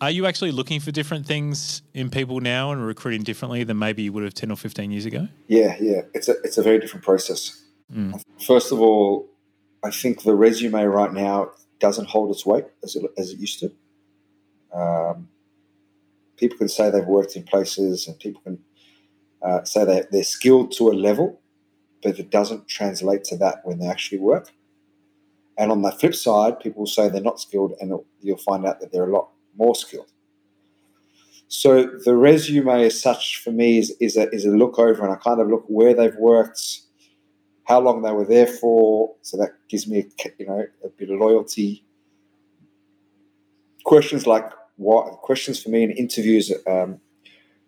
Are 0.00 0.10
you 0.10 0.26
actually 0.26 0.52
looking 0.52 0.80
for 0.80 0.90
different 0.90 1.26
things 1.26 1.82
in 1.92 2.08
people 2.10 2.40
now 2.40 2.72
and 2.72 2.84
recruiting 2.84 3.22
differently 3.22 3.64
than 3.64 3.78
maybe 3.78 4.02
you 4.02 4.12
would 4.12 4.24
have 4.24 4.34
ten 4.34 4.50
or 4.50 4.56
fifteen 4.56 4.90
years 4.90 5.06
ago? 5.06 5.28
Yeah, 5.46 5.76
yeah, 5.80 6.02
it's 6.14 6.28
a 6.28 6.40
it's 6.42 6.58
a 6.58 6.62
very 6.62 6.78
different 6.78 7.04
process. 7.04 7.62
Mm. 7.94 8.22
First 8.46 8.72
of 8.72 8.80
all, 8.80 9.28
I 9.84 9.90
think 9.90 10.22
the 10.22 10.34
resume 10.34 10.84
right 10.84 11.12
now 11.12 11.52
doesn't 11.80 12.08
hold 12.08 12.30
its 12.30 12.46
weight 12.46 12.64
as 12.82 12.96
it 12.96 13.04
as 13.18 13.30
it 13.30 13.38
used 13.38 13.60
to. 13.60 13.72
Um, 14.72 15.28
people 16.40 16.56
can 16.56 16.68
say 16.68 16.90
they've 16.90 17.04
worked 17.04 17.36
in 17.36 17.44
places, 17.44 18.08
and 18.08 18.18
people 18.18 18.40
can 18.42 18.58
uh, 19.42 19.62
say 19.64 19.84
they 19.84 20.02
they're 20.10 20.24
skilled 20.24 20.72
to 20.72 20.88
a 20.88 20.94
level, 21.08 21.40
but 22.02 22.18
it 22.18 22.30
doesn't 22.30 22.66
translate 22.66 23.22
to 23.24 23.36
that 23.36 23.58
when 23.64 23.78
they 23.78 23.86
actually 23.86 24.18
work. 24.18 24.50
And 25.58 25.70
on 25.70 25.82
the 25.82 25.92
flip 25.92 26.14
side, 26.14 26.58
people 26.58 26.86
say 26.86 27.08
they're 27.08 27.20
not 27.20 27.38
skilled, 27.38 27.74
and 27.80 27.92
you'll 28.22 28.38
find 28.38 28.66
out 28.66 28.80
that 28.80 28.90
they're 28.90 29.10
a 29.10 29.12
lot 29.12 29.28
more 29.56 29.74
skilled. 29.74 30.10
So 31.48 31.82
the 32.04 32.16
resume, 32.16 32.86
as 32.86 33.00
such, 33.00 33.42
for 33.42 33.52
me, 33.52 33.78
is, 33.78 33.94
is 34.00 34.16
a 34.16 34.30
is 34.30 34.46
a 34.46 34.50
look 34.50 34.78
over, 34.78 35.04
and 35.04 35.12
I 35.12 35.16
kind 35.16 35.40
of 35.40 35.48
look 35.48 35.64
where 35.68 35.94
they've 35.94 36.16
worked, 36.16 36.80
how 37.64 37.80
long 37.80 38.02
they 38.02 38.12
were 38.12 38.24
there 38.24 38.46
for. 38.46 39.14
So 39.20 39.36
that 39.36 39.50
gives 39.68 39.86
me, 39.86 40.08
you 40.38 40.46
know, 40.46 40.64
a 40.84 40.88
bit 40.88 41.10
of 41.10 41.18
loyalty. 41.18 41.84
Questions 43.84 44.26
like 44.26 44.44
what? 44.80 45.20
Questions 45.20 45.62
for 45.62 45.68
me 45.68 45.82
in 45.82 45.90
interviews, 45.90 46.50
um, 46.66 47.00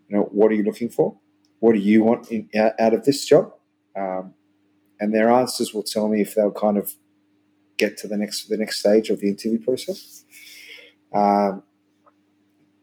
you 0.09 0.16
know, 0.16 0.22
what 0.33 0.51
are 0.51 0.55
you 0.55 0.62
looking 0.62 0.88
for? 0.88 1.18
What 1.61 1.75
do 1.75 1.79
you 1.79 2.03
want 2.03 2.31
in, 2.31 2.48
out 2.55 2.94
of 2.94 3.05
this 3.05 3.27
job? 3.27 3.53
Um, 3.94 4.33
and 4.98 5.14
their 5.14 5.31
answers 5.31 5.75
will 5.75 5.83
tell 5.83 6.09
me 6.09 6.22
if 6.22 6.35
they'll 6.35 6.51
kind 6.51 6.79
of 6.79 6.94
get 7.77 7.98
to 7.98 8.09
the 8.09 8.16
next 8.16 8.48
the 8.48 8.57
next 8.57 8.81
stage 8.81 9.11
of 9.11 9.20
the 9.20 9.29
interview 9.29 9.62
process. 9.62 10.25
Um, 11.14 11.62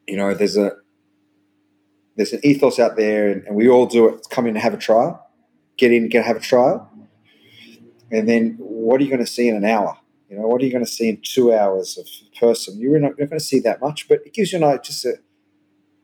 you 0.08 0.16
know, 0.16 0.36
there's 0.36 0.58
a 0.58 0.74
there's 2.16 2.34
an 2.34 2.42
ethos 2.44 2.78
out 2.78 2.98
there, 2.98 3.32
and, 3.32 3.44
and 3.48 3.56
we 3.56 3.68
all 3.68 3.88
do 3.88 4.08
it. 4.10 4.28
Come 4.30 4.46
in 4.46 4.56
and 4.56 4.62
have 4.62 4.76
a 4.76 4.78
trial, 4.78 5.28
get 5.76 5.92
in, 5.92 6.08
get 6.08 6.24
have 6.26 6.38
a 6.38 6.42
trial, 6.42 6.88
and 8.12 8.30
then 8.30 8.58
what 8.60 9.02
are 9.02 9.04
you 9.04 9.10
going 9.10 9.26
to 9.26 9.32
see 9.32 9.48
in 9.48 9.56
an 9.56 9.66
hour? 9.66 9.98
You 10.30 10.38
know, 10.38 10.48
what 10.48 10.62
are 10.62 10.66
you 10.66 10.72
going 10.72 10.86
to 10.86 10.92
see 10.92 11.10
in 11.10 11.22
two 11.24 11.54
hours 11.54 11.98
of 11.98 12.08
person? 12.40 12.80
You're 12.80 13.00
not, 13.00 13.18
not 13.20 13.30
going 13.30 13.40
to 13.40 13.46
see 13.46 13.60
that 13.62 13.82
much, 13.82 14.08
but 14.08 14.20
it 14.26 14.34
gives 14.34 14.54
you 14.54 14.64
an, 14.64 14.80
just 14.84 15.04
a, 15.06 15.16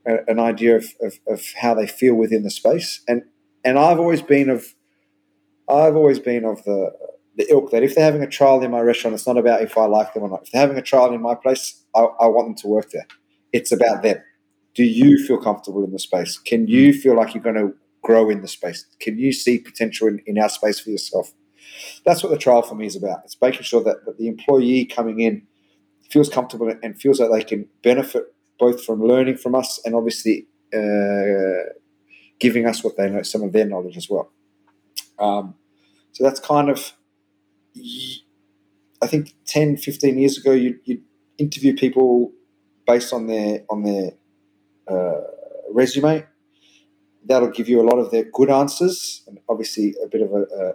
a, 0.07 0.17
an 0.27 0.39
idea 0.39 0.75
of, 0.75 0.85
of, 1.01 1.19
of 1.27 1.53
how 1.61 1.75
they 1.75 1.85
feel 1.85 2.15
within 2.15 2.43
the 2.43 2.49
space. 2.49 3.01
And 3.07 3.23
and 3.63 3.79
I've 3.79 3.99
always 3.99 4.21
been 4.21 4.49
of 4.49 4.75
I've 5.67 5.95
always 5.95 6.19
been 6.19 6.45
of 6.45 6.63
the 6.63 6.91
the 7.35 7.45
ilk 7.51 7.71
that 7.71 7.83
if 7.83 7.95
they're 7.95 8.05
having 8.05 8.23
a 8.23 8.27
trial 8.27 8.63
in 8.63 8.71
my 8.71 8.79
restaurant, 8.79 9.13
it's 9.13 9.27
not 9.27 9.37
about 9.37 9.61
if 9.61 9.77
I 9.77 9.85
like 9.85 10.13
them 10.13 10.23
or 10.23 10.29
not. 10.29 10.43
If 10.43 10.51
they're 10.51 10.61
having 10.61 10.77
a 10.77 10.81
trial 10.81 11.13
in 11.13 11.21
my 11.21 11.35
place, 11.35 11.83
I, 11.93 12.01
I 12.01 12.27
want 12.27 12.47
them 12.47 12.55
to 12.55 12.67
work 12.67 12.91
there. 12.91 13.07
It's 13.51 13.71
about 13.71 14.03
them. 14.03 14.17
Do 14.73 14.83
you 14.83 15.23
feel 15.25 15.37
comfortable 15.37 15.83
in 15.83 15.91
the 15.91 15.99
space? 15.99 16.37
Can 16.37 16.67
you 16.67 16.93
mm. 16.93 16.99
feel 16.99 17.15
like 17.15 17.33
you're 17.33 17.43
going 17.43 17.55
to 17.55 17.73
grow 18.01 18.29
in 18.29 18.41
the 18.41 18.47
space? 18.47 18.85
Can 18.99 19.17
you 19.17 19.33
see 19.33 19.57
potential 19.57 20.07
in, 20.07 20.21
in 20.25 20.37
our 20.37 20.49
space 20.49 20.79
for 20.79 20.91
yourself? 20.91 21.33
That's 22.05 22.23
what 22.23 22.31
the 22.31 22.37
trial 22.37 22.61
for 22.61 22.75
me 22.75 22.85
is 22.85 22.95
about. 22.95 23.21
It's 23.25 23.37
making 23.41 23.63
sure 23.63 23.83
that, 23.83 24.05
that 24.05 24.17
the 24.17 24.27
employee 24.27 24.85
coming 24.85 25.19
in 25.21 25.47
feels 26.09 26.29
comfortable 26.29 26.71
and 26.83 26.99
feels 26.99 27.17
that 27.17 27.31
they 27.31 27.43
can 27.43 27.67
benefit 27.83 28.33
both 28.59 28.85
from 28.85 29.01
learning 29.01 29.37
from 29.37 29.55
us 29.55 29.81
and 29.83 29.95
obviously 29.95 30.47
uh, 30.73 31.73
giving 32.39 32.65
us 32.65 32.83
what 32.83 32.97
they 32.97 33.09
know, 33.09 33.23
some 33.23 33.43
of 33.43 33.53
their 33.53 33.65
knowledge 33.65 33.97
as 33.97 34.09
well. 34.09 34.31
Um, 35.19 35.55
so 36.11 36.23
that's 36.23 36.39
kind 36.39 36.69
of, 36.69 36.93
I 39.01 39.07
think 39.07 39.33
10, 39.45 39.77
15 39.77 40.17
years 40.17 40.37
ago, 40.37 40.51
you 40.51 40.79
you 40.85 41.01
interview 41.37 41.75
people 41.75 42.31
based 42.87 43.13
on 43.13 43.27
their 43.27 43.65
on 43.69 43.83
their 43.83 44.11
uh, 44.87 45.21
resume. 45.71 46.25
That'll 47.25 47.49
give 47.49 47.67
you 47.67 47.81
a 47.81 47.87
lot 47.89 47.97
of 47.97 48.11
their 48.11 48.23
good 48.23 48.49
answers, 48.49 49.23
and 49.27 49.39
obviously 49.49 49.95
a 50.03 50.07
bit 50.07 50.21
of 50.21 50.31
a, 50.31 50.43
a, 50.43 50.73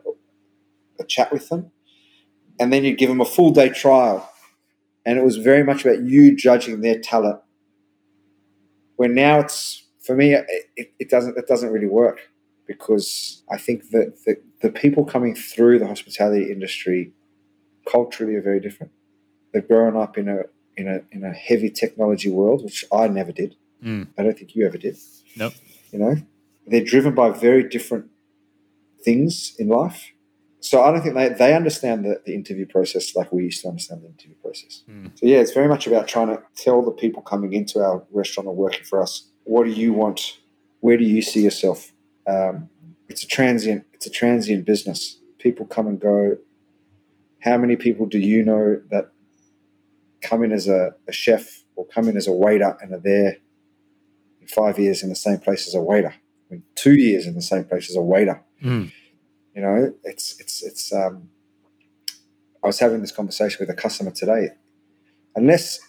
a 1.01 1.05
chat 1.05 1.33
with 1.33 1.49
them. 1.49 1.71
And 2.59 2.73
then 2.73 2.85
you'd 2.85 2.99
give 2.99 3.09
them 3.09 3.21
a 3.21 3.25
full 3.27 3.51
day 3.51 3.71
trial, 3.71 4.31
and 5.07 5.19
it 5.19 5.25
was 5.25 5.39
very 5.39 5.65
much 5.65 5.85
about 5.85 6.03
you 6.03 6.37
judging 6.37 6.83
their 6.83 6.99
talent. 6.99 7.41
Where 8.97 9.09
now 9.09 9.41
it's 9.41 9.87
for 10.03 10.15
me, 10.15 10.35
it, 10.35 10.93
it 10.99 11.09
doesn't 11.09 11.39
it 11.39 11.47
doesn't 11.47 11.71
really 11.71 11.87
work 11.87 12.29
because 12.67 13.43
I 13.51 13.57
think 13.57 13.91
that 13.91 14.25
the, 14.25 14.37
the 14.61 14.71
people 14.71 15.05
coming 15.05 15.35
through 15.35 15.79
the 15.79 15.87
hospitality 15.87 16.53
industry 16.53 17.13
culturally 17.91 18.35
are 18.37 18.43
very 18.43 18.61
different. 18.61 18.93
They've 19.53 19.67
grown 19.67 19.97
up 19.97 20.17
in 20.19 20.29
a 20.29 20.43
in 20.77 20.87
a 20.87 21.01
in 21.11 21.25
a 21.25 21.33
heavy 21.33 21.71
technology 21.71 22.31
world, 22.31 22.63
which 22.63 22.85
I 22.93 23.09
never 23.09 23.33
did. 23.33 23.57
Mm. 23.83 24.09
I 24.19 24.23
don't 24.23 24.39
think 24.39 24.55
you 24.55 24.67
ever 24.67 24.79
did. 24.79 24.97
Nope. 25.37 25.55
You 25.93 25.99
know, 25.99 26.17
they're 26.67 26.85
driven 26.85 27.15
by 27.15 27.31
very 27.31 27.69
different 27.69 28.07
things 29.05 29.55
in 29.59 29.69
life. 29.69 30.13
So 30.61 30.83
I 30.83 30.93
don't 30.93 31.03
think 31.03 31.15
they, 31.15 31.31
they 31.31 31.55
understand 31.55 32.05
the, 32.05 32.21
the 32.25 32.35
interview 32.35 32.67
process 32.67 33.17
like 33.17 33.33
we 33.33 33.45
used 33.45 33.63
to 33.63 33.69
understand 33.69 34.03
the 34.03 34.09
interview 34.09 34.35
process. 34.43 34.83
Mm. 34.89 35.11
So 35.19 35.27
yeah, 35.27 35.39
it's 35.39 35.53
very 35.53 35.69
much 35.69 35.87
about 35.87 36.07
trying 36.07 36.29
to 36.29 36.43
tell 36.55 36.83
the 36.83 36.91
people 36.91 37.23
coming 37.23 37.55
into 37.55 37.81
our 37.81 38.05
restaurant 38.11 38.47
or 38.47 38.55
working 38.55 38.85
for 38.85 39.03
us, 39.03 39.29
what 39.45 39.65
do 39.65 39.71
you 39.71 39.93
want? 39.93 40.39
Where 40.81 40.99
do 40.99 41.05
you 41.05 41.23
see 41.23 41.43
yourself? 41.43 41.93
Um, 42.27 42.69
it's 43.09 43.25
a 43.25 43.27
transient. 43.27 43.87
It's 43.95 44.07
a 44.07 44.11
transient 44.11 44.65
business. 44.65 45.19
People 45.39 45.67
come 45.67 45.87
and 45.87 45.99
go. 45.99 46.37
How 47.41 47.57
many 47.57 47.77
people 47.77 48.07
do 48.07 48.19
you 48.19 48.45
know 48.45 48.81
that 48.91 49.11
come 50.21 50.45
in 50.45 50.53
as 50.53 50.69
a, 50.69 50.95
a 51.09 51.13
chef 51.13 51.65
or 51.75 51.87
come 51.87 52.09
in 52.09 52.17
as 52.17 52.27
a 52.27 52.33
waiter 52.33 52.77
and 52.83 52.93
are 52.93 53.01
there 53.01 53.39
in 54.41 54.47
five 54.47 54.79
years 54.79 55.03
in 55.03 55.09
the 55.09 55.17
same 55.17 55.39
place 55.39 55.67
as 55.67 55.75
a 55.75 55.81
waiter, 55.81 56.15
in 56.51 56.63
two 56.75 56.95
years 56.95 57.27
in 57.27 57.35
the 57.35 57.43
same 57.43 57.65
place 57.65 57.89
as 57.89 57.97
a 57.97 58.03
waiter? 58.03 58.43
Mm. 58.63 58.93
You 59.55 59.63
know, 59.63 59.95
it's 60.05 60.39
it's 60.41 60.63
it's. 60.63 60.93
Um, 60.93 61.31
I 62.63 62.67
was 62.67 62.79
having 62.79 63.01
this 63.01 63.13
conversation 63.13 63.57
with 63.61 63.71
a 63.71 63.81
customer 63.81 64.11
today. 64.11 64.49
Unless 65.35 65.81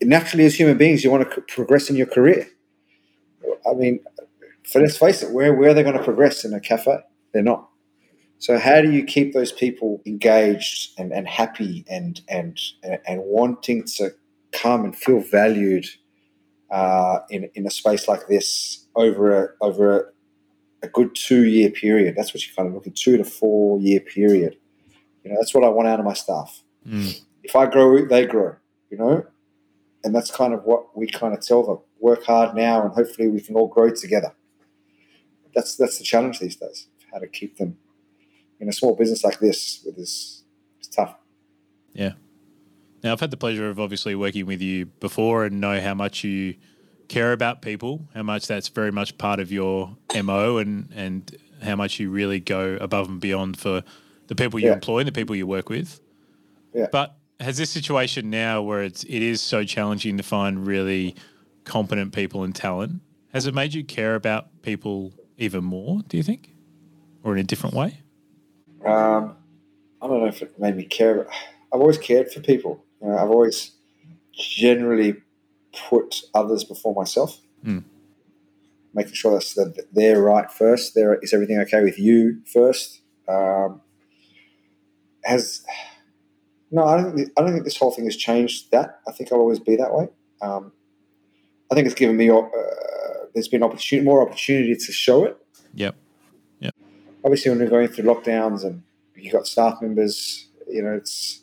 naturally, 0.00 0.46
as 0.46 0.54
human 0.54 0.78
beings, 0.78 1.04
you 1.04 1.10
want 1.10 1.30
to 1.30 1.40
progress 1.42 1.90
in 1.90 1.96
your 1.96 2.06
career. 2.06 2.48
I 3.68 3.74
mean, 3.74 4.00
for 4.64 4.80
let's 4.80 4.96
face 4.96 5.22
it, 5.22 5.32
where 5.32 5.54
where 5.54 5.70
are 5.70 5.74
they 5.74 5.82
going 5.82 5.96
to 5.96 6.02
progress 6.02 6.44
in 6.44 6.52
a 6.54 6.60
cafe? 6.60 6.98
They're 7.32 7.42
not. 7.42 7.68
So 8.38 8.58
how 8.58 8.80
do 8.80 8.90
you 8.90 9.04
keep 9.04 9.34
those 9.34 9.52
people 9.52 10.02
engaged 10.04 10.98
and, 10.98 11.12
and 11.12 11.28
happy 11.28 11.84
and 11.88 12.20
and 12.28 12.58
and 12.82 13.20
wanting 13.22 13.84
to 13.96 14.10
come 14.50 14.84
and 14.84 14.96
feel 14.96 15.20
valued 15.20 15.86
uh, 16.70 17.20
in 17.30 17.50
in 17.54 17.66
a 17.66 17.70
space 17.70 18.08
like 18.08 18.26
this 18.26 18.86
over 18.96 19.44
a 19.44 19.48
over 19.60 20.12
a, 20.82 20.88
good 20.88 21.14
two 21.14 21.44
year 21.44 21.70
period? 21.70 22.14
That's 22.16 22.34
what 22.34 22.46
you're 22.46 22.54
kind 22.54 22.68
of 22.68 22.74
looking 22.74 22.92
two 22.92 23.16
to 23.16 23.24
four 23.24 23.80
year 23.80 24.00
period. 24.00 24.56
You 25.24 25.30
know, 25.30 25.36
that's 25.38 25.54
what 25.54 25.64
I 25.64 25.68
want 25.68 25.88
out 25.88 26.00
of 26.00 26.04
my 26.04 26.14
staff. 26.14 26.62
Mm. 26.86 27.20
If 27.42 27.54
I 27.54 27.66
grow, 27.66 28.06
they 28.06 28.26
grow. 28.26 28.56
You 28.90 28.98
know, 28.98 29.26
and 30.04 30.14
that's 30.14 30.30
kind 30.30 30.52
of 30.52 30.64
what 30.64 30.96
we 30.96 31.06
kind 31.06 31.34
of 31.34 31.40
tell 31.40 31.62
them: 31.62 31.78
work 32.00 32.24
hard 32.24 32.54
now, 32.54 32.82
and 32.84 32.92
hopefully 32.92 33.28
we 33.28 33.40
can 33.40 33.54
all 33.54 33.68
grow 33.68 33.90
together. 33.90 34.34
That's 35.54 35.76
that's 35.76 35.98
the 35.98 36.04
challenge 36.04 36.40
these 36.40 36.56
days: 36.56 36.88
how 37.12 37.18
to 37.18 37.26
keep 37.26 37.58
them 37.58 37.78
in 38.60 38.68
a 38.68 38.72
small 38.72 38.94
business 38.94 39.24
like 39.24 39.38
this. 39.38 39.82
With 39.84 39.96
this, 39.96 40.44
it's 40.78 40.88
tough. 40.88 41.16
Yeah. 41.92 42.12
Now, 43.02 43.12
I've 43.12 43.20
had 43.20 43.32
the 43.32 43.36
pleasure 43.36 43.68
of 43.68 43.80
obviously 43.80 44.14
working 44.14 44.46
with 44.46 44.62
you 44.62 44.86
before 44.86 45.44
and 45.44 45.60
know 45.60 45.80
how 45.80 45.94
much 45.94 46.22
you 46.22 46.54
care 47.08 47.32
about 47.32 47.62
people, 47.62 48.08
how 48.14 48.22
much 48.22 48.46
that's 48.46 48.68
very 48.68 48.90
much 48.92 49.18
part 49.18 49.40
of 49.40 49.52
your 49.52 49.96
MO 50.22 50.58
and, 50.58 50.88
and 50.94 51.36
how 51.62 51.76
much 51.76 52.00
you 52.00 52.10
really 52.10 52.40
go 52.40 52.76
above 52.80 53.08
and 53.08 53.20
beyond 53.20 53.58
for 53.58 53.82
the 54.28 54.34
people 54.34 54.58
you 54.58 54.68
Yeah. 54.68 54.74
employ 54.74 55.00
and 55.00 55.08
the 55.08 55.12
people 55.12 55.36
you 55.36 55.46
work 55.46 55.68
with. 55.68 56.00
Yeah. 56.74 56.86
But 56.90 57.16
has 57.40 57.58
this 57.58 57.70
situation 57.70 58.30
now 58.30 58.62
where 58.62 58.82
it's 58.82 59.02
it 59.04 59.22
is 59.22 59.40
so 59.40 59.64
challenging 59.64 60.16
to 60.16 60.22
find 60.22 60.66
really 60.66 61.14
competent 61.64 62.12
people 62.14 62.42
and 62.44 62.54
talent, 62.54 63.00
has 63.32 63.46
it 63.46 63.54
made 63.54 63.74
you 63.74 63.84
care 63.84 64.14
about 64.14 64.62
people 64.62 65.12
even 65.38 65.64
more, 65.64 66.00
do 66.08 66.16
you 66.16 66.22
think? 66.22 66.50
Or 67.24 67.34
in 67.34 67.38
a 67.40 67.44
different 67.44 67.74
way? 67.74 68.00
Um, 68.84 69.36
I 70.00 70.06
don't 70.08 70.20
know 70.20 70.26
if 70.26 70.42
it 70.42 70.58
made 70.58 70.76
me 70.76 70.84
care. 70.84 71.26
I've 71.72 71.80
always 71.80 71.98
cared 71.98 72.30
for 72.32 72.40
people. 72.40 72.84
You 73.00 73.08
know, 73.08 73.16
I've 73.18 73.30
always 73.30 73.72
generally 74.32 75.16
put 75.88 76.22
others 76.34 76.64
before 76.64 76.94
myself, 76.94 77.40
Mm. 77.64 77.84
making 78.94 79.14
sure 79.14 79.32
that's 79.32 79.54
that 79.54 79.86
they're 79.92 80.20
right 80.20 80.50
first. 80.50 80.94
There 80.94 81.14
is 81.22 81.32
everything 81.32 81.58
okay 81.60 81.82
with 81.82 81.98
you 81.98 82.40
first. 82.46 83.00
Um, 83.28 83.80
has 85.24 85.64
no, 86.70 86.84
I 86.84 86.96
don't. 87.00 87.14
Think, 87.16 87.30
I 87.36 87.42
don't 87.42 87.52
think 87.52 87.64
this 87.64 87.76
whole 87.76 87.90
thing 87.92 88.06
has 88.06 88.16
changed 88.16 88.70
that. 88.72 89.00
I 89.06 89.12
think 89.12 89.30
I'll 89.32 89.38
always 89.38 89.60
be 89.60 89.76
that 89.76 89.94
way. 89.94 90.08
Um, 90.40 90.72
I 91.70 91.74
think 91.74 91.86
it's 91.86 91.94
given 91.94 92.16
me. 92.16 92.30
Uh, 92.30 92.42
there's 93.34 93.48
been 93.48 93.62
opportunity, 93.62 94.04
more 94.04 94.20
opportunity 94.26 94.74
to 94.74 94.92
show 94.92 95.24
it 95.24 95.36
Yep. 95.74 95.94
obviously 97.24 97.50
when 97.50 97.60
we're 97.60 97.70
going 97.70 97.88
through 97.88 98.04
lockdowns 98.04 98.64
and 98.64 98.82
you've 99.16 99.32
got 99.32 99.46
staff 99.46 99.80
members, 99.80 100.48
you 100.68 100.82
know, 100.82 100.92
it's 100.94 101.40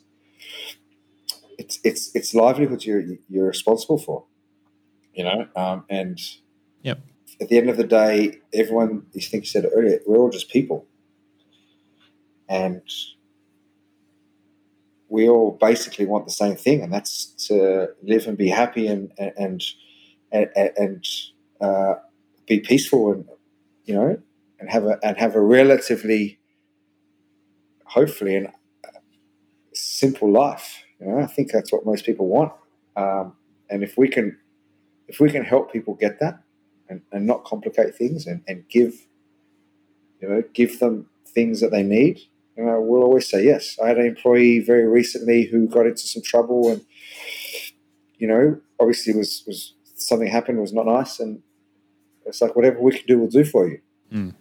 it's 1.60 1.78
it's 1.84 2.10
it's 2.14 2.34
livelihoods 2.34 2.86
you're 2.86 3.04
you're 3.28 3.46
responsible 3.46 3.98
for, 3.98 4.24
you 5.12 5.24
know, 5.24 5.46
um, 5.54 5.84
and 5.88 6.18
Yep. 6.82 6.98
at 7.42 7.48
the 7.50 7.58
end 7.58 7.68
of 7.68 7.76
the 7.76 7.84
day, 7.84 8.38
everyone. 8.54 9.06
You 9.12 9.20
think 9.20 9.44
you 9.44 9.50
said 9.50 9.66
it 9.66 9.72
earlier, 9.74 10.00
we're 10.06 10.16
all 10.16 10.30
just 10.30 10.48
people, 10.48 10.86
and 12.48 12.80
we 15.10 15.28
all 15.28 15.58
basically 15.60 16.06
want 16.06 16.24
the 16.24 16.32
same 16.32 16.56
thing, 16.56 16.82
and 16.82 16.90
that's 16.90 17.26
to 17.48 17.88
live 18.02 18.26
and 18.26 18.38
be 18.38 18.48
happy 18.48 18.86
and 18.86 19.12
and 19.18 19.62
and, 20.32 20.48
and 20.76 21.06
uh, 21.60 21.94
be 22.46 22.60
peaceful 22.60 23.12
and 23.12 23.26
you 23.84 23.94
know 23.94 24.16
and 24.58 24.70
have 24.70 24.86
a 24.86 24.98
and 25.02 25.18
have 25.18 25.34
a 25.34 25.40
relatively, 25.42 26.40
hopefully, 27.84 28.36
an 28.36 28.48
simple 29.74 30.32
life. 30.32 30.84
You 31.00 31.06
know, 31.06 31.18
I 31.18 31.26
think 31.26 31.50
that's 31.50 31.72
what 31.72 31.86
most 31.86 32.04
people 32.04 32.28
want. 32.28 32.52
Um, 32.96 33.34
and 33.68 33.82
if 33.82 33.96
we 33.96 34.08
can, 34.08 34.38
if 35.08 35.20
we 35.20 35.30
can 35.30 35.44
help 35.44 35.72
people 35.72 35.94
get 35.94 36.20
that, 36.20 36.42
and, 36.88 37.02
and 37.12 37.26
not 37.26 37.44
complicate 37.44 37.94
things, 37.94 38.26
and, 38.26 38.42
and 38.48 38.68
give, 38.68 39.06
you 40.20 40.28
know, 40.28 40.42
give 40.52 40.80
them 40.80 41.08
things 41.24 41.60
that 41.60 41.70
they 41.70 41.84
need, 41.84 42.20
you 42.56 42.64
know, 42.64 42.80
we'll 42.80 43.02
always 43.02 43.28
say 43.28 43.44
yes. 43.44 43.78
I 43.82 43.88
had 43.88 43.98
an 43.98 44.06
employee 44.06 44.58
very 44.58 44.86
recently 44.86 45.44
who 45.44 45.66
got 45.68 45.86
into 45.86 46.06
some 46.06 46.22
trouble, 46.22 46.68
and 46.70 46.84
you 48.18 48.26
know, 48.28 48.60
obviously 48.78 49.14
was 49.14 49.44
was 49.46 49.74
something 49.94 50.28
happened 50.28 50.60
was 50.60 50.72
not 50.72 50.86
nice, 50.86 51.20
and 51.20 51.42
it's 52.26 52.40
like 52.40 52.56
whatever 52.56 52.80
we 52.80 52.92
can 52.92 53.06
do, 53.06 53.18
we'll 53.18 53.28
do 53.28 53.44
for 53.44 53.68
you. 53.68 53.80
Mm. 54.12 54.34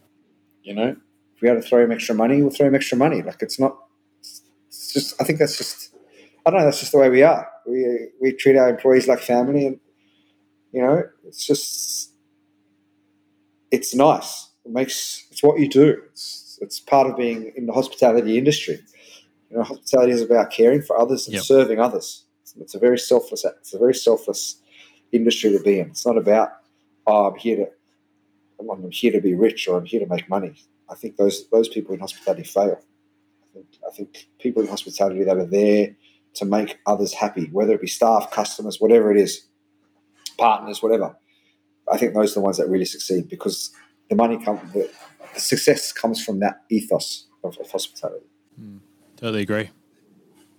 You 0.64 0.74
know, 0.74 0.96
if 1.36 1.42
we 1.42 1.48
had 1.48 1.56
to 1.56 1.62
throw 1.62 1.84
him 1.84 1.92
extra 1.92 2.14
money, 2.14 2.42
we'll 2.42 2.52
throw 2.52 2.68
him 2.68 2.76
extra 2.76 2.98
money. 2.98 3.22
Like 3.22 3.42
it's 3.42 3.60
not. 3.60 3.78
It's 4.20 4.94
just. 4.94 5.22
I 5.22 5.24
think 5.24 5.40
that's 5.40 5.58
just. 5.58 5.89
I 6.46 6.50
don't 6.52 6.60
know. 6.60 6.66
That's 6.66 6.80
just 6.80 6.92
the 6.92 6.98
way 7.00 7.10
we 7.10 7.24
are. 7.24 7.48
We 7.68 8.10
we 8.22 8.34
treat 8.34 8.58
our 8.58 8.70
employees 8.70 9.08
like 9.08 9.20
family, 9.20 9.68
and 9.68 9.80
you 10.72 10.82
know, 10.82 11.04
it's 11.26 11.46
just. 11.46 12.12
It's 13.72 13.94
nice. 13.94 14.50
It 14.66 14.72
makes. 14.72 15.28
It's 15.32 15.44
what 15.44 15.60
you 15.60 15.70
do. 15.70 16.02
It's 16.12 16.58
it's 16.62 16.80
part 16.80 17.08
of 17.10 17.16
being 17.18 17.54
in 17.56 17.66
the 17.66 17.74
hospitality 17.74 18.38
industry. 18.38 18.80
You 19.50 19.58
know, 19.58 19.64
hospitality 19.64 20.14
is 20.14 20.22
about 20.22 20.52
caring 20.52 20.82
for 20.82 21.00
others 21.00 21.28
and 21.28 21.36
Yep. 21.36 21.44
serving 21.44 21.80
others. 21.80 22.26
It's, 22.42 22.56
it's 22.56 22.76
a 22.76 22.80
very 22.80 22.98
selfless. 23.00 23.46
It's 23.46 23.74
a 23.74 23.80
very 23.80 23.94
selfless 23.94 24.58
industry 25.12 25.52
to 25.52 25.60
be 25.60 25.80
in. 25.80 25.88
It's 25.90 26.06
not 26.06 26.18
about. 26.18 26.50
Oh, 27.08 27.28
I'm 27.28 27.40
here 27.40 27.58
to 27.58 27.68
I'm 28.60 28.92
here 28.92 29.12
to 29.12 29.22
be 29.22 29.34
rich 29.34 29.68
or 29.68 29.78
I'm 29.78 29.86
here 29.86 30.00
to 30.00 30.06
make 30.08 30.30
money. 30.30 30.56
I 30.90 30.96
think 30.96 31.18
those 31.18 31.48
those 31.50 31.70
people 31.70 31.94
in 31.94 32.00
hospitality 32.00 32.44
fail. 32.44 32.80
I 33.44 33.54
think, 33.54 33.68
I 33.88 33.92
think 33.92 34.28
people 34.40 34.62
in 34.62 34.68
hospitality 34.68 35.24
that 35.24 35.38
are 35.38 35.46
there 35.46 35.96
to 36.36 36.46
make 36.46 36.78
others 36.86 37.14
happy, 37.14 37.50
whether 37.52 37.74
it 37.74 37.82
be 37.82 37.88
staff, 37.88 38.32
customers, 38.32 38.80
whatever 38.80 39.12
it 39.12 39.18
is, 39.18 39.48
partners, 40.38 40.82
whatever. 40.82 41.16
I 41.92 41.98
think 41.98 42.14
those 42.14 42.32
are 42.32 42.40
the 42.40 42.42
ones 42.42 42.58
that 42.58 42.70
really 42.70 42.86
succeed 42.86 43.30
because 43.30 43.72
the 44.10 44.16
money 44.16 44.44
comes, 44.44 44.72
the, 44.74 44.90
the 45.34 45.40
success 45.40 45.92
comes 45.92 46.24
from 46.24 46.40
that 46.40 46.64
ethos 46.70 47.28
of, 47.44 47.58
of 47.58 47.70
hospitality. 47.72 48.26
Totally 49.18 49.42
agree. 49.42 49.70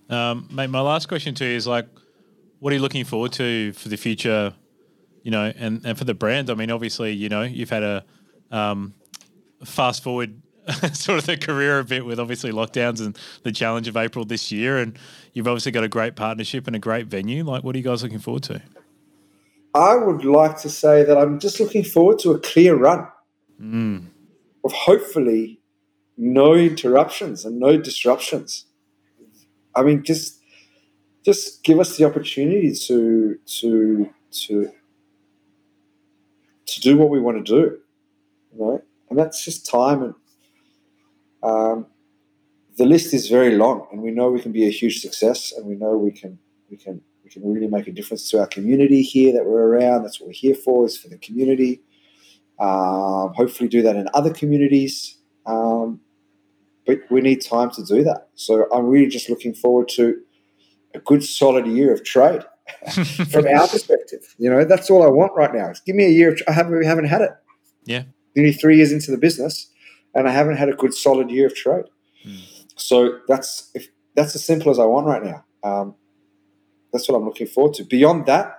Um, 0.09 0.47
mate, 0.51 0.67
my 0.67 0.81
last 0.81 1.07
question 1.07 1.33
to 1.35 1.45
you 1.45 1.55
is 1.55 1.65
like, 1.65 1.87
what 2.59 2.71
are 2.71 2.75
you 2.75 2.81
looking 2.81 3.05
forward 3.05 3.31
to 3.33 3.73
for 3.73 3.89
the 3.89 3.97
future? 3.97 4.53
You 5.23 5.31
know, 5.31 5.51
and, 5.55 5.85
and 5.85 5.97
for 5.97 6.03
the 6.03 6.13
brand. 6.13 6.49
I 6.49 6.53
mean, 6.53 6.69
obviously, 6.69 7.11
you 7.13 7.29
know, 7.29 7.43
you've 7.43 7.69
had 7.69 7.83
a 7.83 8.05
um, 8.51 8.93
fast 9.63 10.03
forward 10.03 10.41
sort 10.93 11.19
of 11.19 11.25
the 11.25 11.37
career 11.37 11.79
a 11.79 11.83
bit 11.83 12.05
with 12.05 12.19
obviously 12.19 12.51
lockdowns 12.51 12.99
and 13.03 13.17
the 13.43 13.51
challenge 13.51 13.87
of 13.87 13.97
April 13.97 14.25
this 14.25 14.51
year. 14.51 14.77
And 14.77 14.97
you've 15.33 15.47
obviously 15.47 15.71
got 15.71 15.83
a 15.83 15.87
great 15.89 16.15
partnership 16.15 16.67
and 16.67 16.75
a 16.75 16.79
great 16.79 17.07
venue. 17.07 17.43
Like, 17.43 17.63
what 17.63 17.75
are 17.75 17.77
you 17.77 17.83
guys 17.83 18.03
looking 18.03 18.19
forward 18.19 18.43
to? 18.43 18.61
I 19.73 19.95
would 19.95 20.25
like 20.25 20.57
to 20.59 20.69
say 20.69 21.03
that 21.03 21.17
I'm 21.17 21.39
just 21.39 21.59
looking 21.59 21.83
forward 21.83 22.19
to 22.19 22.31
a 22.31 22.39
clear 22.39 22.75
run 22.75 23.07
Mm. 23.61 24.07
of 24.63 24.71
hopefully 24.73 25.59
no 26.17 26.55
interruptions 26.55 27.45
and 27.45 27.59
no 27.59 27.77
disruptions. 27.77 28.65
I 29.75 29.83
mean, 29.83 30.03
just 30.03 30.39
just 31.23 31.63
give 31.63 31.79
us 31.79 31.95
the 31.95 32.05
opportunity 32.05 32.73
to 32.87 33.37
to 33.45 34.09
to 34.31 34.71
to 36.65 36.81
do 36.81 36.97
what 36.97 37.09
we 37.09 37.19
want 37.19 37.37
to 37.37 37.43
do, 37.43 37.77
you 38.53 38.59
know? 38.59 38.81
and 39.09 39.19
that's 39.19 39.45
just 39.45 39.69
time. 39.69 40.01
And 40.01 40.15
um, 41.43 41.87
the 42.77 42.85
list 42.85 43.13
is 43.13 43.27
very 43.27 43.55
long, 43.55 43.87
and 43.91 44.01
we 44.01 44.11
know 44.11 44.31
we 44.31 44.41
can 44.41 44.51
be 44.51 44.67
a 44.67 44.71
huge 44.71 45.01
success, 45.01 45.51
and 45.51 45.65
we 45.65 45.75
know 45.75 45.97
we 45.97 46.11
can 46.11 46.39
we 46.69 46.77
can 46.77 47.01
we 47.23 47.29
can 47.29 47.43
really 47.43 47.67
make 47.67 47.87
a 47.87 47.91
difference 47.91 48.29
to 48.31 48.39
our 48.39 48.47
community 48.47 49.01
here 49.01 49.33
that 49.33 49.45
we're 49.45 49.67
around. 49.67 50.03
That's 50.03 50.19
what 50.19 50.27
we're 50.27 50.33
here 50.33 50.55
for, 50.55 50.85
is 50.85 50.97
for 50.97 51.09
the 51.09 51.17
community. 51.17 51.81
Um, 52.59 53.33
hopefully, 53.35 53.69
do 53.69 53.81
that 53.81 53.95
in 53.95 54.07
other 54.13 54.33
communities. 54.33 55.17
Um, 55.45 56.01
but 56.85 56.99
we 57.09 57.21
need 57.21 57.43
time 57.43 57.71
to 57.71 57.83
do 57.83 58.03
that. 58.03 58.29
So 58.35 58.67
I'm 58.71 58.85
really 58.87 59.07
just 59.07 59.29
looking 59.29 59.53
forward 59.53 59.87
to 59.89 60.19
a 60.93 60.99
good, 60.99 61.23
solid 61.23 61.67
year 61.67 61.93
of 61.93 62.03
trade 62.03 62.41
from 63.31 63.47
our 63.47 63.67
perspective. 63.67 64.35
You 64.37 64.49
know, 64.49 64.65
that's 64.65 64.89
all 64.89 65.03
I 65.03 65.09
want 65.09 65.33
right 65.35 65.53
now. 65.53 65.69
Is 65.69 65.79
Give 65.79 65.95
me 65.95 66.05
a 66.05 66.09
year. 66.09 66.33
Of, 66.33 66.41
I 66.47 66.51
haven't, 66.51 66.77
we 66.77 66.85
haven't 66.85 67.05
had 67.05 67.21
it. 67.21 67.31
Yeah. 67.85 68.03
Nearly 68.35 68.53
three 68.53 68.77
years 68.77 68.91
into 68.91 69.11
the 69.11 69.17
business, 69.17 69.67
and 70.13 70.27
I 70.27 70.31
haven't 70.31 70.57
had 70.57 70.69
a 70.69 70.73
good, 70.73 70.93
solid 70.93 71.29
year 71.29 71.47
of 71.47 71.55
trade. 71.55 71.85
Mm. 72.25 72.39
So 72.75 73.19
that's 73.27 73.71
if 73.73 73.87
that's 74.15 74.35
as 74.35 74.43
simple 74.43 74.71
as 74.71 74.79
I 74.79 74.85
want 74.85 75.07
right 75.07 75.23
now. 75.23 75.45
Um, 75.63 75.95
that's 76.91 77.07
what 77.07 77.15
I'm 77.15 77.25
looking 77.25 77.47
forward 77.47 77.73
to. 77.75 77.83
Beyond 77.83 78.25
that, 78.25 78.57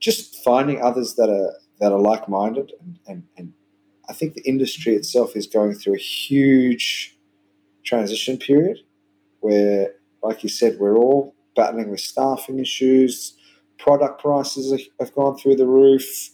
just 0.00 0.42
finding 0.42 0.80
others 0.80 1.14
that 1.14 1.28
are 1.28 1.54
that 1.80 1.92
are 1.92 2.00
like 2.00 2.28
minded, 2.28 2.72
and, 2.80 2.98
and, 3.06 3.22
and 3.36 3.52
I 4.08 4.12
think 4.12 4.34
the 4.34 4.42
industry 4.48 4.94
itself 4.94 5.36
is 5.36 5.46
going 5.46 5.74
through 5.74 5.94
a 5.94 5.98
huge 5.98 7.16
transition 7.84 8.36
period 8.36 8.78
where, 9.40 9.94
like 10.22 10.42
you 10.42 10.48
said, 10.48 10.78
we're 10.78 10.96
all 10.96 11.34
battling 11.54 11.90
with 11.90 12.00
staffing 12.00 12.58
issues, 12.58 13.36
product 13.78 14.20
prices 14.20 14.88
have- 14.98 15.14
gone 15.14 15.36
through 15.36 15.56
the 15.56 15.66
roof. 15.66 16.30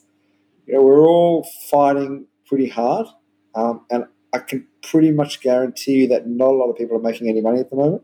You 0.67 0.75
know, 0.75 0.83
we're 0.83 1.07
all 1.07 1.47
fighting 1.71 2.27
pretty 2.47 2.69
hard, 2.69 3.07
um, 3.55 3.85
and 3.91 4.05
I 4.33 4.39
can 4.39 4.67
pretty 4.83 5.13
much 5.13 5.41
guarantee 5.41 5.93
you 5.93 6.09
that 6.09 6.27
not 6.27 6.49
a 6.49 6.57
lot 6.57 6.71
of 6.71 6.77
people 6.77 6.97
are 6.97 7.03
making 7.03 7.29
any 7.29 7.41
money 7.41 7.61
at 7.61 7.71
the 7.71 7.77
moment. 7.77 8.03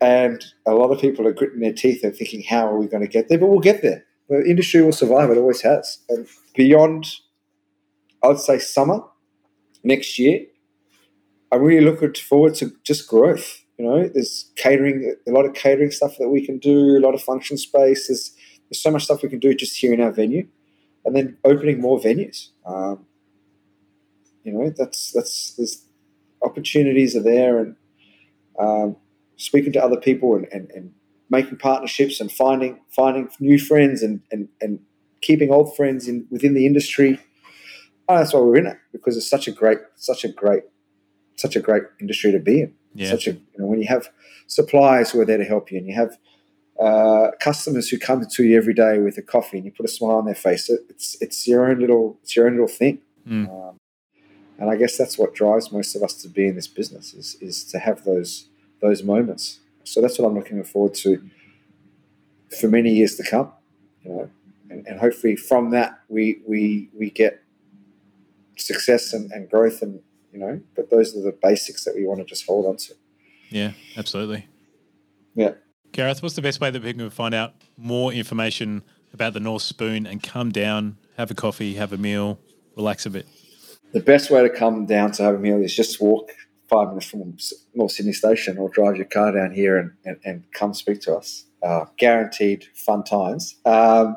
And 0.00 0.44
a 0.66 0.72
lot 0.72 0.90
of 0.90 1.00
people 1.00 1.26
are 1.26 1.32
gritting 1.32 1.60
their 1.60 1.72
teeth 1.72 2.04
and 2.04 2.14
thinking, 2.14 2.42
how 2.42 2.68
are 2.68 2.78
we 2.78 2.86
going 2.86 3.02
to 3.02 3.08
get 3.08 3.28
there? 3.28 3.38
But 3.38 3.48
we'll 3.48 3.60
get 3.60 3.82
there. 3.82 4.04
The 4.28 4.44
industry 4.44 4.82
will 4.82 4.92
survive. 4.92 5.30
It 5.30 5.38
always 5.38 5.62
has. 5.62 5.98
And 6.08 6.26
beyond, 6.54 7.06
I 8.22 8.28
would 8.28 8.38
say 8.38 8.58
summer 8.58 9.00
next 9.82 10.18
year, 10.18 10.46
I'm 11.50 11.62
really 11.62 11.84
looking 11.84 12.14
forward 12.14 12.54
to 12.56 12.72
just 12.84 13.08
growth. 13.08 13.62
You 13.78 13.86
know, 13.86 14.08
there's 14.08 14.52
catering, 14.56 15.14
a 15.26 15.30
lot 15.30 15.46
of 15.46 15.54
catering 15.54 15.90
stuff 15.90 16.16
that 16.18 16.28
we 16.28 16.44
can 16.44 16.58
do, 16.58 16.96
a 16.96 17.00
lot 17.00 17.14
of 17.14 17.22
function 17.22 17.56
space. 17.56 18.08
There's, 18.08 18.34
there's 18.68 18.80
so 18.80 18.90
much 18.90 19.04
stuff 19.04 19.22
we 19.22 19.28
can 19.28 19.40
do 19.40 19.54
just 19.54 19.76
here 19.76 19.92
in 19.92 20.00
our 20.00 20.12
venue, 20.12 20.46
and 21.04 21.14
then 21.16 21.36
opening 21.44 21.80
more 21.80 21.98
venues. 21.98 22.48
Um, 22.64 23.06
you 24.44 24.52
know, 24.52 24.72
that's 24.76 25.10
that's 25.12 25.54
there's 25.56 25.84
opportunities 26.42 27.16
are 27.16 27.22
there, 27.22 27.58
and 27.58 27.76
um, 28.58 28.96
speaking 29.36 29.72
to 29.72 29.82
other 29.82 29.96
people 29.96 30.36
and, 30.36 30.46
and, 30.52 30.70
and 30.70 30.92
making 31.30 31.58
partnerships 31.58 32.20
and 32.20 32.30
finding 32.30 32.80
finding 32.90 33.28
new 33.40 33.58
friends 33.58 34.02
and, 34.02 34.20
and, 34.30 34.48
and 34.60 34.80
keeping 35.20 35.50
old 35.50 35.74
friends 35.74 36.06
in 36.06 36.26
within 36.30 36.54
the 36.54 36.66
industry. 36.66 37.18
Oh, 38.08 38.18
that's 38.18 38.34
why 38.34 38.40
we're 38.40 38.56
in 38.56 38.66
it 38.66 38.76
because 38.92 39.16
it's 39.16 39.28
such 39.28 39.48
a 39.48 39.50
great, 39.50 39.78
such 39.96 40.24
a 40.24 40.28
great, 40.28 40.64
such 41.36 41.56
a 41.56 41.60
great 41.60 41.84
industry 42.00 42.30
to 42.32 42.38
be 42.38 42.60
in. 42.60 42.74
Yeah. 42.94 43.10
Such 43.10 43.26
a 43.26 43.32
you 43.32 43.58
know 43.58 43.66
when 43.66 43.80
you 43.80 43.88
have 43.88 44.08
suppliers 44.46 45.10
who 45.10 45.20
are 45.20 45.24
there 45.24 45.38
to 45.38 45.44
help 45.44 45.72
you 45.72 45.78
and 45.78 45.88
you 45.88 45.94
have 45.94 46.18
uh, 46.78 47.30
customers 47.40 47.88
who 47.88 47.98
come 47.98 48.24
to 48.24 48.44
you 48.44 48.56
every 48.56 48.74
day 48.74 48.98
with 48.98 49.16
a 49.16 49.22
coffee 49.22 49.56
and 49.56 49.64
you 49.64 49.72
put 49.72 49.86
a 49.86 49.88
smile 49.88 50.16
on 50.16 50.26
their 50.26 50.34
face. 50.34 50.68
It, 50.68 50.80
it's 50.90 51.16
it's 51.20 51.48
your 51.48 51.70
own 51.70 51.80
little 51.80 52.18
it's 52.22 52.36
your 52.36 52.46
own 52.46 52.52
little 52.52 52.68
thing. 52.68 52.98
Mm. 53.26 53.48
Um, 53.48 53.78
and 54.58 54.70
I 54.70 54.76
guess 54.76 54.96
that's 54.96 55.18
what 55.18 55.34
drives 55.34 55.72
most 55.72 55.94
of 55.96 56.02
us 56.02 56.14
to 56.22 56.28
be 56.28 56.46
in 56.46 56.54
this 56.54 56.68
business 56.68 57.14
is 57.14 57.36
is 57.40 57.64
to 57.64 57.78
have 57.78 58.04
those 58.04 58.48
those 58.80 59.02
moments. 59.02 59.60
So 59.84 60.00
that's 60.00 60.18
what 60.18 60.26
I'm 60.26 60.34
looking 60.34 60.62
forward 60.64 60.94
to 60.94 61.22
for 62.60 62.68
many 62.68 62.90
years 62.90 63.16
to 63.16 63.24
come. 63.24 63.52
You 64.02 64.10
know, 64.10 64.30
and, 64.70 64.86
and 64.86 65.00
hopefully 65.00 65.36
from 65.36 65.70
that 65.70 66.00
we 66.08 66.40
we 66.46 66.90
we 66.94 67.10
get 67.10 67.42
success 68.56 69.12
and, 69.12 69.30
and 69.32 69.50
growth 69.50 69.82
and 69.82 70.00
you 70.32 70.38
know. 70.38 70.60
But 70.76 70.90
those 70.90 71.16
are 71.16 71.20
the 71.20 71.36
basics 71.42 71.84
that 71.84 71.94
we 71.94 72.06
want 72.06 72.20
to 72.20 72.26
just 72.26 72.46
hold 72.46 72.66
on 72.66 72.76
to. 72.76 72.94
Yeah, 73.50 73.72
absolutely. 73.96 74.48
Yeah. 75.34 75.52
Gareth, 75.92 76.22
what's 76.22 76.34
the 76.34 76.42
best 76.42 76.60
way 76.60 76.70
that 76.70 76.82
people 76.82 77.04
can 77.04 77.10
find 77.10 77.34
out 77.34 77.54
more 77.76 78.12
information 78.12 78.82
about 79.12 79.32
the 79.32 79.40
North 79.40 79.62
Spoon 79.62 80.06
and 80.06 80.20
come 80.20 80.50
down, 80.50 80.98
have 81.16 81.30
a 81.30 81.34
coffee, 81.34 81.74
have 81.74 81.92
a 81.92 81.96
meal, 81.96 82.40
relax 82.76 83.06
a 83.06 83.10
bit? 83.10 83.28
The 83.94 84.00
best 84.00 84.28
way 84.28 84.42
to 84.42 84.50
come 84.50 84.86
down 84.86 85.12
to 85.12 85.22
have 85.22 85.36
a 85.36 85.38
meal 85.38 85.62
is 85.62 85.72
just 85.72 86.00
walk 86.00 86.32
five 86.68 86.88
minutes 86.88 87.06
from 87.06 87.36
North 87.74 87.92
Sydney 87.92 88.12
Station 88.12 88.58
or 88.58 88.68
drive 88.68 88.96
your 88.96 89.04
car 89.04 89.30
down 89.30 89.52
here 89.52 89.78
and, 89.78 89.92
and, 90.04 90.16
and 90.24 90.52
come 90.52 90.74
speak 90.74 91.00
to 91.02 91.14
us. 91.14 91.44
Uh, 91.62 91.84
guaranteed 91.96 92.66
fun 92.74 93.04
times. 93.04 93.54
Um, 93.64 94.16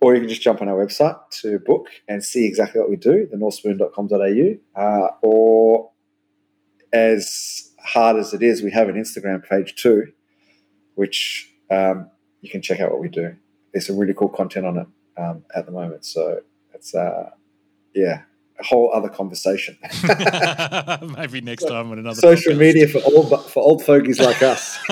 or 0.00 0.14
you 0.14 0.20
can 0.20 0.28
just 0.28 0.42
jump 0.42 0.62
on 0.62 0.68
our 0.68 0.76
website 0.76 1.18
to 1.42 1.58
book 1.58 1.88
and 2.06 2.22
see 2.22 2.46
exactly 2.46 2.80
what 2.80 2.88
we 2.88 2.94
do, 2.94 3.26
the 3.28 3.36
thenorthspoon.com.au. 3.36 4.80
Uh, 4.80 5.08
or 5.22 5.90
as 6.92 7.72
hard 7.80 8.16
as 8.16 8.32
it 8.32 8.44
is, 8.44 8.62
we 8.62 8.70
have 8.70 8.88
an 8.88 8.94
Instagram 8.94 9.44
page 9.44 9.74
too, 9.74 10.12
which 10.94 11.52
um, 11.68 12.08
you 12.42 12.48
can 12.48 12.62
check 12.62 12.78
out 12.78 12.92
what 12.92 13.00
we 13.00 13.08
do. 13.08 13.34
There's 13.72 13.88
some 13.88 13.96
really 13.96 14.14
cool 14.14 14.28
content 14.28 14.66
on 14.66 14.78
it 14.78 14.86
um, 15.20 15.44
at 15.52 15.66
the 15.66 15.72
moment. 15.72 16.04
So 16.04 16.42
it's, 16.72 16.94
uh, 16.94 17.30
yeah, 17.92 18.22
a 18.62 18.66
whole 18.66 18.92
other 18.94 19.08
conversation. 19.08 19.76
Maybe 21.16 21.40
next 21.40 21.64
time 21.64 21.90
on 21.90 21.98
another 21.98 22.20
Social 22.20 22.52
podcast. 22.52 22.58
media 22.58 22.88
for 22.88 23.00
old 23.04 23.50
for 23.50 23.62
old 23.62 23.84
fogies 23.84 24.20
like 24.20 24.42
us. 24.42 24.78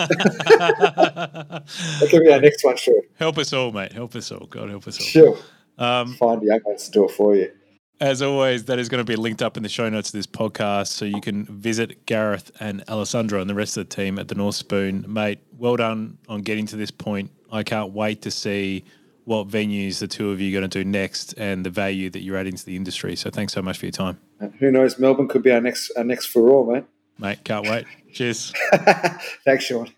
That 2.01 2.09
could 2.11 2.23
be 2.23 2.33
our 2.33 2.41
next 2.41 2.65
one, 2.65 2.77
sure. 2.77 3.03
help 3.17 3.39
us 3.39 3.53
all, 3.53 3.71
mate. 3.73 3.93
Help 3.93 4.15
us 4.17 4.33
all. 4.33 4.47
God 4.47 4.71
help 4.71 4.87
us 4.89 4.99
all. 4.99 5.07
Sure. 5.07 5.39
Um, 5.79 6.15
Find 6.15 6.43
young 6.43 6.61
ones 6.65 6.85
to 6.87 6.91
do 6.91 7.05
it 7.05 7.11
for 7.13 7.37
you. 7.37 7.51
As 8.01 8.23
always, 8.23 8.65
that 8.65 8.79
is 8.79 8.89
going 8.89 9.05
to 9.05 9.05
be 9.05 9.17
linked 9.17 9.43
up 9.43 9.57
in 9.57 9.63
the 9.63 9.69
show 9.69 9.89
notes 9.89 10.09
of 10.09 10.15
this 10.15 10.27
podcast, 10.27 10.89
so 10.89 11.05
you 11.05 11.21
can 11.21 11.45
visit 11.45 12.07
Gareth 12.07 12.51
and 12.61 12.83
Alessandro 12.89 13.41
and 13.41 13.49
the 13.49 13.55
rest 13.55 13.77
of 13.77 13.89
the 13.89 13.95
team 13.95 14.19
at 14.19 14.29
the 14.29 14.35
North 14.35 14.55
Spoon. 14.57 15.05
Mate, 15.07 15.41
well 15.57 15.77
done 15.77 16.19
on 16.29 16.41
getting 16.43 16.67
to 16.67 16.77
this 16.77 16.91
point. 16.91 17.31
I 17.53 17.63
can't 17.63 17.93
wait 17.93 18.23
to 18.23 18.31
see 18.31 18.85
what 19.31 19.47
venues 19.47 20.01
the 20.01 20.09
two 20.09 20.33
of 20.33 20.41
you 20.41 20.49
are 20.51 20.61
going 20.61 20.69
to 20.69 20.83
do 20.83 20.85
next 20.85 21.35
and 21.35 21.65
the 21.65 21.71
value 21.71 22.11
that 22.11 22.21
you're 22.21 22.37
adding 22.37 22.57
to 22.57 22.67
the 22.67 22.75
industry. 22.75 23.15
So 23.15 23.31
thanks 23.31 23.53
so 23.53 23.63
much 23.63 23.79
for 23.79 23.87
your 23.87 23.93
time, 23.93 24.19
And 24.41 24.53
who 24.57 24.73
knows? 24.73 24.99
Melbourne 24.99 25.29
could 25.29 25.45
be 25.45 25.53
our 25.53 25.61
next 25.61 25.93
our 25.97 26.03
next 26.03 26.27
furore, 26.27 26.67
mate. 26.73 26.85
mate. 27.17 27.45
Can't 27.45 27.65
wait. 27.65 27.87
Cheers. 28.13 28.53
Thanks, 29.45 29.67
Sean. 29.67 29.89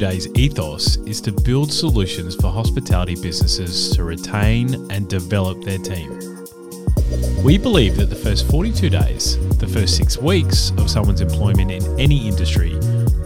42 0.00 0.16
Days 0.16 0.28
ethos 0.34 0.96
is 1.06 1.20
to 1.20 1.30
build 1.30 1.70
solutions 1.70 2.34
for 2.34 2.50
hospitality 2.50 3.16
businesses 3.20 3.90
to 3.94 4.02
retain 4.02 4.90
and 4.90 5.06
develop 5.10 5.62
their 5.62 5.76
team. 5.76 6.08
We 7.44 7.58
believe 7.58 7.96
that 7.96 8.08
the 8.08 8.16
first 8.16 8.50
42 8.50 8.88
days, 8.88 9.36
the 9.58 9.66
first 9.66 9.98
six 9.98 10.16
weeks 10.16 10.70
of 10.78 10.88
someone's 10.88 11.20
employment 11.20 11.70
in 11.70 12.00
any 12.00 12.28
industry, 12.28 12.78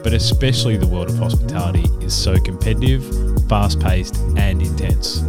but 0.02 0.12
especially 0.12 0.76
the 0.76 0.86
world 0.86 1.10
of 1.10 1.18
hospitality, 1.18 1.84
is 2.04 2.12
so 2.12 2.38
competitive, 2.38 3.04
fast 3.48 3.78
paced, 3.78 4.16
and 4.36 4.60
intense. 4.60 5.20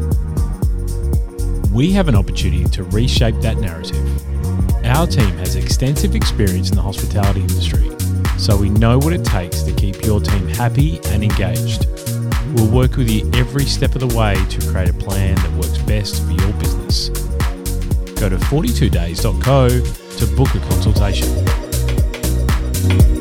We 1.72 1.92
have 1.92 2.08
an 2.08 2.16
opportunity 2.16 2.66
to 2.66 2.84
reshape 2.86 3.40
that 3.42 3.58
narrative. 3.58 4.04
Our 4.84 5.06
team 5.06 5.38
has 5.38 5.56
extensive 5.56 6.16
experience 6.16 6.72
in 6.72 6.76
the 6.76 6.82
hospitality 6.82 7.42
industry 7.42 7.96
so 8.38 8.58
we 8.58 8.70
know 8.70 8.98
what 8.98 9.14
it 9.14 9.24
takes 9.24 9.62
to 9.64 9.74
keep 9.74 10.04
your 10.04 10.20
team 10.20 10.48
happy 10.48 11.00
and 11.06 11.24
engaged. 11.24 11.86
We'll 12.54 12.70
work 12.70 12.98
with 12.98 13.10
you 13.10 13.30
every 13.34 13.66
step 13.66 13.96
of 13.96 14.02
the 14.02 14.16
way 14.16 14.36
to 14.36 14.72
create 14.72 14.90
a 14.90 14.94
plan 14.94 15.36
that 15.36 15.52
works 15.54 15.78
best 15.80 16.24
for 16.24 16.32
your 16.32 16.54
business. 16.54 17.10
Go 18.20 18.30
to 18.30 18.38
42days.co 18.38 19.70
to 19.70 20.36
book 20.36 20.56
a 20.56 20.60
consultation. 20.60 23.15